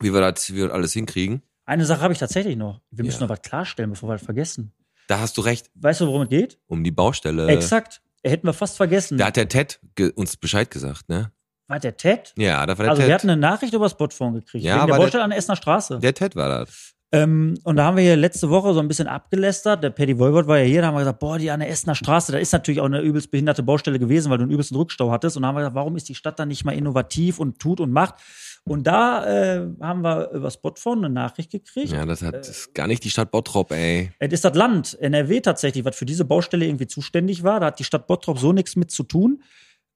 [0.00, 1.42] wie wir das, wie wir das alles hinkriegen.
[1.66, 2.80] Eine Sache habe ich tatsächlich noch.
[2.90, 3.26] Wir müssen Ja.
[3.26, 4.72] noch was klarstellen, bevor wir das vergessen.
[5.08, 6.58] Da hast du recht, Weißt du, worum es geht?
[6.66, 7.46] um die Baustelle.
[7.48, 8.00] Exakt.
[8.24, 9.18] Hätten wir fast vergessen.
[9.18, 9.80] Da hat der Ted
[10.14, 11.30] uns Bescheid gesagt, ne?
[11.66, 12.32] war der Ted?
[12.36, 13.08] Ja, da war der Also Ted.
[13.08, 14.64] wir hatten eine Nachricht über das Botphone gekriegt.
[14.64, 15.98] Ja, wegen der aber der- Baustelle an der Essener Straße.
[15.98, 16.92] der Ted war das.
[17.12, 19.82] Ähm, und da haben wir hier letzte Woche so ein bisschen abgelästert.
[19.84, 21.94] Der Paddy Wolbert war ja hier, da haben wir gesagt, boah, die an der Essener
[21.94, 25.10] Straße, da ist natürlich auch eine übelst behinderte Baustelle gewesen, weil du einen übelsten Rückstau
[25.10, 25.36] hattest.
[25.36, 27.80] Und da haben wir gesagt, warum ist die Stadt da nicht mal innovativ und tut
[27.80, 28.14] und macht?
[28.66, 31.92] Und da äh, haben wir über Spotphone eine Nachricht gekriegt.
[31.92, 34.10] Ja, das hat das ist gar nicht die Stadt Bottrop, ey.
[34.18, 37.60] Es ist das Land, NRW tatsächlich, was für diese Baustelle irgendwie zuständig war.
[37.60, 39.42] Da hat die Stadt Bottrop so nichts mit zu tun.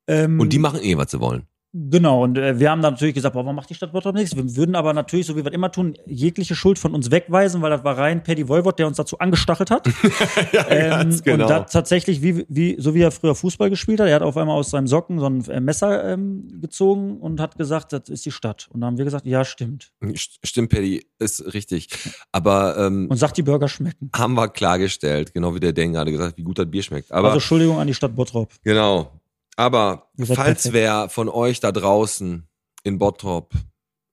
[0.06, 1.46] Ähm, Und die machen eh, was sie wollen.
[1.74, 4.34] Genau, und äh, wir haben dann natürlich gesagt, boah, warum macht die Stadt Bottrop nichts?
[4.34, 7.70] Wir würden aber natürlich, so wie wir immer tun, jegliche Schuld von uns wegweisen, weil
[7.70, 9.86] das war rein Paddy Voivod, der uns dazu angestachelt hat.
[10.70, 11.44] ähm, ganz genau.
[11.44, 14.36] Und das tatsächlich, wie, wie, so wie er früher Fußball gespielt hat, er hat auf
[14.36, 18.24] einmal aus seinem Socken so ein äh, Messer ähm, gezogen und hat gesagt, das ist
[18.24, 18.68] die Stadt.
[18.72, 19.92] Und dann haben wir gesagt, ja, stimmt.
[20.02, 21.88] St- Stimmt, Paddy, ist richtig.
[22.32, 24.10] Aber ähm, Und sagt, die Burger schmecken.
[24.16, 27.12] haben wir klargestellt, genau wie der Dan gerade gesagt hat, wie gut das Bier schmeckt.
[27.12, 28.52] Aber also Entschuldigung an die Stadt Bottrop.
[28.64, 29.12] genau.
[29.58, 32.46] Aber falls wer von euch da draußen
[32.84, 33.52] in Bottrop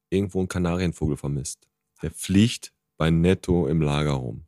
[0.10, 1.68] irgendwo einen Kanarienvogel vermisst,
[2.02, 4.48] der fliegt bei Netto im Lager rum.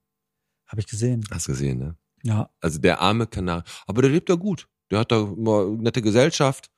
[0.65, 1.23] Habe ich gesehen.
[1.29, 1.97] Hast gesehen, ne?
[2.23, 2.49] Ja.
[2.61, 3.63] Also der arme Kanarier.
[3.85, 4.67] Aber der lebt da gut.
[4.89, 6.71] Der hat da immer nette Gesellschaft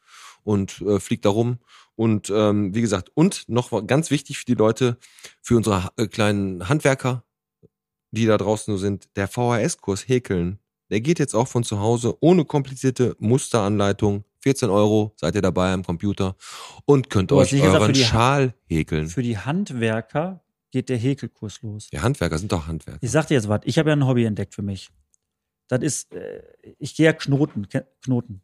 [0.43, 1.59] und äh, fliegt da rum.
[1.95, 4.97] Und ähm, wie gesagt, und noch ganz wichtig für die Leute,
[5.41, 7.23] für unsere äh, kleinen Handwerker,
[8.11, 10.59] die da draußen so sind, der VHS-Kurs Häkeln,
[10.89, 14.23] der geht jetzt auch von zu Hause ohne komplizierte Musteranleitung.
[14.41, 16.35] 14 Euro, seid ihr dabei am Computer
[16.85, 19.07] und könnt hast euch gesagt, euren Ha- Schal häkeln.
[19.07, 21.89] Für die Handwerker geht der Häkelkurs los.
[21.91, 22.99] Die Handwerker sind doch Handwerker.
[23.01, 24.91] Ich sag dir jetzt was, ich habe ja ein Hobby entdeckt für mich.
[25.67, 26.41] Das ist, äh,
[26.77, 27.67] ich gehe ja Knoten.
[28.01, 28.41] Knoten.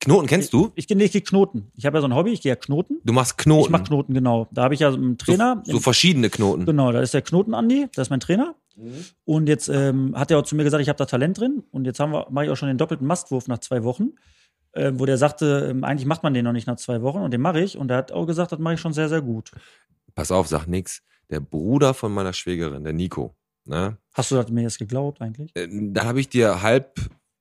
[0.00, 0.72] Knoten kennst du?
[0.76, 1.70] Ich gehe nicht die Knoten.
[1.76, 3.00] Ich habe ja so ein Hobby, ich gehe ja Knoten.
[3.04, 3.64] Du machst Knoten.
[3.64, 4.48] Ich mache Knoten, genau.
[4.50, 5.62] Da habe ich ja so einen Trainer.
[5.66, 6.64] So, so verschiedene Knoten.
[6.64, 8.54] Genau, da ist der Knoten Andi, das ist mein Trainer.
[9.24, 11.62] Und jetzt ähm, hat er auch zu mir gesagt, ich habe da Talent drin.
[11.70, 14.12] Und jetzt haben wir, mache ich auch schon den doppelten Mastwurf nach zwei Wochen,
[14.74, 17.30] ähm, wo der sagte, ähm, eigentlich macht man den noch nicht nach zwei Wochen und
[17.32, 17.76] den mache ich.
[17.76, 19.50] Und er hat auch gesagt, das mache ich schon sehr, sehr gut.
[20.14, 21.02] pass auf, sag nix.
[21.28, 23.36] Der Bruder von meiner Schwägerin, der Nico,
[23.66, 23.98] ne?
[24.14, 25.54] Hast du das mir jetzt geglaubt eigentlich?
[25.54, 26.98] Äh, Da habe ich dir halb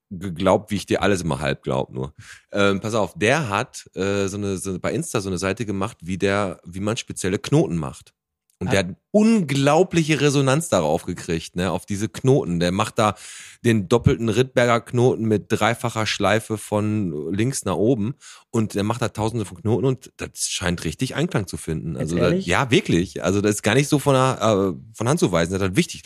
[0.10, 2.14] geglaubt, wie ich dir alles immer halb glaub nur.
[2.52, 5.66] Ähm, pass auf, der hat äh, so, eine, so eine bei Insta so eine Seite
[5.66, 8.14] gemacht, wie der, wie man spezielle Knoten macht.
[8.62, 8.72] Und Ah.
[8.72, 12.60] der hat unglaubliche Resonanz darauf gekriegt, ne, auf diese Knoten.
[12.60, 13.16] Der macht da
[13.64, 18.16] den doppelten Rittberger Knoten mit dreifacher Schleife von links nach oben
[18.50, 21.96] und der macht da tausende von Knoten und das scheint richtig Einklang zu finden.
[21.96, 23.24] Also da, ja, wirklich.
[23.24, 25.52] Also das ist gar nicht so von, der, äh, von Hand zu weisen.
[25.54, 26.04] Das ist halt wichtig.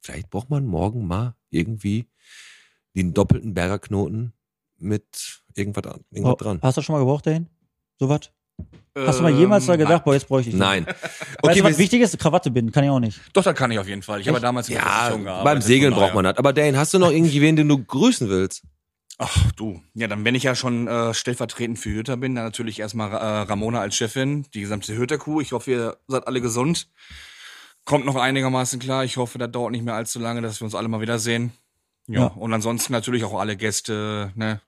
[0.00, 2.06] Vielleicht braucht man morgen mal irgendwie
[2.94, 4.32] den doppelten Berger Knoten
[4.78, 6.58] mit irgendwas, an- irgendwas Oh, dran.
[6.62, 7.48] Hast du schon mal gebraucht dahin?
[7.98, 8.30] So was?
[8.96, 10.56] Hast du mal jemals da gedacht, boah, jetzt bräuchte ich?
[10.56, 10.86] Nein.
[10.86, 12.16] Weißt Okay, du, was wichtig ist?
[12.18, 13.20] Krawatte binden, kann ich auch nicht.
[13.32, 14.20] Doch, das kann ich auf jeden Fall.
[14.20, 15.44] Ich habe damals in ja, gearbeitet.
[15.44, 16.36] beim Segeln braucht man das.
[16.38, 18.62] Aber Dane, hast du noch irgendwie wen, den du grüßen willst?
[19.18, 22.80] Ach du, ja, dann wenn ich ja schon äh, stellvertretend für Hüter bin, dann natürlich
[22.80, 23.16] erstmal äh,
[23.48, 25.40] Ramona als Chefin, die gesamte Hüter-Crew.
[25.40, 26.88] Ich hoffe, ihr seid alle gesund.
[27.84, 29.04] Kommt noch einigermaßen klar.
[29.04, 31.52] Ich hoffe, das dauert nicht mehr allzu lange, dass wir uns alle mal wiedersehen.
[32.06, 32.26] Ja, Ja.
[32.26, 34.60] und ansonsten natürlich auch alle Gäste, ne?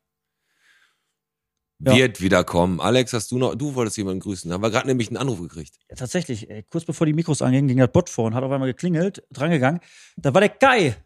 [1.78, 1.94] Ja.
[1.94, 2.80] Wird wieder kommen.
[2.80, 4.50] Alex, hast du noch, du wolltest jemanden grüßen.
[4.50, 5.74] Haben wir gerade nämlich einen Anruf gekriegt.
[5.90, 8.50] Ja, tatsächlich, ey, kurz bevor die Mikros angingen, ging das Bot vor und hat auf
[8.50, 9.80] einmal geklingelt, drangegangen.
[10.16, 10.96] Da war der Kai.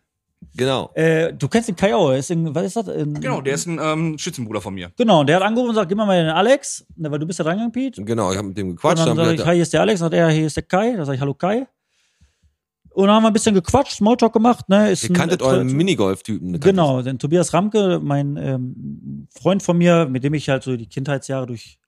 [0.54, 0.90] Genau.
[0.94, 2.10] Äh, du kennst den Kai auch.
[2.10, 2.86] er Ist in, was ist das?
[2.86, 4.92] In, Genau, der ist ein ähm, Schützenbruder von mir.
[4.96, 7.26] Genau, und der hat angerufen und sagt, gib mal mal den Alex, ne, weil du
[7.26, 8.02] bist ja drangegangen, Pete.
[8.04, 9.00] Genau, ich habe mit dem Und gequatscht.
[9.00, 9.98] dann Haben sage ich, hi, hier ist der Alex.
[10.00, 10.94] Sagt er, hier ist der Kai.
[10.96, 11.66] Da sage ich, hallo Kai.
[12.92, 14.68] Und dann haben wir ein bisschen gequatscht, Smalltalk gemacht.
[14.68, 16.58] Ne, ist ihr ein- kanntet äh, euren Minigolf-Typen.
[16.60, 20.86] Genau, den Tobias Ramke, mein ähm, Freund von mir, mit dem ich halt so die
[20.86, 21.78] Kindheitsjahre durch,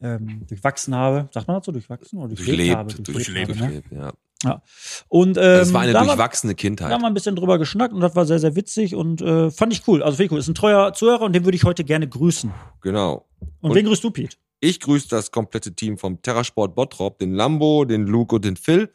[0.00, 1.28] ähm, durchwachsen habe.
[1.32, 2.92] Sagt man das so, durchwachsen oder durchlebt, habe?
[2.94, 4.00] Durchlebt, Durchlebt durchlebt, habe, ne?
[4.02, 4.12] ja.
[4.42, 4.62] Ja.
[5.08, 6.90] Und ähm, Das war eine da durchwachsene Da Kindheit.
[6.90, 9.70] haben wir ein bisschen drüber geschnackt und das war sehr, sehr witzig und äh, fand
[9.74, 10.02] ich cool.
[10.02, 10.38] Also finde ich cool.
[10.38, 12.50] Ist ein treuer Zuhörer und den würde ich heute gerne grüßen.
[12.80, 13.26] Genau.
[13.60, 14.36] Und, Und- wen grüßt du, Pete?
[14.60, 18.90] Ich grüße das komplette Team vom Terrasport Bottrop, den Lambo, den Luke und den Phil,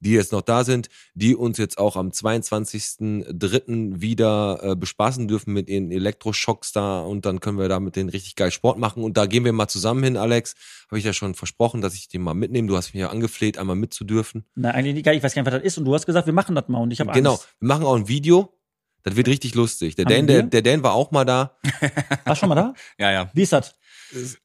[0.00, 4.00] die jetzt noch da sind, die uns jetzt auch am 22.03.
[4.00, 8.08] wieder äh, bespaßen dürfen mit ihren Elektroschocks da und dann können wir da mit denen
[8.08, 10.54] richtig geil Sport machen und da gehen wir mal zusammen hin, Alex.
[10.88, 12.68] Habe ich ja schon versprochen, dass ich den mal mitnehme.
[12.68, 14.44] Du hast mich ja angefleht, einmal mitzudürfen.
[14.54, 15.78] Na, eigentlich nicht, ich weiß gar nicht, was das ist.
[15.78, 17.48] Und du hast gesagt, wir machen das mal und ich habe Genau, Angst.
[17.60, 18.54] wir machen auch ein Video.
[19.02, 19.94] Das wird richtig lustig.
[19.94, 21.56] Der Haben Dan, der, der Dan war auch mal da.
[22.24, 22.74] Warst schon mal da?
[22.98, 23.30] Ja, ja.
[23.32, 23.74] Wie ist das?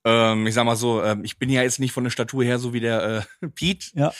[0.03, 2.59] Ähm, ich sag mal so, ähm, ich bin ja jetzt nicht von der Statur her
[2.59, 3.87] so wie der äh, Pete.
[3.93, 4.13] Ja.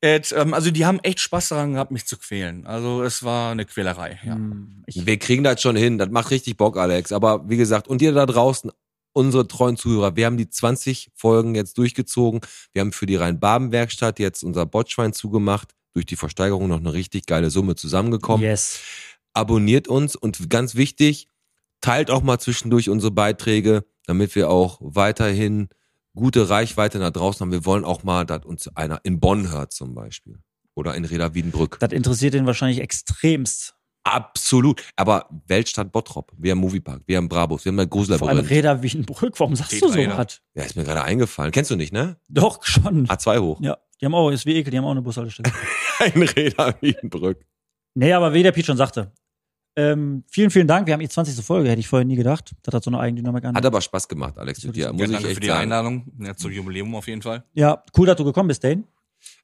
[0.00, 2.66] Et, ähm, also die haben echt Spaß daran gehabt, mich zu quälen.
[2.66, 4.18] Also es war eine Quälerei.
[4.24, 4.34] Ja.
[4.34, 5.98] Hm, Ich, Wir kriegen das schon hin.
[5.98, 7.12] Das macht richtig Bock, Alex.
[7.12, 8.70] Aber wie gesagt, und ihr da draußen,
[9.12, 12.40] unsere treuen Zuhörer, wir haben die 20 Folgen jetzt durchgezogen.
[12.72, 15.70] Wir haben für die Rhein-Baben-Werkstatt jetzt unser Botschwein zugemacht.
[15.94, 18.44] Durch die Versteigerung noch eine richtig geile Summe zusammengekommen.
[18.44, 18.80] yes.
[19.32, 21.28] Abonniert uns und ganz wichtig,
[21.80, 25.68] teilt auch mal zwischendurch unsere Beiträge, damit wir auch weiterhin
[26.14, 27.52] gute Reichweite da draußen haben.
[27.52, 30.38] Wir wollen auch mal, dass uns einer in Bonn hört zum Beispiel.
[30.74, 31.78] Oder in Reda Wiedenbrück.
[31.80, 33.74] Das interessiert den wahrscheinlich extremst.
[34.02, 34.82] Absolut.
[34.96, 38.50] Aber Weltstadt Bottrop, wir haben Moviepark, wir haben Brabus, wir haben Vor allem Grusellabyrinth.
[38.50, 39.40] Räder wie ein Brück.
[39.40, 40.42] Warum sagst du so was?
[40.54, 41.52] Ja, ist mir gerade eingefallen.
[41.52, 42.18] Kennst du nicht, ne?
[42.28, 43.06] Doch, schon.
[43.08, 43.60] A2 hoch.
[43.62, 45.50] Ja, die haben auch, ist wie Ekel, die haben auch eine Bushaltestelle.
[46.00, 47.46] Ein Reda Wiedenbrück.
[47.94, 49.12] nee, aber wie der Pete schon sagte,
[49.76, 50.86] Ähm, vielen, vielen Dank.
[50.86, 51.44] Wir haben die 20.
[51.44, 52.52] Folge, hätte ich vorher nie gedacht.
[52.62, 53.56] Das hat so eine Eigendynamik an.
[53.56, 54.92] Hat aber Spaß gemacht, Alex, mit dir.
[54.92, 55.62] Muss Ja, ich danke echt für die sagen.
[55.62, 56.04] Einladung.
[56.20, 57.44] Ja, zum Jubiläum auf jeden Fall.
[57.54, 58.84] Ja, cool, dass du gekommen bist, Dane.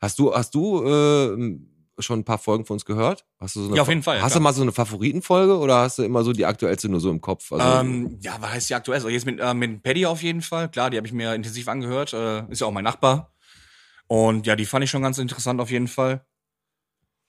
[0.01, 1.59] Hast du, hast du äh,
[1.99, 3.24] schon ein paar Folgen von uns gehört?
[3.41, 4.43] Hast du so eine Ja, auf jeden Fall, ja, hast du klar.
[4.45, 7.51] mal so eine Favoritenfolge oder hast du immer so die aktuellste nur so im Kopf?
[7.53, 8.97] Also, Ähm, ja, was heißt die aktuell?
[8.97, 10.70] Also jetzt mit, äh, mit Paddy auf jeden Fall.
[10.70, 12.12] Klar, die habe ich mir intensiv angehört.
[12.12, 13.33] Äh, ist ja auch mein Nachbar.
[14.07, 16.24] Und ja, die fand ich schon ganz interessant auf jeden Fall.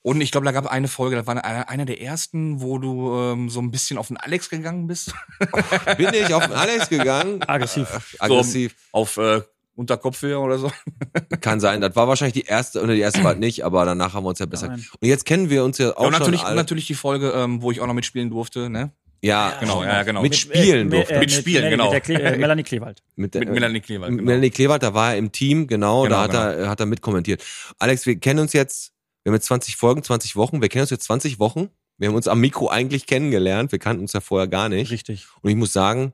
[0.04, 3.14] Und ich glaube, da gab eine Folge, das war eine, einer der ersten, wo du
[3.16, 5.14] ähm, so ein bisschen auf den Alex gegangen bist.
[5.97, 7.43] bin ich auf den Alex gegangen?
[7.45, 8.16] Aggressiv.
[8.20, 8.76] Aggressiv.
[8.91, 9.41] auf äh,
[9.76, 10.72] Unterkopfhöhe oder so.
[11.41, 11.82] Kann sein.
[11.82, 14.39] Das war wahrscheinlich die erste, oder die erste war nicht, aber danach haben wir uns
[14.39, 14.70] ja besser.
[14.70, 14.86] Nein.
[14.99, 17.62] Und jetzt kennen wir uns ja auch und natürlich, schon und natürlich die Folge, ähm,
[17.62, 18.91] wo ich auch noch mitspielen durfte, ne?
[19.24, 20.24] Ja, Genau, ja, genau.
[20.24, 21.14] Mit Mit, Spielen äh, durfte.
[21.14, 21.84] äh, Mit Spielen, Melanie- genau.
[21.86, 23.04] Mit der Kle äh, Melanie Klewald.
[23.16, 24.10] mit, der- mit Melanie Klewald.
[24.12, 24.30] Mit Genau.
[24.32, 27.43] Melanie Klewald, da war er im Team, genau, Genau, da hat, er, hat er mitkommentiert.
[27.78, 28.93] Alex, wir kennen uns jetzt,
[29.24, 31.69] wir haben jetzt 20 Folgen, 20 Wochen, wir kennen uns jetzt 20 Wochen.
[31.97, 34.89] Wir haben uns am Mikro eigentlich kennengelernt, wir kannten uns ja vorher gar nicht.
[34.89, 35.28] Richtig.
[35.41, 36.13] Und ich muss sagen,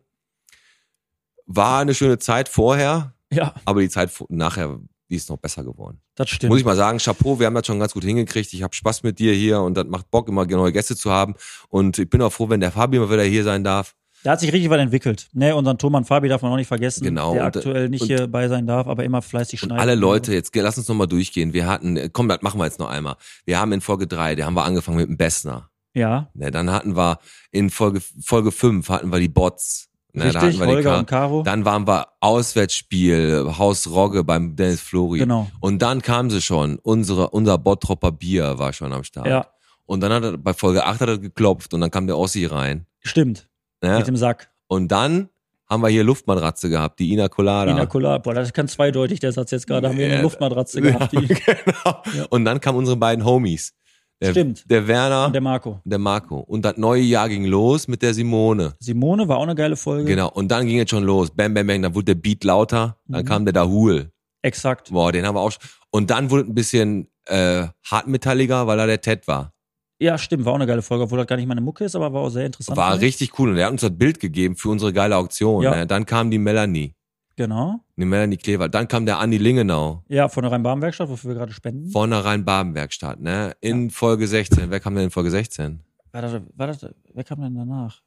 [1.46, 4.80] war eine schöne Zeit vorher, Ja, aber die Zeit nachher,
[5.10, 6.02] die ist noch besser geworden.
[6.16, 6.50] das stimmt.
[6.50, 8.52] Muss ich mal sagen, Chapeau, wir haben das schon ganz gut hingekriegt.
[8.52, 11.36] Ich habe Spaß mit dir hier und das macht Bock, immer neue Gäste zu haben.
[11.70, 13.96] Und ich bin auch froh, wenn der Fabi mal wieder hier sein darf.
[14.24, 15.28] Da hat sich richtig was entwickelt.
[15.34, 18.08] Ne, unseren Thomann Fabi darf man auch nicht vergessen, Genau, der und- aktuell nicht und-
[18.08, 19.82] hier bei sein darf, aber immer fleißig Und schneidet.
[19.82, 21.54] alle Leute, jetzt lass uns nochmal durchgehen.
[21.54, 23.16] Wir hatten, äh, komm, das machen wir jetzt noch einmal.
[23.46, 25.70] Wir haben in Folge drei, da haben wir angefangen mit dem Bessner.
[25.94, 27.20] Ja, Ne, dann hatten wir
[27.52, 29.86] in Folge, Folge fünf hatten wir die Bots.
[30.14, 31.44] Ne, da richtig, die Holger Ka- und Caro.
[31.44, 35.20] Dann waren wir Auswärtsspiel, Haus Rogge beim Dennis Flori.
[35.20, 35.48] Genau.
[35.60, 36.80] Und dann kam sie schon.
[36.82, 39.28] Unsere, unser Bottropper Bier war schon am Start.
[39.28, 39.48] Ja,
[39.86, 42.46] Und dann hat er, bei Folge 8 hat er geklopft und dann kam der Ossi
[42.46, 42.86] rein.
[43.02, 43.48] stimmt.
[43.82, 43.98] Ne?
[43.98, 44.50] Mit dem Sack.
[44.68, 45.30] Und dann
[45.70, 47.72] haben wir hier Luftmatratze gehabt, die Ina Colada.
[47.72, 48.18] Ina Colada.
[48.20, 49.90] Boah, das kann zweideutig, der Satz jetzt gerade.
[49.90, 50.22] Haben wir eine Ja.
[50.22, 51.12] Luftmatratze gehabt.
[51.12, 52.02] Die, genau.
[52.30, 53.74] Und dann kamen unsere beiden Homies.
[54.22, 54.64] Der, Stimmt.
[54.72, 55.82] Der Werner und der der, Marco.
[55.86, 56.40] Marco.
[56.40, 58.74] Und das neue Jahr ging los mit der Simone.
[58.80, 60.06] Simone war auch eine geile Folge.
[60.06, 60.30] Genau.
[60.32, 61.30] Und dann ging es schon los.
[61.30, 61.82] Bam, bam, bam.
[61.84, 62.98] Dann wurde der Beat lauter.
[63.06, 63.28] Dann Mhm.
[63.28, 64.12] kam der Dahul.
[64.42, 64.90] Exakt.
[64.92, 65.62] Boah, den haben wir auch schon.
[65.92, 69.54] Und dann wurde es ein bisschen äh, hartmetalliger, weil da der Ted war.
[70.00, 72.14] Ja, stimmt, war auch eine geile Folge, obwohl das gar nicht meine Mucke ist, aber
[72.14, 72.78] war auch sehr interessant.
[72.78, 73.50] War richtig cool.
[73.50, 75.64] Und er hat uns das Bild gegeben für unsere geile Auktion.
[75.64, 75.76] Ja.
[75.76, 75.88] Ne?
[75.88, 76.94] Dann kam die Melanie.
[77.36, 77.80] Genau.
[77.96, 78.74] Die Melanie Klewald.
[78.74, 80.04] Dann kam der Andi Lingenau.
[80.08, 81.90] Ja, von der Rhein-Baden-Werkstatt, wofür wir gerade spenden.
[81.92, 83.56] Von der Rhein-Baden-Werkstatt, ne?
[83.62, 84.70] In Folge 16.
[84.72, 85.80] Wer kam denn in Folge 16?
[86.12, 88.02] War das, war das, wer kam denn danach?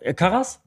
[0.00, 0.60] Äh, Karas?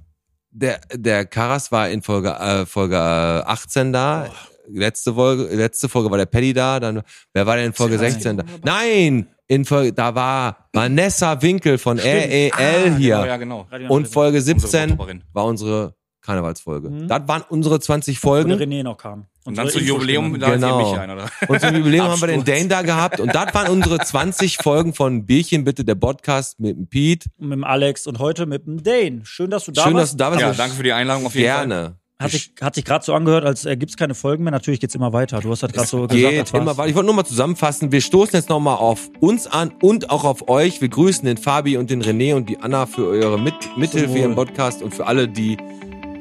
[0.51, 4.29] Der, der Karas war in Folge, äh, Folge äh, 18 da.
[4.67, 6.79] Letzte Folge, letzte Folge war der Paddy da.
[6.79, 7.01] Dann,
[7.33, 8.45] wer war denn in Folge 16 da?
[8.63, 9.27] Nein!
[9.47, 13.15] In Folge, da war Vanessa Winkel von REL Ah, hier.
[13.17, 13.67] Genau, ja, genau.
[13.89, 15.23] Und Folge Unsere 17 Bottropperin.
[15.33, 16.89] war unsere Karnevalsfolge.
[16.89, 17.07] Mhm.
[17.07, 18.59] Das waren unsere 20 Wo der Folgen.
[18.59, 19.27] René noch kam.
[19.43, 20.89] Und dann Unsere zum Jubiläum, da Genau.
[20.91, 21.29] mich ein, oder?
[21.47, 22.43] Und zum Jubiläum haben wir den.
[22.43, 23.19] Dane da gehabt.
[23.19, 27.29] Und das waren unsere 20 Folgen von Bierchen bitte, der Podcast mit dem Pete.
[27.37, 29.21] Mit dem Alex und heute mit dem Dane.
[29.25, 30.13] Schön, dass du da Schön, dass warst.
[30.13, 30.41] du da warst.
[30.41, 31.67] Ja, danke für die Einladung auf jeden Fall.
[31.67, 31.95] Gerne.
[32.17, 34.51] Hat sich, hat sich gerade so angehört, als äh, gibt's keine Folgen mehr.
[34.51, 35.41] Natürlich geht's immer weiter.
[35.41, 36.13] Du hast das gerade so gesagt.
[36.13, 36.87] Geht war's- immer weiter.
[36.89, 37.91] Ich wollte nur mal zusammenfassen.
[37.91, 40.79] Wir stoßen jetzt nochmal auf uns an und auch auf euch.
[40.79, 44.33] Wir grüßen den Fabi und den René und die Anna für eure Mit Mithilfe im.
[44.35, 45.57] Podcast und für alle, die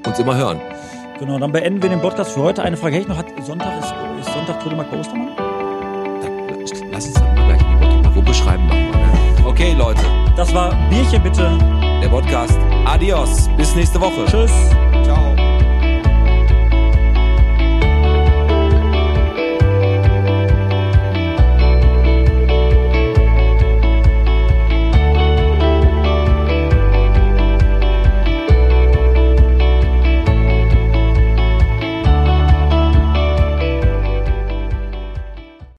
[0.04, 0.60] uns immer hören.
[1.20, 2.64] Genau, dann beenden wir den Podcast für heute.
[2.64, 3.16] Eine Frage hätte ich noch.
[3.16, 3.94] Hat, Sonntag ist,
[4.26, 5.28] ist Sonntag Trödemark bei Ostermann?
[5.36, 8.66] Dann, lass uns dann mal gleich die Gruppe schreiben.
[8.66, 8.98] Machen wir,
[9.42, 9.46] ne?
[9.46, 10.02] Okay, Leute.
[10.36, 11.56] Das war Bierchen bitte.
[12.02, 12.58] Der Podcast.
[12.84, 13.48] Adios.
[13.56, 14.24] Bis nächste Woche.
[14.26, 14.50] Tschüss.
[15.04, 15.43] Ciao.